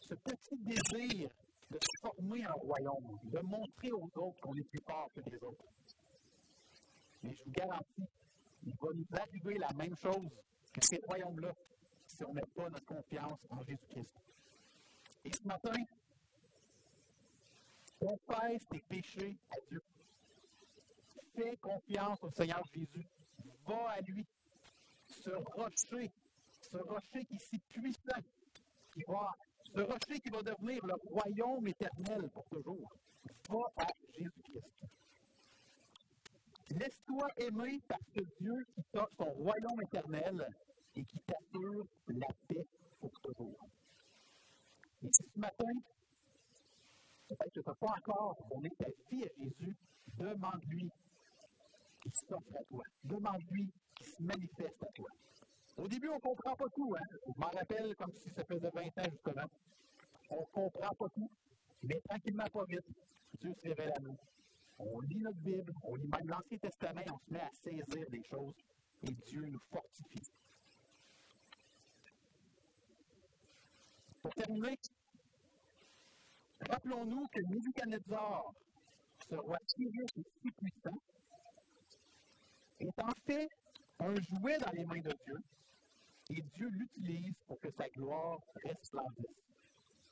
ce 0.00 0.14
petit 0.14 0.56
désir 0.58 1.28
de 1.70 1.78
se 1.80 2.00
former 2.00 2.44
un 2.44 2.52
royaume, 2.52 3.18
de 3.24 3.40
montrer 3.40 3.90
aux 3.90 4.10
autres 4.14 4.40
qu'on 4.40 4.54
est 4.54 4.68
plus 4.68 4.80
fort 4.86 5.10
que 5.14 5.20
les 5.28 5.42
autres. 5.42 5.64
Mais 7.22 7.34
je 7.34 7.44
vous 7.44 7.50
garantis, 7.50 8.06
il 8.64 8.74
va 8.80 8.88
nous 8.94 9.06
arriver 9.18 9.58
la 9.58 9.72
même 9.72 9.96
chose 9.96 10.28
que 10.72 10.80
ces 10.82 11.00
royaumes-là 11.08 11.52
si 12.06 12.24
on 12.24 12.32
met 12.32 12.42
pas 12.54 12.68
notre 12.68 12.84
confiance 12.84 13.38
en 13.50 13.62
Jésus-Christ. 13.62 14.14
Et 15.24 15.32
ce 15.32 15.42
matin, 15.44 15.72
Confesse 18.02 18.66
tes 18.68 18.80
péchés 18.88 19.36
à 19.52 19.54
Dieu. 19.68 19.80
Fais 21.36 21.56
confiance 21.58 22.18
au 22.24 22.30
Seigneur 22.32 22.60
Jésus. 22.74 23.06
Va 23.64 23.90
à 23.90 24.00
lui. 24.00 24.26
Ce 25.06 25.30
rocher, 25.30 26.10
ce 26.60 26.76
rocher 26.78 27.24
qui 27.26 27.36
est 27.36 27.38
si 27.38 27.58
puissant, 27.68 28.20
qui 28.92 29.04
va, 29.06 29.30
ce 29.72 29.80
rocher 29.82 30.18
qui 30.18 30.30
va 30.30 30.42
devenir 30.42 30.84
le 30.84 30.94
royaume 31.10 31.68
éternel 31.68 32.28
pour 32.30 32.44
toujours. 32.46 32.92
Va 33.48 33.60
à 33.76 33.86
Jésus-Christ. 34.18 34.84
Laisse-toi 36.70 37.28
aimer 37.36 37.80
par 37.86 38.00
ce 38.16 38.20
Dieu 38.40 38.66
qui 38.74 38.82
t'offre 38.92 39.14
son 39.16 39.30
royaume 39.30 39.80
éternel 39.80 40.48
et 40.96 41.04
qui 41.04 41.20
t'assure 41.20 41.86
la 42.08 42.26
paix 42.48 42.66
pour 42.98 43.12
toujours. 43.20 43.68
Et 45.04 45.10
ce 45.12 45.38
matin, 45.38 45.72
peut-être 47.36 47.52
que 47.54 47.60
tu 47.60 47.68
n'as 47.68 47.74
pas 47.74 47.86
encore 47.86 48.36
donné 48.50 48.70
ta 48.78 48.86
vie 49.10 49.24
à 49.24 49.28
Jésus, 49.38 49.76
demande-lui 50.18 50.90
qu'il 52.00 52.12
s'offre 52.14 52.56
à 52.58 52.64
toi. 52.64 52.84
Demande-lui 53.04 53.70
qu'il 53.94 54.06
se 54.06 54.22
manifeste 54.22 54.82
à 54.82 54.92
toi. 54.94 55.08
Au 55.78 55.88
début, 55.88 56.08
on 56.08 56.16
ne 56.16 56.20
comprend 56.20 56.54
pas 56.54 56.68
tout. 56.74 56.94
Hein? 56.98 57.16
Je 57.26 57.40
m'en 57.40 57.48
rappelle 57.48 57.96
comme 57.96 58.12
si 58.12 58.30
ça 58.30 58.44
faisait 58.44 58.70
20 58.70 58.80
ans 58.80 59.10
justement. 59.10 59.48
On 60.30 60.40
ne 60.40 60.46
comprend 60.52 60.94
pas 60.94 61.08
tout. 61.14 61.30
Mais 61.82 62.00
tranquillement, 62.08 62.46
pas 62.52 62.64
vite, 62.64 62.86
Dieu 63.40 63.52
se 63.54 63.68
révèle 63.68 63.92
à 63.96 64.00
nous. 64.00 64.16
On 64.78 65.00
lit 65.00 65.20
notre 65.20 65.38
Bible, 65.38 65.72
on 65.84 65.94
lit 65.96 66.08
même 66.08 66.28
l'Ancien 66.28 66.58
Testament, 66.58 67.02
on 67.12 67.18
se 67.18 67.32
met 67.32 67.40
à 67.40 67.50
saisir 67.52 67.84
des 68.10 68.22
choses 68.24 68.54
et 69.02 69.10
Dieu 69.26 69.46
nous 69.46 69.60
fortifie. 69.70 70.30
Pour 74.22 74.34
terminer, 74.34 74.78
Rappelons-nous 76.70 77.26
que 77.28 77.40
Nebuchadnezzar, 77.40 78.52
ce 79.28 79.34
roi 79.34 79.58
si 79.66 79.84
riche 79.86 80.16
et 80.16 80.24
si 80.40 80.50
puissant, 80.52 80.98
est 82.80 83.02
en 83.02 83.12
fait 83.26 83.48
un 83.98 84.14
jouet 84.14 84.58
dans 84.58 84.70
les 84.72 84.84
mains 84.84 85.00
de 85.00 85.12
Dieu 85.24 85.42
et 86.30 86.42
Dieu 86.54 86.68
l'utilise 86.70 87.34
pour 87.46 87.58
que 87.60 87.70
sa 87.76 87.88
gloire 87.90 88.38
resplendisse. 88.64 89.26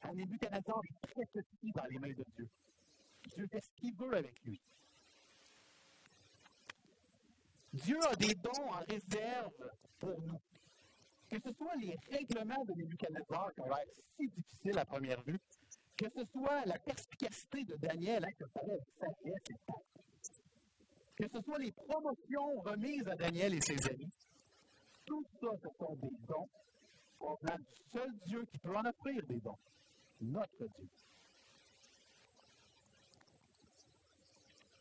Un 0.02 0.12
Nebuchadnezzar 0.14 0.80
est 0.84 1.06
très 1.08 1.26
petit 1.26 1.72
dans 1.72 1.84
les 1.84 1.98
mains 1.98 2.08
de 2.08 2.24
Dieu. 2.36 2.48
Dieu 3.34 3.46
fait 3.50 3.60
ce 3.60 3.70
qu'il 3.76 3.94
veut 3.94 4.16
avec 4.16 4.42
lui. 4.44 4.60
Dieu 7.72 7.98
a 8.10 8.16
des 8.16 8.34
dons 8.34 8.70
en 8.70 8.80
réserve 8.88 9.70
pour 9.98 10.20
nous. 10.22 10.40
Que 11.28 11.36
ce 11.38 11.52
soit 11.54 11.76
les 11.76 11.96
règlements 12.10 12.64
de 12.64 12.72
Nebuchadnezzar 12.74 13.54
qui 13.54 13.60
ont 13.60 13.68
l'air 13.68 13.84
si 14.16 14.28
difficiles 14.28 14.78
à 14.78 14.84
première 14.84 15.22
vue, 15.22 15.38
que 16.00 16.08
ce 16.08 16.24
soit 16.32 16.64
la 16.64 16.78
perspicacité 16.78 17.64
de 17.64 17.76
Daniel, 17.76 18.24
hein, 18.24 18.32
que 18.38 18.44
que 21.16 21.28
ce 21.28 21.42
soit 21.42 21.58
les 21.58 21.72
promotions 21.72 22.60
remises 22.60 23.06
à 23.06 23.14
Daniel 23.16 23.52
et 23.52 23.60
ses 23.60 23.86
amis, 23.90 24.10
tout 25.04 25.22
ça, 25.38 25.48
ce 25.62 25.68
sont 25.78 25.94
des 25.96 26.16
dons 26.26 26.48
provenant 27.18 27.58
du 27.58 27.74
seul 27.92 28.10
Dieu 28.24 28.46
qui 28.50 28.58
peut 28.58 28.74
en 28.74 28.86
offrir 28.86 29.22
des 29.26 29.40
dons, 29.40 29.58
notre 30.22 30.66
Dieu. 30.78 30.88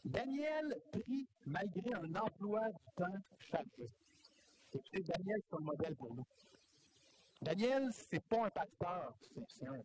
Daniel 0.05 0.81
prie 0.93 1.27
malgré 1.45 1.93
un 1.95 2.15
emploi 2.15 2.61
du 2.69 2.93
temps 2.95 3.19
chargé. 3.51 3.89
Écoutez, 4.73 5.03
Daniel, 5.03 5.41
c'est 5.49 5.55
un 5.57 5.59
modèle 5.59 5.95
pour 5.97 6.15
nous. 6.15 6.25
Daniel, 7.41 7.89
c'est 7.91 8.23
pas 8.23 8.45
un 8.45 8.49
pasteur, 8.49 9.13
c'est 9.49 9.67
un, 9.67 9.81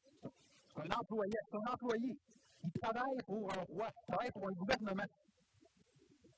un 0.76 0.90
employé, 0.90 1.34
c'est 1.50 1.56
un 1.56 1.72
employé. 1.72 2.16
Il 2.64 2.72
travaille 2.80 3.22
pour 3.26 3.52
un 3.52 3.62
roi, 3.64 3.88
il 3.90 4.06
travaille 4.06 4.30
pour 4.32 4.48
un 4.48 4.52
gouvernement. 4.52 5.04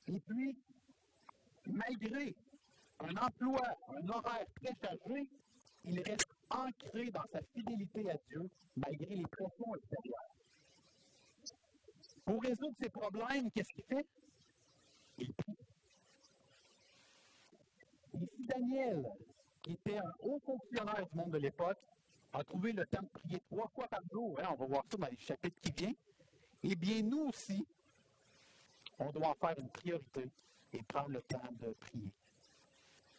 Et 0.09 0.20
puis, 0.20 0.57
malgré 1.66 2.34
un 3.01 3.16
emploi, 3.16 3.62
un 3.89 4.09
horaire 4.09 4.47
très 4.57 4.74
chargé, 4.80 5.28
il 5.84 6.01
reste 6.01 6.28
ancré 6.51 7.11
dans 7.11 7.24
sa 7.32 7.41
fidélité 7.55 8.11
à 8.11 8.16
Dieu, 8.28 8.49
malgré 8.76 9.16
les 9.16 9.26
pressions 9.26 9.74
extérieures. 9.74 10.34
Pour 12.24 12.43
résoudre 12.43 12.76
ses 12.80 12.89
problèmes, 12.89 13.51
qu'est-ce 13.53 13.72
qu'il 13.72 13.84
fait? 13.84 14.07
Il 15.18 15.32
prie. 15.34 15.57
Et 18.14 18.26
si 18.37 18.45
Daniel, 18.47 19.05
qui 19.62 19.72
était 19.72 19.99
un 19.99 20.12
haut 20.20 20.41
fonctionnaire 20.45 21.07
du 21.07 21.16
monde 21.16 21.32
de 21.32 21.39
l'époque, 21.39 21.78
a 22.37 22.45
trouvé 22.45 22.72
le 22.72 22.84
temps 22.87 23.03
de 23.03 23.09
prier 23.09 23.41
trois 23.51 23.68
fois 23.68 23.89
par 23.89 24.01
jour. 24.12 24.39
Hein, 24.41 24.49
on 24.51 24.55
va 24.57 24.66
voir 24.66 24.84
ça 24.91 24.99
dans 24.99 25.07
les 25.07 25.16
chapitres 25.16 25.61
qui 25.61 25.72
viennent. 25.72 25.95
Eh 26.62 26.74
bien, 26.74 27.03
nous 27.03 27.28
aussi, 27.28 27.66
on 28.99 29.11
doit 29.11 29.28
en 29.28 29.34
faire 29.34 29.59
une 29.59 29.70
priorité 29.70 30.28
et 30.72 30.82
prendre 30.82 31.11
le 31.11 31.22
temps 31.22 31.41
de 31.61 31.72
prier. 31.72 32.11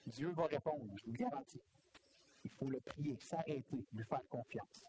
Dieu 0.05 0.29
va 0.31 0.45
répondre, 0.45 0.85
je 0.97 1.05
vous 1.05 1.11
le 1.11 1.17
garantis. 1.17 1.61
Il 2.43 2.51
faut 2.51 2.69
le 2.69 2.79
prier, 2.79 3.17
s'arrêter, 3.19 3.85
lui 3.91 4.03
faire 4.03 4.21
confiance. 4.29 4.85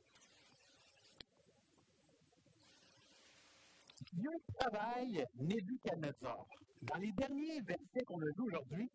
Dieu 4.13 4.31
travaille 4.59 5.25
Nebuchadnezzar. 5.37 6.47
Dans 6.83 6.97
les 6.99 7.13
derniers 7.13 7.61
versets 7.63 8.05
qu'on 8.07 8.21
a 8.21 8.27
vus 8.27 8.43
aujourd'hui, 8.43 8.91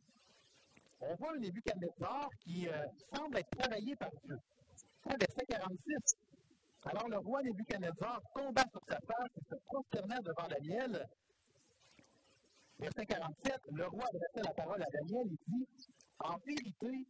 on 1.02 1.16
voit 1.16 1.34
un 1.34 1.40
Nebuchadnezzar 1.40 2.30
qui 2.40 2.68
euh, 2.68 2.86
semble 3.14 3.38
être 3.38 3.50
travaillé 3.50 3.96
par 3.96 4.10
Dieu. 4.24 4.38
Verset 5.06 5.46
46. 5.48 6.16
Alors 6.86 7.08
le 7.08 7.18
roi 7.18 7.42
Nebuchadnezzar 7.44 8.22
tomba 8.36 8.64
sur 8.72 8.82
sa 8.88 9.00
face 9.00 9.32
et 9.38 9.44
se 9.50 9.56
prosterna 9.66 10.20
devant 10.20 10.48
Daniel. 10.48 11.06
Verset 12.80 13.06
47, 13.06 13.54
le 13.72 13.88
roi 13.88 14.06
adressa 14.06 14.50
la 14.50 14.54
parole 14.54 14.82
à 14.82 14.86
Daniel 14.92 15.28
et 15.28 15.38
dit 15.48 15.68
En 16.20 16.38
vérité, 16.46 17.06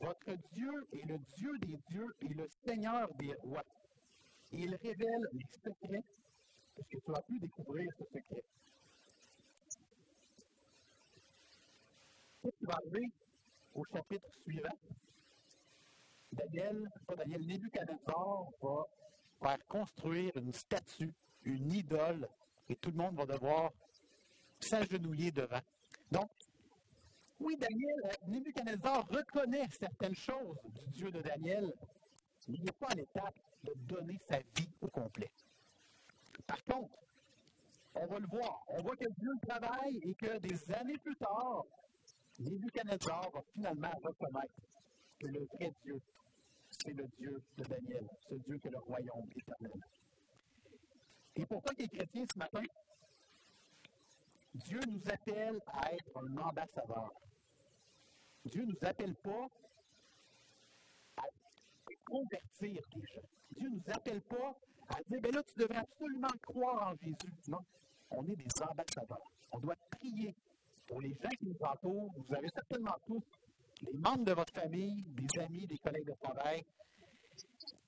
votre 0.00 0.34
Dieu 0.52 0.86
est 0.92 1.06
le 1.06 1.18
Dieu 1.36 1.58
des 1.58 1.78
dieux 1.90 2.14
et 2.20 2.34
le 2.34 2.46
Seigneur 2.64 3.08
des 3.14 3.34
rois. 3.42 3.64
il 4.52 4.74
révèle 4.76 5.26
les 5.32 5.44
secrets, 5.64 6.04
parce 6.76 6.88
que 6.88 6.98
tu 6.98 7.14
as 7.14 7.22
pu 7.22 7.38
découvrir 7.40 7.86
ce 7.98 8.04
secret? 8.04 8.42
Qu'est-ce 12.42 12.58
qui 12.58 12.70
arriver 12.70 13.06
au 13.74 13.84
chapitre 13.92 14.28
suivant? 14.44 14.78
Daniel, 16.38 16.88
pas 17.06 17.16
Daniel, 17.16 17.46
Nebuchadnezzar 17.46 18.46
va 18.62 18.86
faire 19.42 19.66
construire 19.66 20.36
une 20.36 20.52
statue, 20.52 21.12
une 21.44 21.72
idole, 21.72 22.28
et 22.68 22.76
tout 22.76 22.90
le 22.90 22.96
monde 22.96 23.16
va 23.16 23.26
devoir 23.26 23.72
s'agenouiller 24.60 25.30
devant. 25.32 25.60
Donc, 26.10 26.30
oui, 27.40 27.56
Daniel, 27.56 28.00
euh, 28.04 28.26
Nebuchadnezzar 28.26 29.06
reconnaît 29.08 29.68
certaines 29.70 30.14
choses 30.14 30.58
du 30.64 30.86
Dieu 30.90 31.10
de 31.10 31.20
Daniel, 31.20 31.72
mais 32.48 32.56
il 32.58 32.64
n'est 32.64 32.72
pas 32.72 32.88
à 32.88 32.94
l'étape 32.94 33.34
de 33.64 33.72
donner 33.76 34.18
sa 34.28 34.38
vie 34.38 34.68
au 34.80 34.88
complet. 34.88 35.30
Par 36.46 36.62
contre, 36.64 36.96
on 37.94 38.06
va 38.06 38.18
le 38.18 38.26
voir. 38.26 38.64
On 38.68 38.82
voit 38.82 38.96
que 38.96 39.08
Dieu 39.18 39.32
travaille 39.46 39.98
et 40.02 40.14
que 40.14 40.38
des 40.38 40.72
années 40.72 40.98
plus 40.98 41.16
tard, 41.16 41.64
Nebuchadnezzar 42.40 43.30
va 43.30 43.42
finalement 43.54 43.92
reconnaître 44.02 44.54
que 45.20 45.26
le 45.26 45.46
vrai 45.54 45.72
Dieu, 45.84 46.00
c'est 46.82 46.92
le 46.92 47.06
Dieu 47.18 47.42
de 47.56 47.64
Daniel, 47.64 48.08
ce 48.28 48.34
Dieu 48.34 48.58
que 48.58 48.68
le 48.68 48.78
royaume 48.78 49.28
éternel. 49.36 49.80
Et 51.36 51.46
pourquoi 51.46 51.72
les 51.78 51.88
chrétiens 51.88 52.24
ce 52.32 52.38
matin? 52.38 52.62
Dieu 54.54 54.80
nous 54.88 55.02
appelle 55.08 55.60
à 55.66 55.92
être 55.92 56.16
un 56.16 56.36
ambassadeur. 56.38 57.12
Dieu 58.44 58.62
ne 58.62 58.72
nous 58.72 58.88
appelle 58.88 59.14
pas 59.16 59.46
à 61.16 61.22
convertir 62.04 62.82
des 62.94 63.00
gens. 63.02 63.28
Dieu 63.56 63.68
ne 63.68 63.76
nous 63.76 63.92
appelle 63.92 64.20
pas 64.22 64.54
à 64.88 65.02
dire, 65.02 65.20
ben 65.20 65.34
là, 65.34 65.42
tu 65.42 65.58
devrais 65.58 65.78
absolument 65.78 66.32
croire 66.42 66.92
en 66.92 66.96
Jésus. 66.96 67.34
Non, 67.48 67.60
on 68.10 68.26
est 68.26 68.36
des 68.36 68.62
ambassadeurs. 68.62 69.30
On 69.52 69.58
doit 69.58 69.76
prier 69.90 70.34
pour 70.86 71.00
les 71.00 71.14
gens 71.22 71.30
qui 71.38 71.46
nous 71.46 71.58
entourent. 71.60 72.12
Vous 72.16 72.34
avez 72.34 72.48
certainement 72.48 72.96
tous 73.06 73.22
les 73.82 73.98
membres 73.98 74.24
de 74.24 74.32
votre 74.32 74.52
famille, 74.52 75.02
des 75.02 75.40
amis, 75.40 75.66
des 75.66 75.78
collègues 75.78 76.06
de 76.06 76.14
travail, 76.20 76.64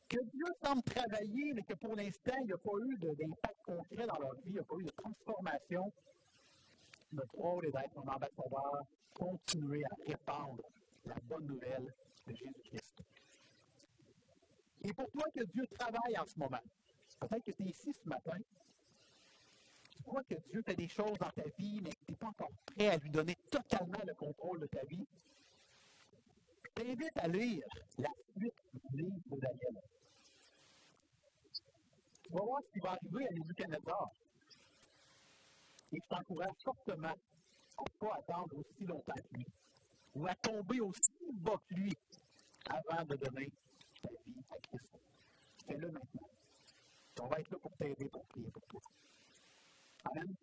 que 0.09 0.19
Dieu 0.33 0.47
semble 0.63 0.83
travailler, 0.83 1.53
mais 1.55 1.63
que 1.63 1.75
pour 1.75 1.95
l'instant, 1.95 2.35
il 2.41 2.47
n'y 2.47 2.53
a 2.53 2.59
pas 2.59 2.79
eu 2.85 2.99
d'impact 2.99 3.63
concret 3.65 4.07
dans 4.07 4.19
leur 4.19 4.35
vie, 4.37 4.43
il 4.47 4.53
n'y 4.53 4.59
a 4.59 4.65
pas 4.65 4.77
eu 4.77 4.85
de 4.85 4.91
transformation. 4.91 5.93
Notre 7.13 7.35
rôle 7.37 7.67
est 7.67 7.71
d'être 7.71 7.99
un 7.99 8.09
ambassadeur, 8.09 8.87
continuer 9.15 9.83
à 9.85 10.11
répandre 10.11 10.63
la 11.05 11.15
bonne 11.23 11.47
nouvelle 11.47 11.95
de 12.27 12.35
Jésus-Christ. 12.35 13.03
Et 14.83 14.93
pour 14.93 15.11
toi 15.11 15.25
que 15.35 15.45
Dieu 15.45 15.67
travaille 15.79 16.19
en 16.19 16.27
ce 16.27 16.39
moment, 16.39 16.63
peut-être 17.21 17.45
que 17.45 17.53
tu 17.53 17.63
es 17.63 17.67
ici 17.67 17.93
ce 17.93 18.09
matin, 18.09 18.37
tu 19.91 20.03
crois 20.03 20.23
que 20.25 20.35
Dieu 20.51 20.63
fait 20.63 20.75
des 20.75 20.89
choses 20.89 21.19
dans 21.19 21.31
ta 21.31 21.49
vie, 21.59 21.81
mais 21.83 21.91
que 21.91 22.05
tu 22.07 22.11
n'es 22.13 22.17
pas 22.17 22.29
encore 22.29 22.51
prêt 22.75 22.89
à 22.89 22.97
lui 22.97 23.11
donner 23.11 23.37
totalement 23.51 24.01
le 24.07 24.15
contrôle 24.15 24.61
de 24.61 24.67
ta 24.67 24.85
vie, 24.87 25.07
je 26.77 26.83
t'invite 26.83 27.17
à 27.17 27.29
lire 27.29 27.65
la 27.99 28.09
suite 28.37 28.55
du 28.91 29.03
livre 29.03 29.21
de 29.31 29.41
Daniel. 29.41 29.83
Tu 32.23 32.33
vas 32.33 32.43
voir 32.43 32.61
ce 32.63 32.73
qui 32.73 32.81
va 32.81 32.91
arriver 32.91 33.27
à 33.29 33.33
Nebuchadnezzar. 33.33 34.11
Et 35.93 35.97
je 35.97 36.09
t'encourage 36.09 36.55
fortement 36.65 37.09
à 37.09 37.83
ne 37.83 37.99
pas 37.99 38.15
attendre 38.15 38.57
aussi 38.59 38.85
longtemps 38.85 39.15
que 39.15 39.37
lui, 39.37 39.47
ou 40.15 40.27
à 40.27 40.35
tomber 40.37 40.81
aussi 40.81 41.11
bas 41.33 41.61
que 41.69 41.75
lui 41.75 41.93
avant 42.67 43.05
de 43.05 43.17
donner 43.17 43.51
ta 44.03 44.09
vie 44.09 44.45
à 44.51 44.59
Christ. 44.69 44.99
Fais-le 45.67 45.91
maintenant. 45.91 46.29
On 47.23 47.27
va 47.27 47.41
être 47.41 47.51
là 47.51 47.59
pour 47.59 47.77
t'aider, 47.77 48.09
pour 48.09 48.25
prier 48.27 48.51
pour 48.51 48.63
toi. 48.67 48.81
Amen. 50.05 50.35